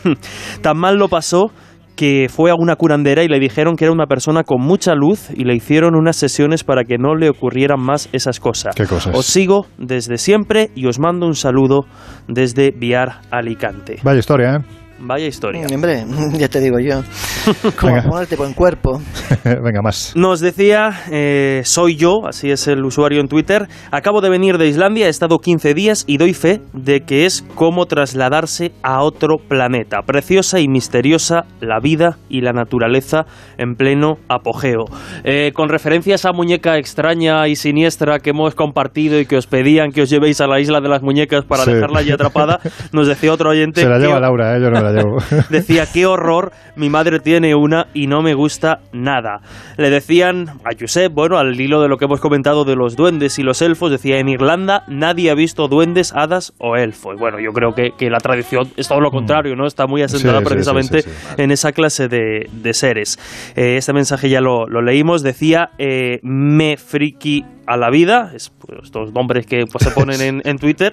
[0.62, 1.52] Tan mal lo pasó
[2.00, 5.28] que fue a una curandera y le dijeron que era una persona con mucha luz
[5.34, 8.74] y le hicieron unas sesiones para que no le ocurrieran más esas cosas.
[8.74, 9.14] ¿Qué cosas?
[9.14, 11.80] Os sigo desde siempre y os mando un saludo
[12.26, 13.98] desde Viar Alicante.
[14.02, 14.79] Vaya historia, ¿eh?
[15.02, 15.66] Vaya historia.
[15.68, 16.04] Mm, hombre,
[16.38, 17.02] ya te digo yo.
[17.80, 19.00] Como ponerte buen cuerpo.
[19.44, 20.12] Venga, más.
[20.14, 23.66] Nos decía, eh, soy yo, así es el usuario en Twitter.
[23.90, 27.42] Acabo de venir de Islandia, he estado 15 días y doy fe de que es
[27.54, 30.02] como trasladarse a otro planeta.
[30.02, 33.24] Preciosa y misteriosa la vida y la naturaleza
[33.56, 34.84] en pleno apogeo.
[35.24, 39.46] Eh, con referencia a esa muñeca extraña y siniestra que hemos compartido y que os
[39.46, 42.60] pedían que os llevéis a la isla de las muñecas para dejarla allí atrapada,
[42.92, 43.80] nos decía otro oyente.
[43.80, 44.60] Se la lleva Laura, ¿eh?
[44.60, 44.89] yo no la
[45.50, 49.40] Decía, qué horror, mi madre tiene una y no me gusta nada.
[49.76, 53.38] Le decían a Josep, bueno, al hilo de lo que hemos comentado de los duendes
[53.38, 57.16] y los elfos, decía, en Irlanda nadie ha visto duendes, hadas o elfos.
[57.18, 59.12] Bueno, yo creo que, la tradición es todo lo mm.
[59.12, 59.66] contrario, ¿no?
[59.66, 61.04] Está muy asentada precisamente
[61.36, 63.18] en esa clase de, seres.
[63.56, 68.80] Eh, este mensaje ya lo, leímos, decía, eh, me friki a la vida, es, pues,
[68.84, 70.92] estos nombres que pues, se ponen en, Twitter,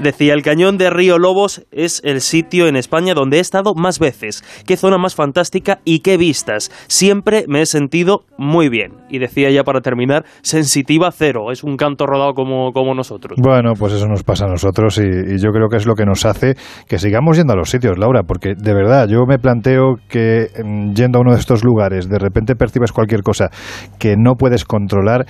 [0.00, 3.98] decía, el cañón de Río Lobos es el sitio en España donde he estado más
[3.98, 4.44] veces.
[4.66, 6.70] Qué zona más fantástica y qué vistas.
[6.86, 8.92] Siempre me he sentido muy bien.
[9.08, 11.50] Y decía ya para terminar, sensitiva cero.
[11.50, 13.38] Es un canto rodado como, como nosotros.
[13.42, 16.24] Bueno, pues eso nos pasa a nosotros y, yo creo que es lo que nos
[16.24, 16.54] hace
[16.88, 20.92] que sigamos yendo a los sitios, Laura, porque de verdad yo me planteo que mm,
[20.94, 23.50] yendo a uno de estos lugares de repente percibes cualquier cosa
[23.98, 25.26] que no puedes controlar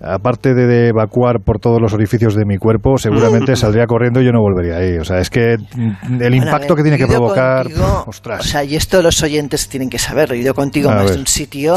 [0.00, 4.32] aparte de evacuar por todos los orificios de mi cuerpo, seguramente saldría corriendo y yo
[4.32, 4.96] no volvería ahí.
[4.98, 7.66] O sea, es que mm, el impacto que tiene que provocar.
[8.06, 8.40] ostras.
[8.40, 10.34] O sea, y esto los oyentes tienen que saberlo.
[10.34, 11.76] He ido contigo más de un sitio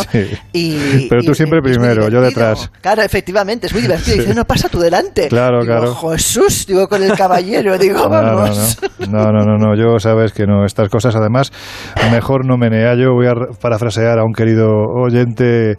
[0.54, 1.08] y.
[1.10, 2.72] Pero tú siempre primero, yo detrás.
[2.82, 4.18] Claro, efectivamente, es muy divertido.
[4.18, 5.28] Dice, no pasa tú delante.
[5.28, 5.96] Claro, claro.
[5.96, 8.80] Jesús, digo, con el caballero, digo, vamos.
[9.10, 10.66] No, no, no, no, yo sabes que no.
[10.66, 11.52] Estas cosas, además,
[12.12, 12.96] mejor no menea.
[12.96, 15.76] Yo voy a parafrasear a un querido oyente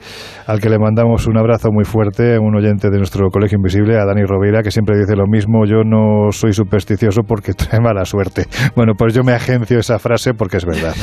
[0.46, 4.04] al que le mandamos un abrazo muy fuerte un oyente de nuestro Colegio Invisible, a
[4.04, 8.46] Dani Rovira, que siempre dice lo mismo, yo no soy supersticioso porque trae mala suerte.
[8.76, 10.94] Bueno, pues yo me agencio esa frase porque es verdad.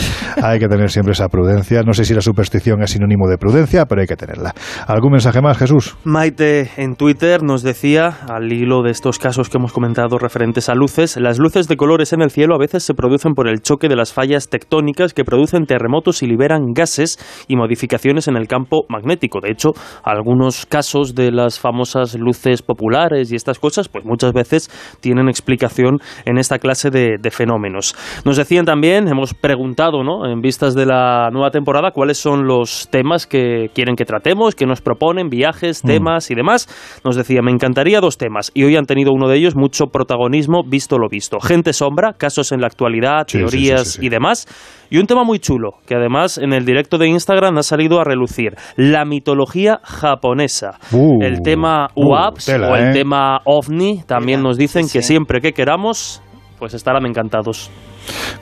[0.42, 1.84] Hay que tener siempre esa prudencia.
[1.84, 4.54] No sé si la superstición es sinónimo de prudencia, pero hay que tenerla.
[4.88, 5.98] ¿Algún mensaje más, Jesús?
[6.04, 10.76] Maite en Twitter nos decía, al hilo de estos casos que hemos comentado referentes a
[10.76, 13.88] luces, las luces de colores en el cielo a veces se producen por el choque
[13.88, 18.86] de las fallas tectónicas que producen terremotos y liberan gases y modificaciones en el campo
[18.90, 19.40] magnético.
[19.42, 19.72] De hecho,
[20.04, 24.70] algunos casos de las famosas luces populares y estas cosas, pues muchas veces
[25.02, 27.96] tienen explicación en esta clase de, fenómenos.
[28.26, 30.26] Nos decían también, hemos preguntado, ¿no?
[30.26, 34.66] En vistas de la nueva temporada, cuáles son los temas que quieren que tratemos, que
[34.66, 35.88] nos proponen, viajes, mm.
[35.88, 36.68] temas y demás.
[37.06, 40.64] Nos decía, me encantaría dos temas, y hoy han tenido uno de ellos mucho protagonismo,
[40.66, 41.40] visto lo visto.
[41.40, 44.48] Gente sombra, casos en la actualidad, teorías y demás.
[44.92, 48.04] Y un tema muy chulo, que además en el directo de Instagram ha salido a
[48.04, 50.80] relucir, la mitología japonesa.
[50.92, 52.94] Uh, el tema uh, UAPS o el ¿eh?
[52.94, 56.24] tema OVNI también nos dicen que siempre que queramos,
[56.58, 57.70] pues estarán encantados.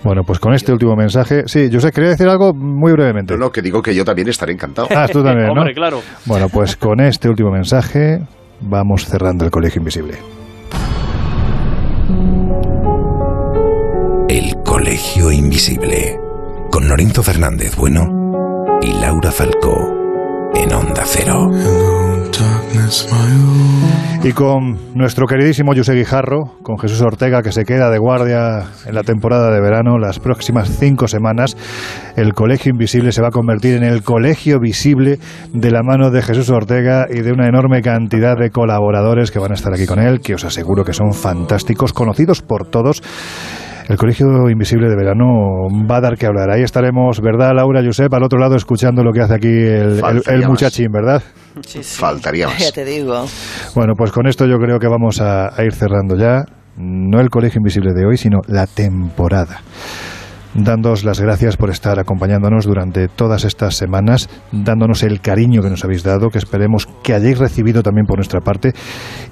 [0.06, 3.34] Bueno, pues con este último mensaje, sí, yo sé, quería decir algo muy brevemente.
[3.34, 4.88] No, no, que digo que yo también estaré encantado.
[4.95, 5.53] Ah, tú también, ¿no?
[5.53, 5.99] Hombre, claro.
[6.26, 8.19] Bueno, pues con este último mensaje
[8.61, 10.14] vamos cerrando el Colegio Invisible.
[14.30, 16.27] El Colegio Invisible
[16.72, 21.49] con Lorenzo Fernández Bueno y Laura Falcó en Onda Cero.
[24.23, 28.95] Y con nuestro queridísimo José Guijarro, con Jesús Ortega, que se queda de guardia en
[28.95, 31.56] la temporada de verano, las próximas cinco semanas,
[32.15, 35.19] el Colegio Invisible se va a convertir en el Colegio Visible
[35.53, 39.52] de la mano de Jesús Ortega y de una enorme cantidad de colaboradores que van
[39.52, 43.02] a estar aquí con él, que os aseguro que son fantásticos, conocidos por todos
[43.88, 45.26] el Colegio Invisible de Verano
[45.89, 46.49] va a dar que hablar.
[46.51, 50.91] Ahí estaremos, ¿verdad, Laura, Josep, al otro lado escuchando lo que hace aquí el, muchachín,
[50.91, 51.23] ¿verdad?
[51.61, 52.59] Sí, Faltaría más.
[52.59, 53.26] Ya te digo.
[53.76, 56.43] Bueno, pues con esto yo creo que vamos a ir cerrando ya,
[56.77, 59.61] no el Colegio Invisible de hoy, sino la temporada
[60.57, 65.85] dándoos las gracias por estar acompañándonos durante todas estas semanas, dándonos el cariño que nos
[65.85, 68.73] habéis dado, que esperemos que hayáis recibido también por nuestra parte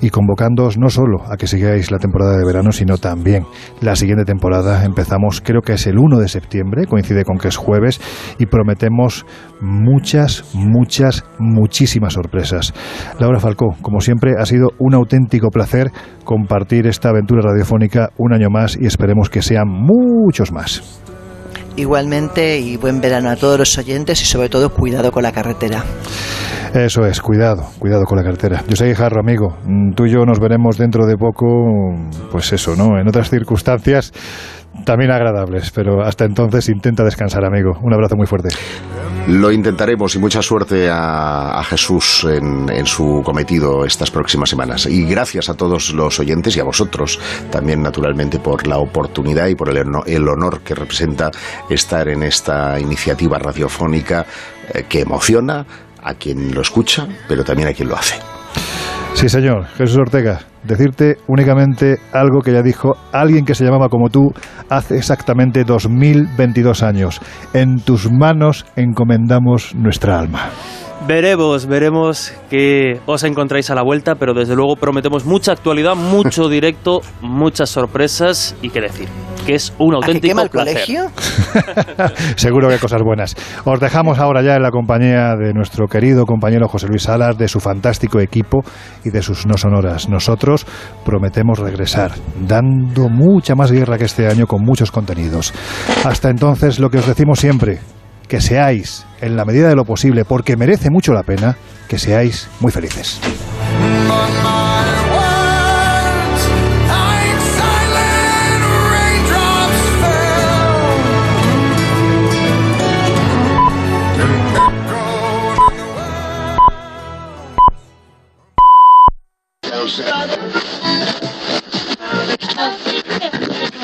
[0.02, 3.46] y convocándoos no solo a que sigáis la temporada de verano, sino también
[3.82, 4.86] la siguiente temporada.
[4.86, 8.00] Empezamos, creo que es el 1 de septiembre, coincide con que es jueves,
[8.38, 9.26] y prometemos
[9.62, 12.74] muchas, muchas, muchísimas sorpresas.
[13.20, 15.92] Laura Falcó, como siempre, ha sido un auténtico placer
[16.24, 21.02] compartir esta aventura radiofónica un año más y esperemos que sean muchos más.
[21.76, 25.84] Igualmente y buen verano a todos los oyentes y sobre todo cuidado con la carretera.
[26.74, 28.64] Eso es, cuidado, cuidado con la carretera.
[28.68, 29.58] Yo soy Jarro, amigo.
[29.66, 31.46] Mm, tú y yo nos veremos dentro de poco,
[32.32, 33.00] pues eso, ¿no?
[33.00, 34.12] En otras circunstancias
[34.84, 37.80] también agradables, pero hasta entonces intenta descansar, amigo.
[37.82, 38.50] Un abrazo muy fuerte.
[39.28, 44.86] Lo intentaremos y mucha suerte a, Jesús en, su cometido estas próximas semanas.
[44.86, 47.20] Y gracias a todos los oyentes y a vosotros
[47.50, 51.32] también, naturalmente, por la oportunidad y por el, el honor que representa
[51.72, 54.28] estar en esta iniciativa radiofónica
[54.72, 55.66] eh, que emociona
[56.04, 58.35] a quien lo escucha, pero también a quien lo hace.
[59.16, 59.66] Sí, señor.
[59.78, 64.34] Jesús Ortega, decirte únicamente algo que ya dijo alguien que se llamaba como tú
[64.70, 67.22] hace exactamente 2022 años.
[67.54, 70.50] En tus manos encomendamos nuestra alma.
[71.08, 76.50] Veremos, veremos que os encontráis a la vuelta, pero desde luego prometemos mucha actualidad, mucho
[76.50, 79.08] directo, muchas sorpresas y qué decir,
[79.46, 81.12] que es un auténtico el colegio?
[82.36, 83.36] Seguro que cosas buenas.
[83.64, 87.48] Os dejamos ahora ya en la compañía de nuestro querido compañero José Luis Salas, de
[87.48, 88.64] su fantástico equipo
[89.04, 90.10] y de sus no sonoras.
[90.10, 90.66] Nosotros
[91.06, 95.54] prometemos regresar, dando mucha más guerra que este año con muchos contenidos.
[96.04, 97.80] Hasta entonces, lo que os decimos siempre,
[98.28, 101.56] que seáis, en la medida de lo posible, porque merece mucho la pena,
[101.88, 103.22] que seáis muy felices.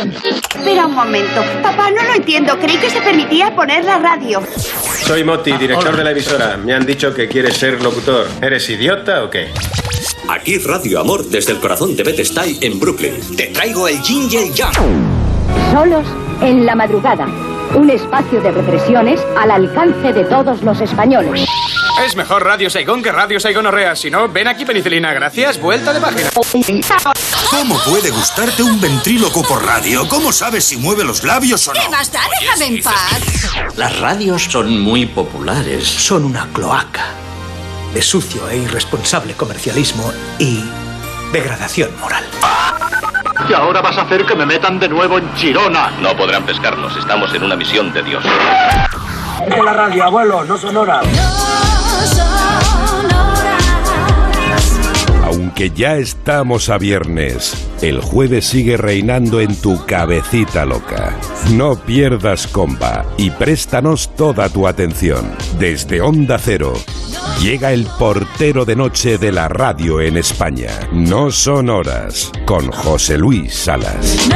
[0.02, 1.44] Espera un momento.
[1.62, 2.58] Papá, no lo entiendo.
[2.60, 4.42] Creí que se permitía poner la radio.
[5.06, 6.58] Soy Moti, director de la emisora.
[6.58, 8.28] Me han dicho que quieres ser locutor.
[8.42, 9.50] ¿Eres idiota o qué?
[10.30, 13.14] Aquí Radio Amor desde el corazón de Bethesda en Brooklyn.
[13.36, 14.74] Te traigo el Ginger Jam.
[15.72, 16.06] Solos
[16.42, 17.28] en la madrugada.
[17.76, 21.48] Un espacio de reflexiones al alcance de todos los españoles.
[22.04, 23.96] Es mejor Radio Saigón que Radio Saigonorrea.
[23.96, 25.14] Si no, ven aquí penicilina.
[25.14, 26.32] Gracias, vuelta de página.
[27.52, 30.08] ¿Cómo puede gustarte un ventríloco por radio?
[30.08, 31.80] ¿Cómo sabes si mueve los labios o no?
[31.80, 32.22] ¿Qué más da?
[32.40, 33.76] Déjame en paz.
[33.78, 35.86] Las radios son muy populares.
[35.86, 37.06] Son una cloaca
[37.94, 40.64] de sucio e irresponsable comercialismo y
[41.32, 42.24] degradación moral.
[43.48, 45.92] Y ahora vas a hacer que me metan de nuevo en Chirona.
[46.00, 46.98] No podrán pescarnos.
[46.98, 48.24] Estamos en una misión de Dios.
[49.46, 51.51] Es de la radio, abuelo, no son horas.
[55.52, 61.14] Aunque ya estamos a viernes, el jueves sigue reinando en tu cabecita loca.
[61.52, 65.30] No pierdas comba y préstanos toda tu atención.
[65.60, 66.72] Desde Onda Cero,
[67.42, 70.72] llega el portero de noche de la radio en España.
[70.94, 74.30] No son horas, con José Luis Salas.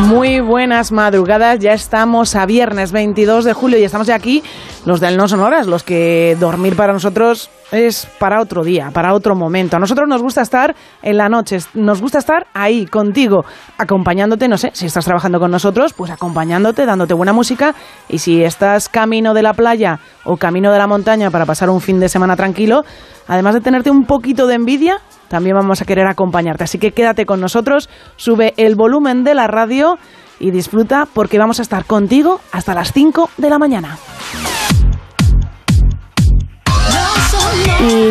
[0.00, 4.42] Muy buenas madrugadas, ya estamos a viernes 22 de julio y estamos ya aquí
[4.84, 9.14] los del No Son Horas, los que dormir para nosotros es para otro día, para
[9.14, 9.76] otro momento.
[9.76, 13.44] A nosotros nos gusta estar en la noche, nos gusta estar ahí contigo,
[13.78, 17.74] acompañándote, no sé, si estás trabajando con nosotros, pues acompañándote, dándote buena música
[18.08, 21.80] y si estás camino de la playa o camino de la montaña para pasar un
[21.80, 22.84] fin de semana tranquilo,
[23.28, 24.98] además de tenerte un poquito de envidia,
[25.28, 26.64] también vamos a querer acompañarte.
[26.64, 29.96] Así que quédate con nosotros, sube el volumen de la radio
[30.38, 33.96] y disfruta porque vamos a estar contigo hasta las 5 de la mañana.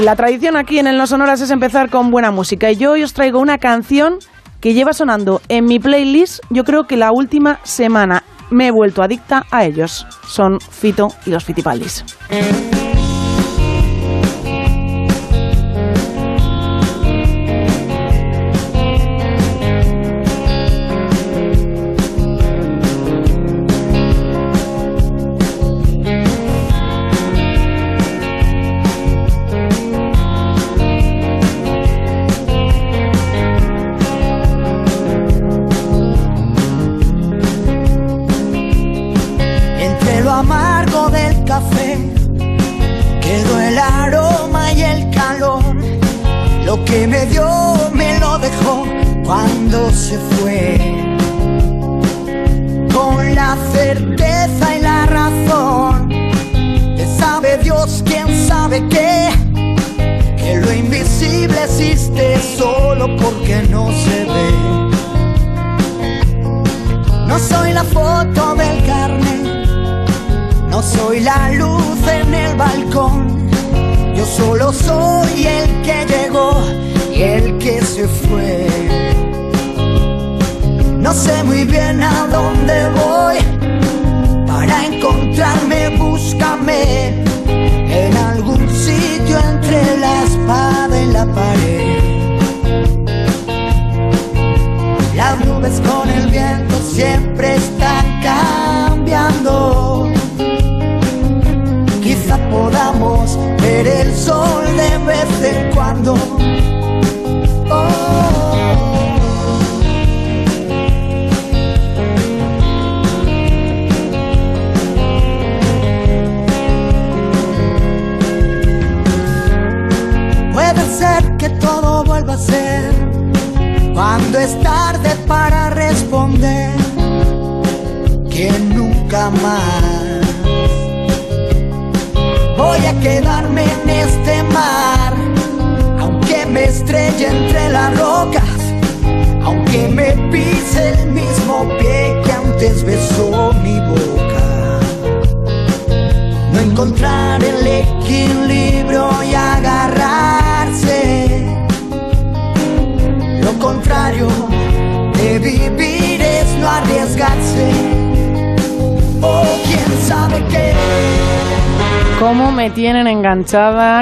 [0.04, 2.70] La tradición aquí en el No Sonoras es empezar con buena música.
[2.72, 4.20] Y yo hoy os traigo una canción
[4.60, 8.24] que lleva sonando en mi playlist, yo creo que la última semana.
[8.50, 10.06] me he vuelto adicta a ellos.
[10.28, 12.04] Son Fito y los Fitipaldis.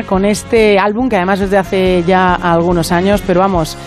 [0.06, 3.78] Con este álbum que además es de hace ya algunos años, pero vamos,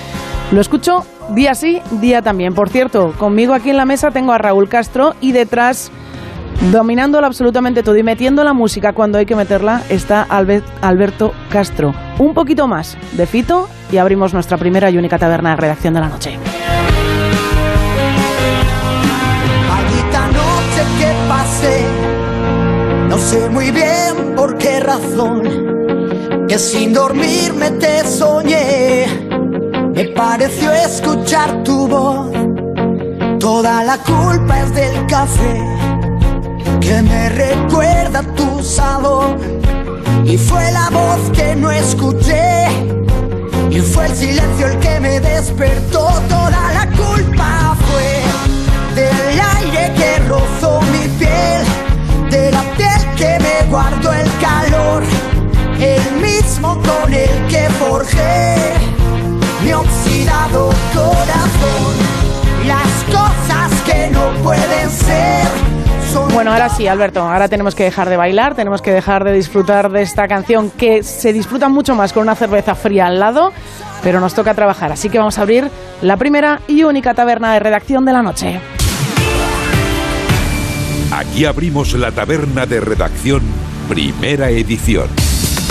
[0.50, 2.54] lo escucho día sí, día también.
[2.54, 5.90] Por cierto, conmigo aquí en la mesa tengo a Raúl Castro y detrás,
[6.70, 11.94] dominándolo absolutamente todo y metiendo la música cuando hay que meterla, está Alberto Castro.
[12.18, 16.00] Un poquito más de Fito y abrimos nuestra primera y única taberna de redacción de
[16.00, 16.32] la noche.
[16.36, 16.51] noche
[23.22, 25.42] sé muy bien por qué razón
[26.48, 29.06] que sin dormirme te soñé.
[29.94, 32.30] Me pareció escuchar tu voz.
[33.38, 35.54] Toda la culpa es del café
[36.80, 39.36] que me recuerda tu sabor.
[40.24, 42.66] Y fue la voz que no escuché.
[43.70, 46.06] Y fue el silencio el que me despertó.
[46.28, 48.10] Toda la culpa fue
[48.94, 51.62] del aire que rozó mi piel.
[52.30, 52.62] De la
[53.22, 55.04] que me guardó el calor
[55.78, 58.56] el mismo con el que forjé
[59.62, 61.94] mi oxidado corazón.
[62.66, 65.46] Las cosas que no pueden ser.
[66.34, 69.92] bueno, ahora sí, Alberto, ahora tenemos que dejar de bailar, tenemos que dejar de disfrutar
[69.92, 73.52] de esta canción que se disfruta mucho más con una cerveza fría al lado,
[74.02, 75.70] pero nos toca trabajar, así que vamos a abrir
[76.00, 78.60] la primera y única taberna de redacción de la noche.
[81.12, 83.42] Aquí abrimos la taberna de redacción,
[83.86, 85.08] primera edición.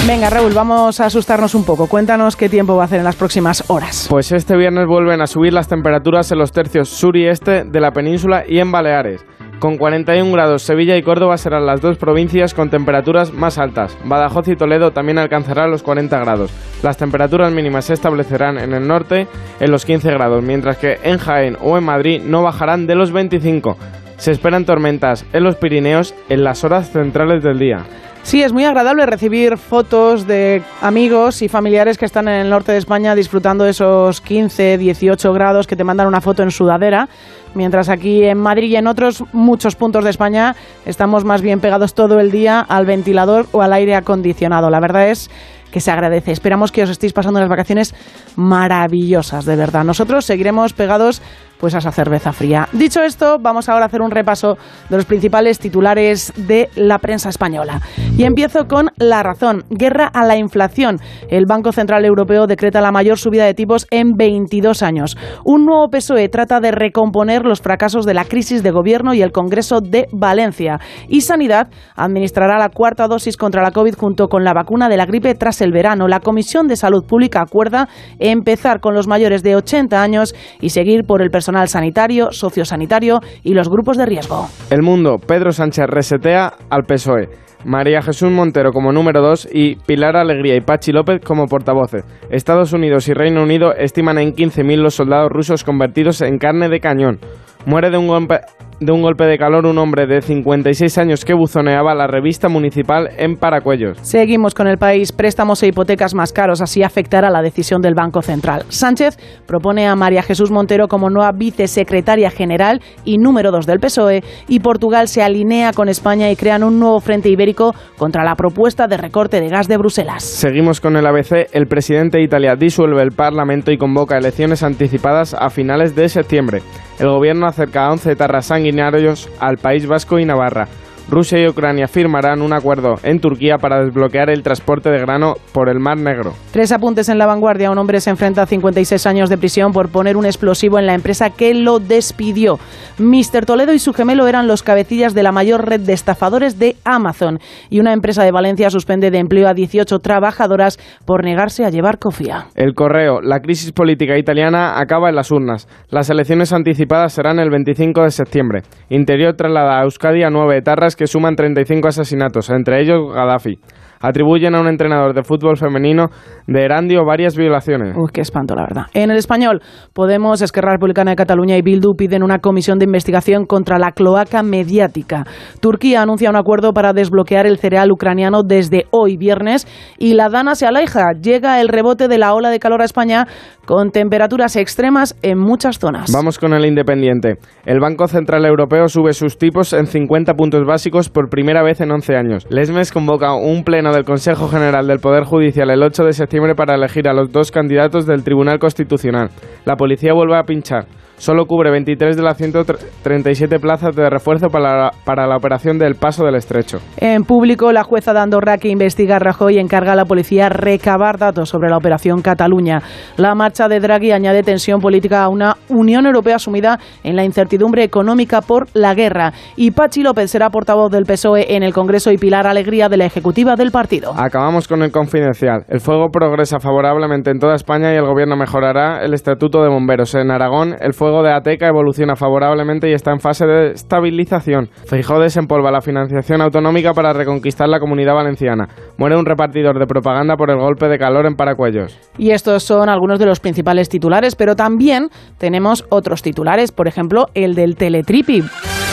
[0.05, 1.87] Venga, Raúl, vamos a asustarnos un poco.
[1.87, 4.05] Cuéntanos qué tiempo va a hacer en las próximas horas.
[4.07, 7.79] Pues este viernes vuelven a subir las temperaturas en los tercios sur y este de
[7.79, 9.25] la península y en Baleares.
[9.57, 13.97] Con 41 grados, Sevilla y Córdoba serán las dos provincias con temperaturas más altas.
[14.05, 16.51] Badajoz y Toledo también alcanzarán los 40 grados.
[16.83, 19.27] Las temperaturas mínimas se establecerán en el norte
[19.59, 23.11] en los 15 grados, mientras que en Jaén o en Madrid no bajarán de los
[23.11, 23.77] 25.
[24.21, 27.87] Se esperan tormentas en los Pirineos en las horas centrales del día.
[28.21, 32.71] Sí, es muy agradable recibir fotos de amigos y familiares que están en el norte
[32.71, 37.09] de España disfrutando de esos 15, 18 grados que te mandan una foto en sudadera,
[37.55, 41.95] mientras aquí en Madrid y en otros muchos puntos de España estamos más bien pegados
[41.95, 44.69] todo el día al ventilador o al aire acondicionado.
[44.69, 45.31] La verdad es
[45.71, 46.31] que se agradece.
[46.31, 47.95] Esperamos que os estéis pasando unas vacaciones
[48.35, 49.83] maravillosas, de verdad.
[49.83, 51.21] Nosotros seguiremos pegados
[51.61, 52.67] pues a esa cerveza fría.
[52.73, 54.57] Dicho esto, vamos ahora a hacer un repaso
[54.89, 57.79] de los principales titulares de la prensa española.
[58.17, 59.63] Y empiezo con La Razón.
[59.69, 60.97] Guerra a la inflación.
[61.29, 65.15] El Banco Central Europeo decreta la mayor subida de tipos en 22 años.
[65.45, 69.31] Un nuevo PSOE trata de recomponer los fracasos de la crisis de gobierno y el
[69.31, 70.79] Congreso de Valencia.
[71.07, 75.05] Y Sanidad administrará la cuarta dosis contra la COVID junto con la vacuna de la
[75.05, 76.07] gripe tras el verano.
[76.07, 81.03] La Comisión de Salud Pública acuerda empezar con los mayores de 80 años y seguir
[81.05, 84.47] por el personal sanitario, sociosanitario y los grupos de riesgo.
[84.69, 87.29] El mundo, Pedro Sánchez resetea al PSOE.
[87.63, 92.03] María Jesús Montero como número 2 y Pilar Alegría y Pachi López como portavoces.
[92.31, 96.79] Estados Unidos y Reino Unido estiman en 15.000 los soldados rusos convertidos en carne de
[96.79, 97.19] cañón.
[97.65, 98.39] Muere de un golpe
[98.81, 103.09] de un golpe de calor un hombre de 56 años que buzoneaba la revista municipal
[103.17, 103.99] en Paracuellos.
[104.01, 105.11] Seguimos con el país.
[105.11, 106.61] Préstamos e hipotecas más caros.
[106.61, 108.65] Así afectará la decisión del Banco Central.
[108.69, 114.23] Sánchez propone a María Jesús Montero como nueva vicesecretaria general y número 2 del PSOE.
[114.47, 118.87] Y Portugal se alinea con España y crean un nuevo frente ibérico contra la propuesta
[118.87, 120.23] de recorte de gas de Bruselas.
[120.23, 121.49] Seguimos con el ABC.
[121.53, 126.63] El presidente de Italia disuelve el Parlamento y convoca elecciones anticipadas a finales de septiembre.
[127.01, 130.67] El gobierno acerca a 11 tarras sanguinarios al País Vasco y Navarra.
[131.11, 135.67] Rusia y Ucrania firmarán un acuerdo en Turquía para desbloquear el transporte de grano por
[135.67, 136.33] el Mar Negro.
[136.51, 137.69] Tres apuntes en la vanguardia.
[137.69, 140.93] Un hombre se enfrenta a 56 años de prisión por poner un explosivo en la
[140.93, 142.59] empresa que lo despidió.
[142.97, 143.45] Mr.
[143.45, 147.39] Toledo y su gemelo eran los cabecillas de la mayor red de estafadores de Amazon.
[147.69, 151.99] Y una empresa de Valencia suspende de empleo a 18 trabajadoras por negarse a llevar
[151.99, 152.45] cofía.
[152.55, 153.19] El correo.
[153.19, 155.67] La crisis política italiana acaba en las urnas.
[155.89, 158.61] Las elecciones anticipadas serán el 25 de septiembre.
[158.89, 163.57] Interior traslada a Euskadi a nueve etarras que suman 35 asesinatos, entre ellos Gaddafi
[164.01, 166.07] atribuyen a un entrenador de fútbol femenino
[166.47, 167.95] de Erandio varias violaciones.
[167.95, 168.85] Uy, qué espanto, la verdad.
[168.93, 169.61] En el español,
[169.93, 174.41] Podemos, Esquerra Republicana de Cataluña y Bildu piden una comisión de investigación contra la cloaca
[174.43, 175.25] mediática.
[175.59, 179.67] Turquía anuncia un acuerdo para desbloquear el cereal ucraniano desde hoy viernes
[179.97, 181.11] y la Dana se aleja.
[181.21, 183.27] Llega el rebote de la ola de calor a España
[183.65, 186.11] con temperaturas extremas en muchas zonas.
[186.13, 187.35] Vamos con el Independiente.
[187.65, 191.91] El Banco Central Europeo sube sus tipos en 50 puntos básicos por primera vez en
[191.91, 192.47] 11 años.
[192.49, 196.75] Lesmes convoca un pleno del Consejo General del Poder Judicial el 8 de septiembre para
[196.75, 199.29] elegir a los dos candidatos del Tribunal Constitucional.
[199.65, 200.85] La policía vuelve a pinchar
[201.21, 205.93] solo cubre 23 de las 137 plazas de refuerzo para la, para la operación del
[205.93, 206.79] Paso del Estrecho.
[206.97, 211.19] En público, la jueza de Andorra que investiga a Rajoy encarga a la policía recabar
[211.19, 212.81] datos sobre la operación Cataluña.
[213.17, 217.83] La marcha de Draghi añade tensión política a una Unión Europea sumida en la incertidumbre
[217.83, 219.31] económica por la guerra.
[219.55, 223.05] Y Pachi López será portavoz del PSOE en el Congreso y Pilar Alegría de la
[223.05, 224.13] Ejecutiva del partido.
[224.17, 225.65] Acabamos con el confidencial.
[225.69, 230.15] El fuego progresa favorablemente en toda España y el Gobierno mejorará el Estatuto de Bomberos.
[230.15, 234.69] En Aragón, el fuego de Ateca evoluciona favorablemente y está en fase de estabilización.
[234.87, 238.69] Feijóo desempolva la financiación autonómica para reconquistar la comunidad valenciana.
[238.97, 241.99] Muere un repartidor de propaganda por el golpe de calor en Paracuellos.
[242.17, 247.25] Y estos son algunos de los principales titulares, pero también tenemos otros titulares, por ejemplo,
[247.33, 248.43] el del Teletripi.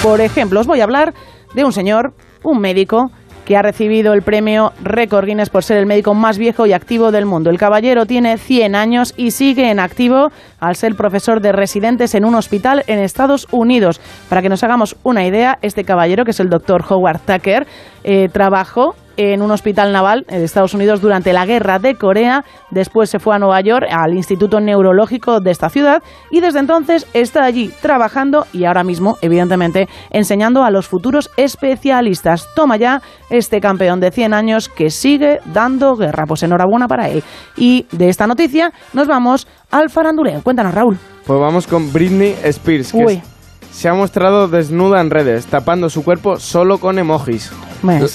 [0.02, 1.14] Por ejemplo, os voy a hablar
[1.54, 2.12] de un señor,
[2.42, 3.10] un médico,
[3.48, 7.10] que ha recibido el premio Record Guinness por ser el médico más viejo y activo
[7.10, 7.48] del mundo.
[7.48, 10.28] El caballero tiene 100 años y sigue en activo
[10.60, 14.02] al ser profesor de residentes en un hospital en Estados Unidos.
[14.28, 17.66] Para que nos hagamos una idea, este caballero, que es el doctor Howard Tucker,
[18.04, 22.44] eh, trabajó en un hospital naval de Estados Unidos durante la guerra de Corea.
[22.70, 27.06] Después se fue a Nueva York, al Instituto Neurológico de esta ciudad, y desde entonces
[27.12, 32.46] está allí trabajando y ahora mismo, evidentemente, enseñando a los futuros especialistas.
[32.54, 36.24] Toma ya este campeón de 100 años que sigue dando guerra.
[36.26, 37.24] Pues enhorabuena para él.
[37.56, 40.42] Y de esta noticia nos vamos al faranduleo.
[40.42, 40.96] Cuéntanos, Raúl.
[41.26, 42.92] Pues vamos con Britney Spears.
[42.92, 43.37] Que
[43.78, 47.52] se ha mostrado desnuda en redes, tapando su cuerpo solo con emojis.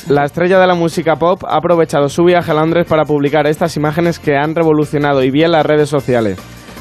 [0.09, 3.77] La estrella de la música pop ha aprovechado su viaje a Londres para publicar estas
[3.77, 6.37] imágenes que han revolucionado y bien las redes sociales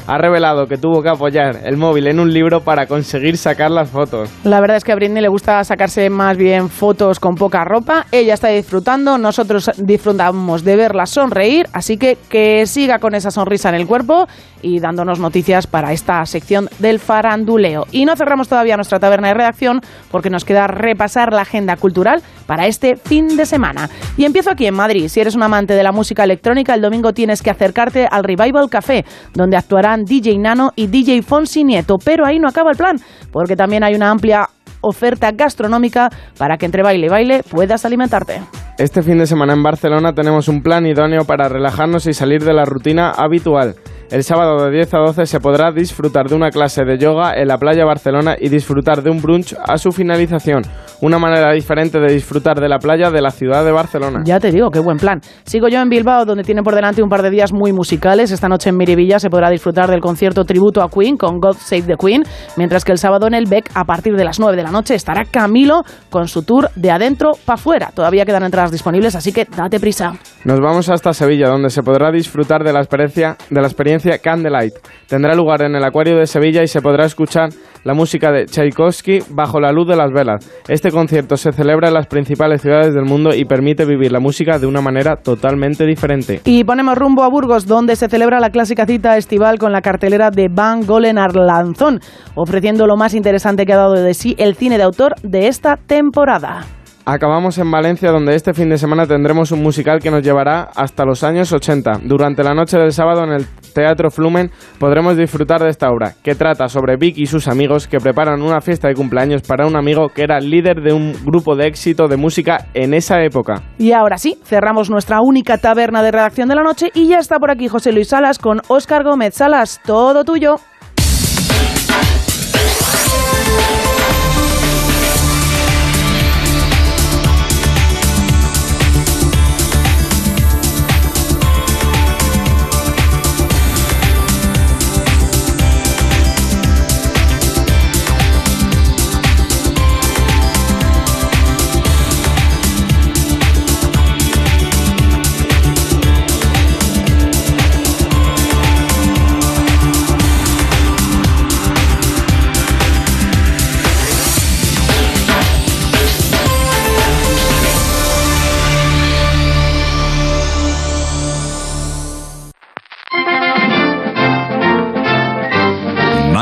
[0.07, 3.89] ha revelado que tuvo que apoyar el móvil en un libro para conseguir sacar las
[3.89, 4.29] fotos.
[4.43, 8.05] La verdad es que a Britney le gusta sacarse más bien fotos con poca ropa.
[8.11, 13.69] Ella está disfrutando, nosotros disfrutamos de verla sonreír, así que que siga con esa sonrisa
[13.69, 14.27] en el cuerpo
[14.61, 17.85] y dándonos noticias para esta sección del faranduleo.
[17.91, 19.81] Y no cerramos todavía nuestra taberna de redacción
[20.11, 23.89] porque nos queda repasar la agenda cultural para este fin de semana.
[24.17, 25.07] Y empiezo aquí en Madrid.
[25.07, 28.69] Si eres un amante de la música electrónica, el domingo tienes que acercarte al Revival
[28.69, 31.97] Café, donde actuará DJ Nano y DJ Fonsi Nieto.
[32.03, 32.97] Pero ahí no acaba el plan,
[33.31, 34.49] porque también hay una amplia
[34.81, 38.41] oferta gastronómica para que entre baile y baile puedas alimentarte.
[38.77, 42.53] Este fin de semana en Barcelona tenemos un plan idóneo para relajarnos y salir de
[42.53, 43.75] la rutina habitual.
[44.13, 47.47] El sábado de 10 a 12 se podrá disfrutar de una clase de yoga en
[47.47, 50.61] la playa Barcelona y disfrutar de un brunch a su finalización.
[51.01, 54.21] Una manera diferente de disfrutar de la playa de la ciudad de Barcelona.
[54.23, 55.19] Ya te digo, qué buen plan.
[55.45, 58.29] Sigo yo en Bilbao, donde tiene por delante un par de días muy musicales.
[58.29, 61.81] Esta noche en Miribilla se podrá disfrutar del concierto tributo a Queen con God Save
[61.81, 62.21] the Queen,
[62.55, 64.93] mientras que el sábado en el Beck, a partir de las 9 de la noche,
[64.93, 65.81] estará Camilo
[66.11, 67.89] con su tour de adentro para afuera.
[67.95, 70.13] Todavía quedan entradas disponibles, así que date prisa.
[70.45, 74.73] Nos vamos hasta Sevilla, donde se podrá disfrutar de la experiencia, de la experiencia Candlelight.
[75.07, 77.49] Tendrá lugar en el Acuario de Sevilla y se podrá escuchar
[77.83, 80.49] la música de Tchaikovsky bajo la luz de las velas.
[80.67, 84.59] Este concierto se celebra en las principales ciudades del mundo y permite vivir la música
[84.59, 86.41] de una manera totalmente diferente.
[86.45, 90.29] Y ponemos rumbo a Burgos, donde se celebra la clásica cita estival con la cartelera
[90.29, 91.99] de Van Golen Arlanzón,
[92.35, 95.77] ofreciendo lo más interesante que ha dado de sí el cine de autor de esta
[95.77, 96.65] temporada.
[97.05, 101.03] Acabamos en Valencia, donde este fin de semana tendremos un musical que nos llevará hasta
[101.03, 101.99] los años 80.
[102.03, 106.35] Durante la noche del sábado en el Teatro Flumen podremos disfrutar de esta obra, que
[106.35, 110.09] trata sobre Vic y sus amigos que preparan una fiesta de cumpleaños para un amigo
[110.15, 113.63] que era líder de un grupo de éxito de música en esa época.
[113.77, 117.37] Y ahora sí, cerramos nuestra única taberna de redacción de la noche y ya está
[117.37, 120.55] por aquí José Luis Salas con Óscar Gómez Salas, todo tuyo.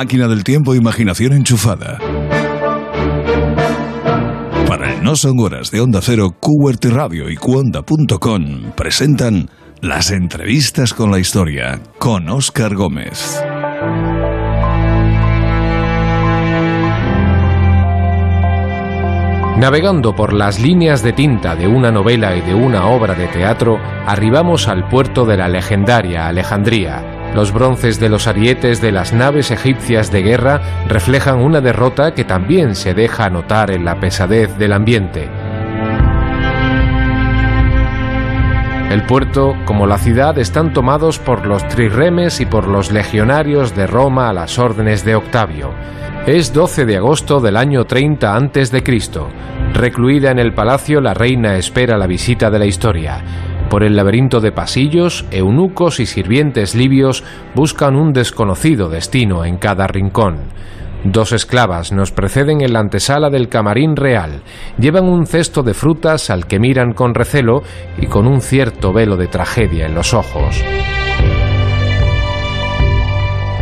[0.02, 1.99] Máquina del tiempo, imaginación enchufada.
[4.68, 10.95] Para el No Son Horas de Onda Cero, QWERTY Radio y Cuonda.com presentan las entrevistas
[10.95, 13.44] con la historia con Óscar Gómez.
[19.60, 23.78] Navegando por las líneas de tinta de una novela y de una obra de teatro,
[24.07, 29.52] arribamos al puerto de la legendaria Alejandría, los bronces de los arietes de las naves
[29.52, 34.74] egipcias de guerra reflejan una derrota que también se deja notar en la pesadez del
[34.74, 35.30] ambiente.
[38.91, 43.88] El puerto, como la ciudad, están tomados por los trirremes y por los legionarios de
[43.88, 45.74] Roma a las órdenes de Octavio.
[46.26, 48.84] Es 12 de agosto del año 30 a.C.
[49.74, 53.24] Recluida en el palacio, la reina espera la visita de la historia.
[53.72, 57.23] Por el laberinto de pasillos, eunucos y sirvientes libios
[57.56, 60.39] buscan un desconocido destino en cada rincón.
[61.06, 64.41] Dos esclavas nos preceden en la antesala del camarín real.
[64.77, 67.64] Llevan un cesto de frutas al que miran con recelo
[67.98, 70.61] y con un cierto velo de tragedia en los ojos.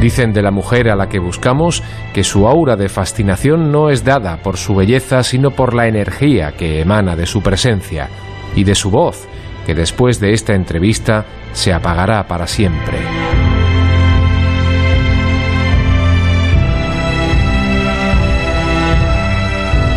[0.01, 1.83] Dicen de la mujer a la que buscamos
[2.15, 6.53] que su aura de fascinación no es dada por su belleza, sino por la energía
[6.53, 8.09] que emana de su presencia
[8.55, 9.27] y de su voz,
[9.69, 12.97] que después de esta entrevista se apagará para siempre.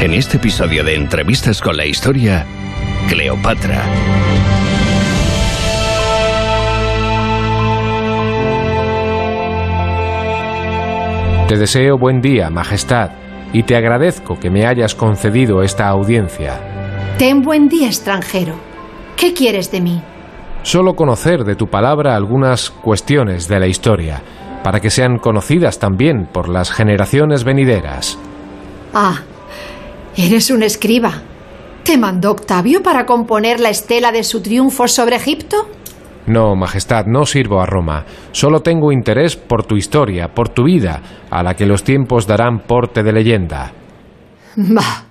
[0.03, 2.45] En este episodio de Entrevistas con la Historia,
[3.09, 3.83] Cleopatra.
[11.49, 13.13] Te deseo buen día, Majestad,
[13.55, 16.61] y te agradezco que me hayas concedido esta audiencia.
[17.17, 18.72] Ten buen día, extranjero.
[19.23, 20.03] ¿Qué quieres de mí?
[20.65, 24.21] Solo conocer de tu palabra algunas cuestiones de la historia,
[24.65, 28.19] para que sean conocidas también por las generaciones venideras.
[28.93, 29.21] Ah,
[30.17, 31.23] eres un escriba.
[31.85, 35.69] ¿Te mandó Octavio para componer la estela de su triunfo sobre Egipto?
[36.27, 38.05] No, Majestad, no sirvo a Roma.
[38.33, 41.01] Solo tengo interés por tu historia, por tu vida,
[41.31, 43.73] a la que los tiempos darán porte de leyenda.
[44.57, 45.05] Bah,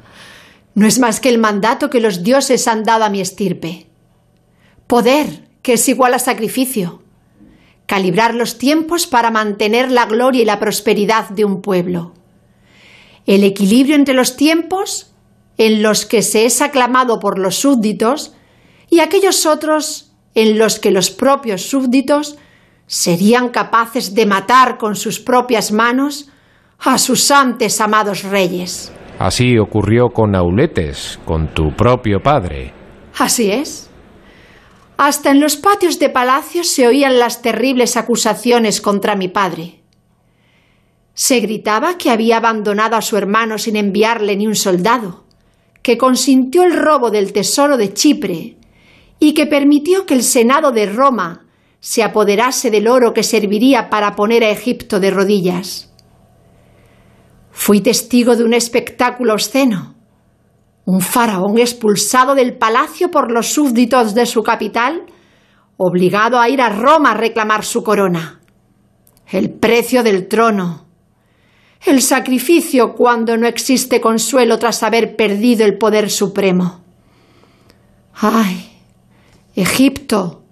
[0.75, 3.87] no es más que el mandato que los dioses han dado a mi estirpe.
[4.91, 7.01] Poder, que es igual a sacrificio.
[7.85, 12.11] Calibrar los tiempos para mantener la gloria y la prosperidad de un pueblo.
[13.25, 15.13] El equilibrio entre los tiempos
[15.57, 18.33] en los que se es aclamado por los súbditos
[18.89, 22.35] y aquellos otros en los que los propios súbditos
[22.85, 26.27] serían capaces de matar con sus propias manos
[26.79, 28.91] a sus antes amados reyes.
[29.19, 32.73] Así ocurrió con Auletes, con tu propio padre.
[33.17, 33.87] Así es.
[35.03, 39.81] Hasta en los patios de palacio se oían las terribles acusaciones contra mi padre.
[41.15, 45.23] Se gritaba que había abandonado a su hermano sin enviarle ni un soldado,
[45.81, 48.57] que consintió el robo del tesoro de Chipre
[49.17, 51.47] y que permitió que el Senado de Roma
[51.79, 55.91] se apoderase del oro que serviría para poner a Egipto de rodillas.
[57.49, 59.90] Fui testigo de un espectáculo obsceno.
[60.91, 65.03] Un faraón expulsado del palacio por los súbditos de su capital,
[65.77, 68.41] obligado a ir a Roma a reclamar su corona.
[69.25, 70.87] El precio del trono.
[71.85, 76.81] El sacrificio cuando no existe consuelo tras haber perdido el poder supremo.
[78.13, 78.69] ¡Ay!
[79.55, 80.43] Egipto,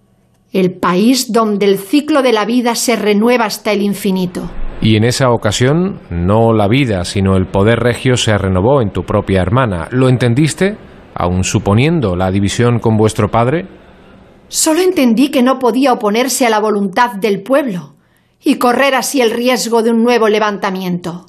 [0.54, 4.50] el país donde el ciclo de la vida se renueva hasta el infinito.
[4.82, 9.04] Y en esa ocasión, no la vida, sino el poder regio se renovó en tu
[9.04, 9.90] propia hermana.
[9.92, 10.78] ¿Lo entendiste,
[11.14, 13.68] aun suponiendo la división con vuestro padre?
[14.48, 17.96] Solo entendí que no podía oponerse a la voluntad del pueblo
[18.42, 21.26] y correr así el riesgo de un nuevo levantamiento.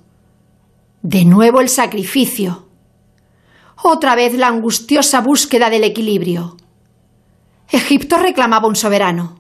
[1.02, 2.68] De nuevo el sacrificio.
[3.82, 6.56] Otra vez la angustiosa búsqueda del equilibrio.
[7.68, 9.39] Egipto reclamaba un soberano.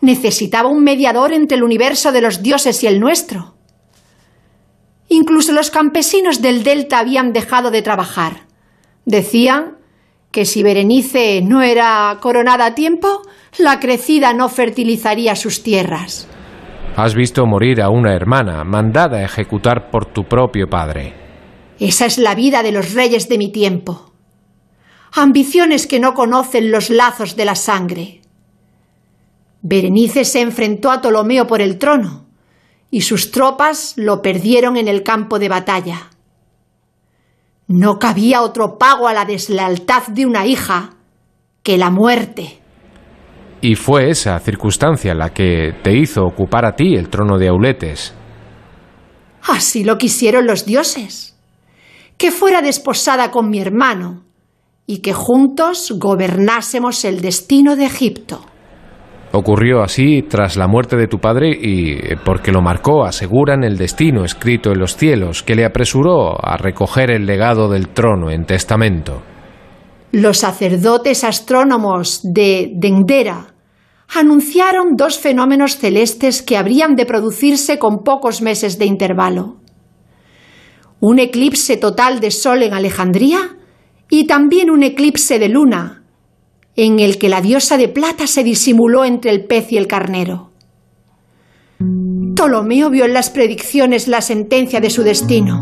[0.00, 3.54] Necesitaba un mediador entre el universo de los dioses y el nuestro.
[5.08, 8.46] Incluso los campesinos del delta habían dejado de trabajar.
[9.04, 9.78] Decían
[10.30, 13.22] que si Berenice no era coronada a tiempo,
[13.56, 16.28] la crecida no fertilizaría sus tierras.
[16.96, 21.14] Has visto morir a una hermana mandada a ejecutar por tu propio padre.
[21.78, 24.12] Esa es la vida de los reyes de mi tiempo.
[25.12, 28.17] Ambiciones que no conocen los lazos de la sangre.
[29.62, 32.26] Berenice se enfrentó a Ptolomeo por el trono,
[32.90, 36.10] y sus tropas lo perdieron en el campo de batalla.
[37.66, 40.94] No cabía otro pago a la deslealtad de una hija
[41.62, 42.60] que la muerte.
[43.60, 48.14] Y fue esa circunstancia la que te hizo ocupar a ti el trono de Auletes.
[49.42, 51.36] Así lo quisieron los dioses.
[52.16, 54.24] Que fuera desposada con mi hermano
[54.86, 58.46] y que juntos gobernásemos el destino de Egipto.
[59.30, 63.76] Ocurrió así tras la muerte de tu padre y eh, porque lo marcó, aseguran el
[63.76, 68.46] destino escrito en los cielos, que le apresuró a recoger el legado del trono en
[68.46, 69.22] testamento.
[70.12, 73.48] Los sacerdotes astrónomos de Dendera
[74.16, 79.56] anunciaron dos fenómenos celestes que habrían de producirse con pocos meses de intervalo.
[81.00, 83.58] Un eclipse total de sol en Alejandría
[84.08, 85.98] y también un eclipse de luna
[86.78, 90.50] en el que la diosa de plata se disimuló entre el pez y el carnero.
[92.36, 95.56] Ptolomeo vio en las predicciones la sentencia de su destino.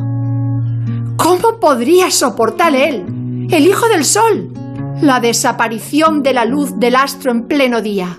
[1.17, 4.53] ¿Cómo podría soportar él, el hijo del sol,
[5.01, 8.19] la desaparición de la luz del astro en pleno día?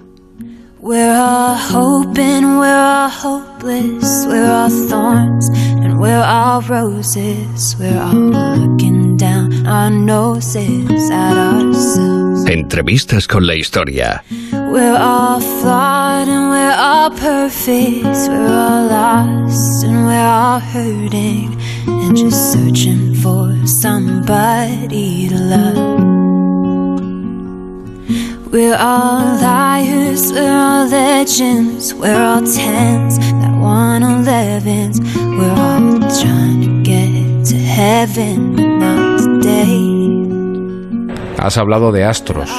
[0.79, 8.13] We're all hoping, we're all hopeless, we're all thorns and we're all roses, we're all
[8.13, 9.91] looking down our
[11.11, 12.26] at.
[12.47, 14.23] Entrevistas con la historia.
[14.51, 18.05] We're all flawed and we're all perfect.
[18.05, 25.97] We're all lost and we're all hurting and just searching for somebody to love.
[28.49, 35.01] We're all liars, we're all legends, we're all tens that want elevens.
[35.17, 39.96] We're all trying to get to heaven, but not today.
[41.37, 42.49] Has hablado de astros.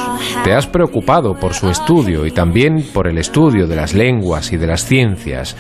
[0.45, 4.57] Te has preocupado por su estudio y también por el estudio de las lenguas y
[4.57, 5.57] de las ciencias.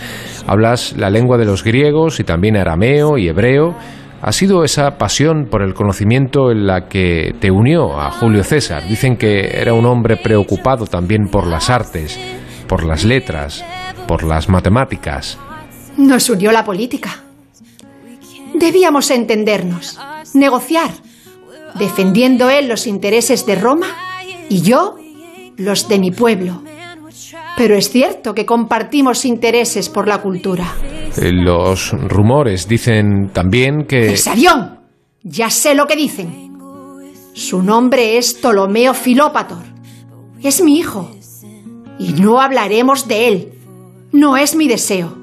[0.47, 3.75] Hablas la lengua de los griegos y también arameo y hebreo.
[4.23, 8.87] Ha sido esa pasión por el conocimiento en la que te unió a Julio César.
[8.89, 12.19] Dicen que era un hombre preocupado también por las artes,
[12.69, 13.65] por las letras,
[14.07, 15.39] por las matemáticas.
[15.97, 17.25] Nos unió la política.
[18.55, 19.99] Debíamos entendernos,
[20.35, 20.91] negociar,
[21.79, 23.87] defendiendo él los intereses de Roma
[24.49, 24.97] y yo
[25.57, 26.63] los de mi pueblo.
[27.57, 30.73] Pero es cierto que compartimos intereses por la cultura.
[31.17, 34.11] Eh, los rumores dicen también que...
[34.11, 34.79] ¡Cesarión!
[35.23, 36.57] Ya sé lo que dicen.
[37.35, 39.63] Su nombre es Ptolomeo Filópator.
[40.43, 41.11] Es mi hijo.
[41.99, 43.53] Y no hablaremos de él.
[44.13, 45.19] No es mi deseo.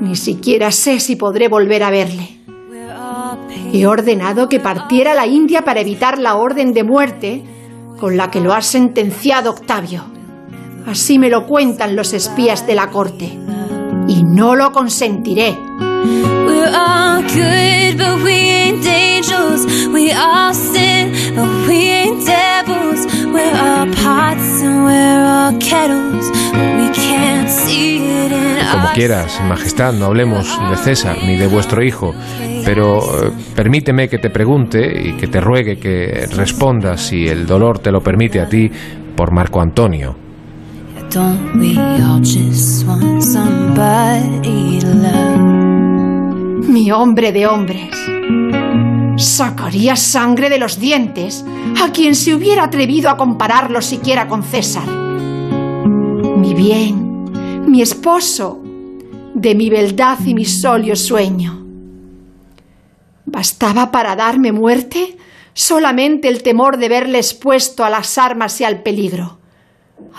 [0.00, 2.39] Ni siquiera sé si podré volver a verle.
[3.72, 7.44] He ordenado que partiera la India para evitar la orden de muerte
[7.98, 10.04] con la que lo ha sentenciado Octavio.
[10.86, 13.38] Así me lo cuentan los espías de la corte.
[14.08, 15.56] Y no lo consentiré.
[28.72, 32.12] Como quieras, Majestad, no hablemos de César ni de vuestro hijo,
[32.64, 37.78] pero eh, permíteme que te pregunte y que te ruegue que respondas, si el dolor
[37.78, 38.70] te lo permite a ti,
[39.16, 40.16] por Marco Antonio.
[46.68, 47.96] Mi hombre de hombres.
[49.20, 51.44] Sacaría sangre de los dientes
[51.82, 54.86] a quien se hubiera atrevido a compararlo siquiera con César.
[56.38, 58.62] Mi bien, mi esposo,
[59.34, 61.66] de mi beldad y mi solio sueño.
[63.26, 65.18] ¿Bastaba para darme muerte
[65.52, 69.38] solamente el temor de verle expuesto a las armas y al peligro,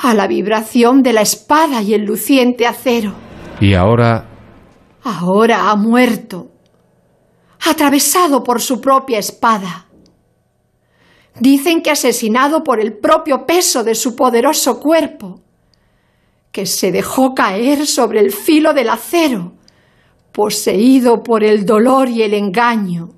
[0.04, 3.14] a la vibración de la espada y el luciente acero?
[3.60, 4.28] Y ahora...
[5.04, 6.52] Ahora ha muerto
[7.70, 9.88] atravesado por su propia espada.
[11.40, 15.42] Dicen que asesinado por el propio peso de su poderoso cuerpo,
[16.52, 19.54] que se dejó caer sobre el filo del acero,
[20.32, 23.10] poseído por el dolor y el engaño.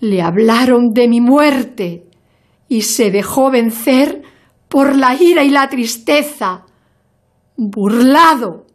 [0.00, 2.06] Le hablaron de mi muerte
[2.68, 4.22] y se dejó vencer
[4.68, 6.66] por la ira y la tristeza,
[7.56, 8.66] burlado,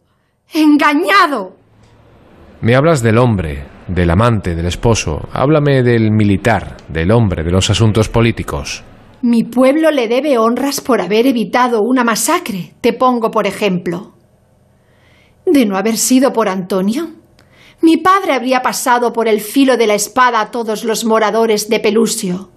[0.53, 1.55] engañado.
[2.61, 5.27] Me hablas del hombre, del amante, del esposo.
[5.33, 8.83] Háblame del militar, del hombre, de los asuntos políticos.
[9.21, 14.13] Mi pueblo le debe honras por haber evitado una masacre, te pongo por ejemplo.
[15.45, 17.09] De no haber sido por Antonio,
[17.81, 21.79] mi padre habría pasado por el filo de la espada a todos los moradores de
[21.79, 22.51] Pelusio.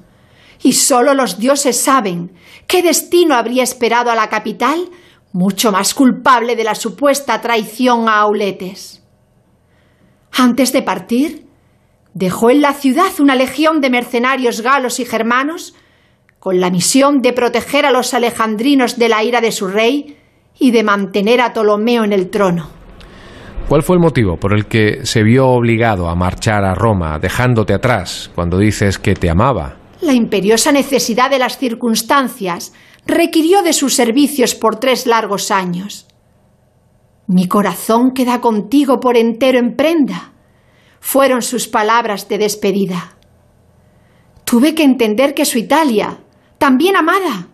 [0.63, 2.33] Y solo los dioses saben
[2.69, 4.89] qué destino habría esperado a la capital,
[5.33, 9.02] mucho más culpable de la supuesta traición a Auletes.
[10.33, 11.47] Antes de partir,
[12.15, 15.75] dejó en la ciudad una legión de mercenarios galos y germanos
[16.39, 20.17] con la misión de proteger a los alejandrinos de la ira de su rey
[20.59, 22.69] y de mantener a Ptolomeo en el trono.
[23.69, 27.73] ¿Cuál fue el motivo por el que se vio obligado a marchar a Roma dejándote
[27.73, 29.77] atrás cuando dices que te amaba?
[30.01, 32.73] La imperiosa necesidad de las circunstancias
[33.07, 36.09] requirió de sus servicios por tres largos años.
[37.33, 40.35] Mi corazón queda contigo por entero en prenda.
[41.01, 43.17] Fueron sus palabras de despedida.
[44.45, 46.19] Tuve que entender que su Italia,
[46.59, 47.49] también amada,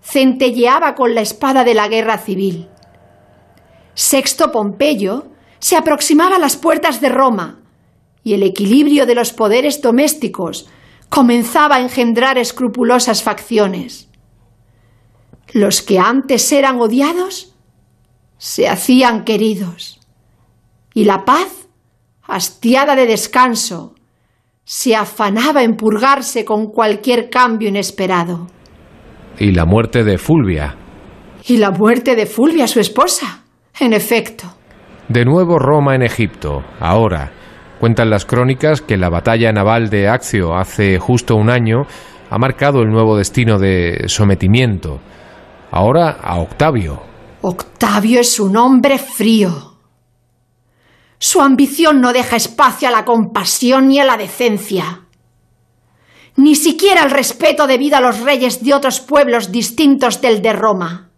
[0.00, 2.68] centelleaba con la espada de la guerra civil.
[3.94, 7.58] Sexto Pompeyo se aproximaba a las puertas de Roma
[8.22, 10.68] y el equilibrio de los poderes domésticos
[11.08, 14.08] comenzaba a engendrar escrupulosas facciones.
[15.52, 17.53] Los que antes eran odiados
[18.44, 19.98] se hacían queridos.
[20.92, 21.66] Y la paz,
[22.24, 23.94] hastiada de descanso,
[24.64, 28.48] se afanaba en purgarse con cualquier cambio inesperado.
[29.38, 30.76] Y la muerte de Fulvia.
[31.46, 33.44] Y la muerte de Fulvia, su esposa,
[33.80, 34.44] en efecto.
[35.08, 37.32] De nuevo Roma en Egipto, ahora.
[37.80, 41.86] Cuentan las crónicas que la batalla naval de Accio hace justo un año
[42.28, 45.00] ha marcado el nuevo destino de sometimiento.
[45.70, 47.13] Ahora a Octavio,
[47.46, 49.76] Octavio es un hombre frío.
[51.18, 55.02] Su ambición no deja espacio a la compasión ni a la decencia.
[56.36, 61.10] Ni siquiera el respeto debido a los reyes de otros pueblos distintos del de Roma.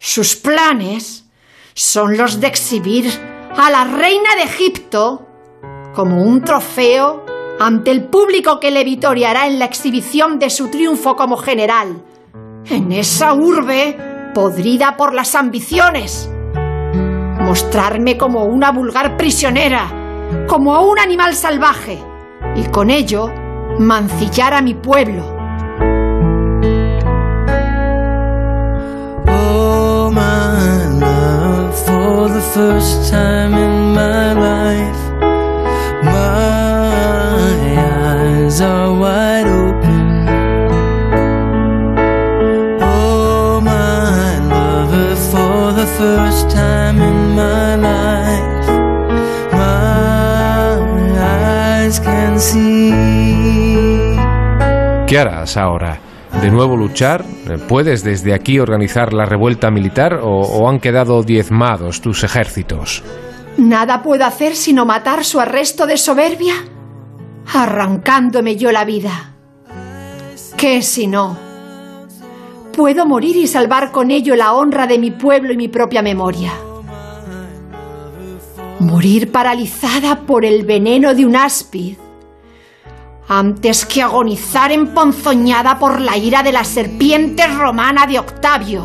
[0.00, 1.26] Sus planes
[1.74, 3.08] son los de exhibir
[3.56, 5.28] a la reina de Egipto
[5.94, 7.24] como un trofeo
[7.60, 12.02] ante el público que le vitoriará en la exhibición de su triunfo como general
[12.66, 16.30] en esa urbe podrida por las ambiciones.
[17.40, 19.90] Mostrarme como una vulgar prisionera,
[20.48, 22.02] como un animal salvaje,
[22.54, 23.30] y con ello
[23.78, 25.36] mancillar a mi pueblo.
[29.28, 31.42] Oh, my life.
[55.12, 56.00] ¿Qué harás ahora?
[56.40, 57.22] ¿De nuevo luchar?
[57.68, 63.02] ¿Puedes desde aquí organizar la revuelta militar o, han quedado diezmados tus ejércitos?
[63.58, 66.54] Nada puedo hacer sino matar su arresto de soberbia,
[67.52, 69.34] arrancándome yo la vida.
[70.56, 71.51] ¿Qué si no?
[72.72, 76.52] Puedo morir y salvar con ello la honra de mi pueblo y mi propia memoria.
[78.80, 81.96] Morir paralizada por el veneno de un áspid
[83.28, 88.84] antes que agonizar emponzoñada por la ira de la serpiente romana de Octavio.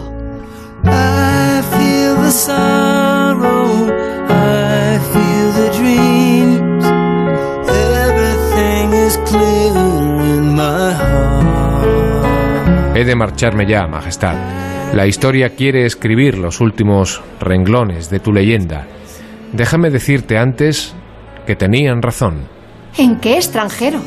[12.98, 14.34] He de marcharme ya, Majestad.
[14.92, 18.88] La historia quiere escribir los últimos renglones de tu leyenda.
[19.54, 20.96] Déjame decirte antes
[21.46, 22.48] que tenían razón.
[22.98, 24.00] ¿En qué extranjero?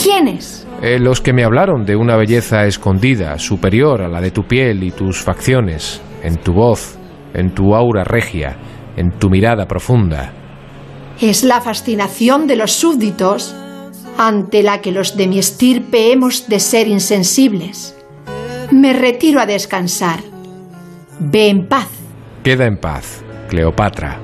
[0.00, 0.64] ¿Quiénes?
[0.80, 4.84] Eh, los que me hablaron de una belleza escondida, superior a la de tu piel
[4.84, 6.96] y tus facciones, en tu voz,
[7.34, 8.56] en tu aura regia,
[8.96, 10.32] en tu mirada profunda.
[11.20, 13.56] Es la fascinación de los súbditos
[14.16, 17.96] ante la que los de mi estirpe hemos de ser insensibles.
[18.70, 20.20] Me retiro a descansar.
[21.20, 21.88] Ve en paz.
[22.42, 24.18] Queda en paz, Cleopatra.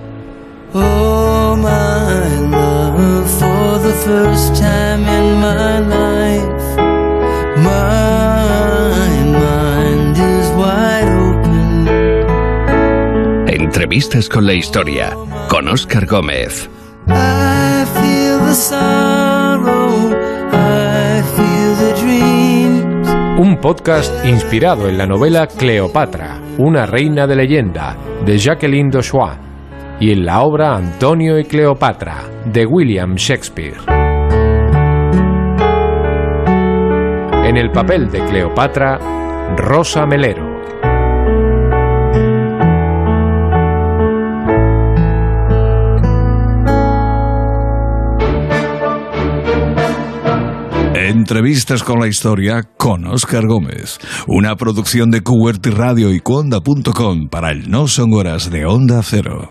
[0.73, 6.77] Oh, my love, for the first time in my life,
[7.57, 11.89] my mind is wide open.
[13.49, 15.17] Entrevistas con la historia,
[15.49, 16.69] con Oscar Gómez.
[17.09, 19.10] I feel the sorrow,
[23.41, 29.33] Un podcast inspirado en la novela Cleopatra, una reina de leyenda, de Jacqueline Dauchois,
[29.99, 33.79] y en la obra Antonio y Cleopatra, de William Shakespeare.
[37.47, 38.99] En el papel de Cleopatra,
[39.57, 40.50] Rosa Melero.
[51.11, 53.99] Entrevistas con la historia con Oscar Gómez.
[54.29, 59.49] Una producción de QWERTY Radio y Cuonda.com para el No Son Horas de Onda Cero.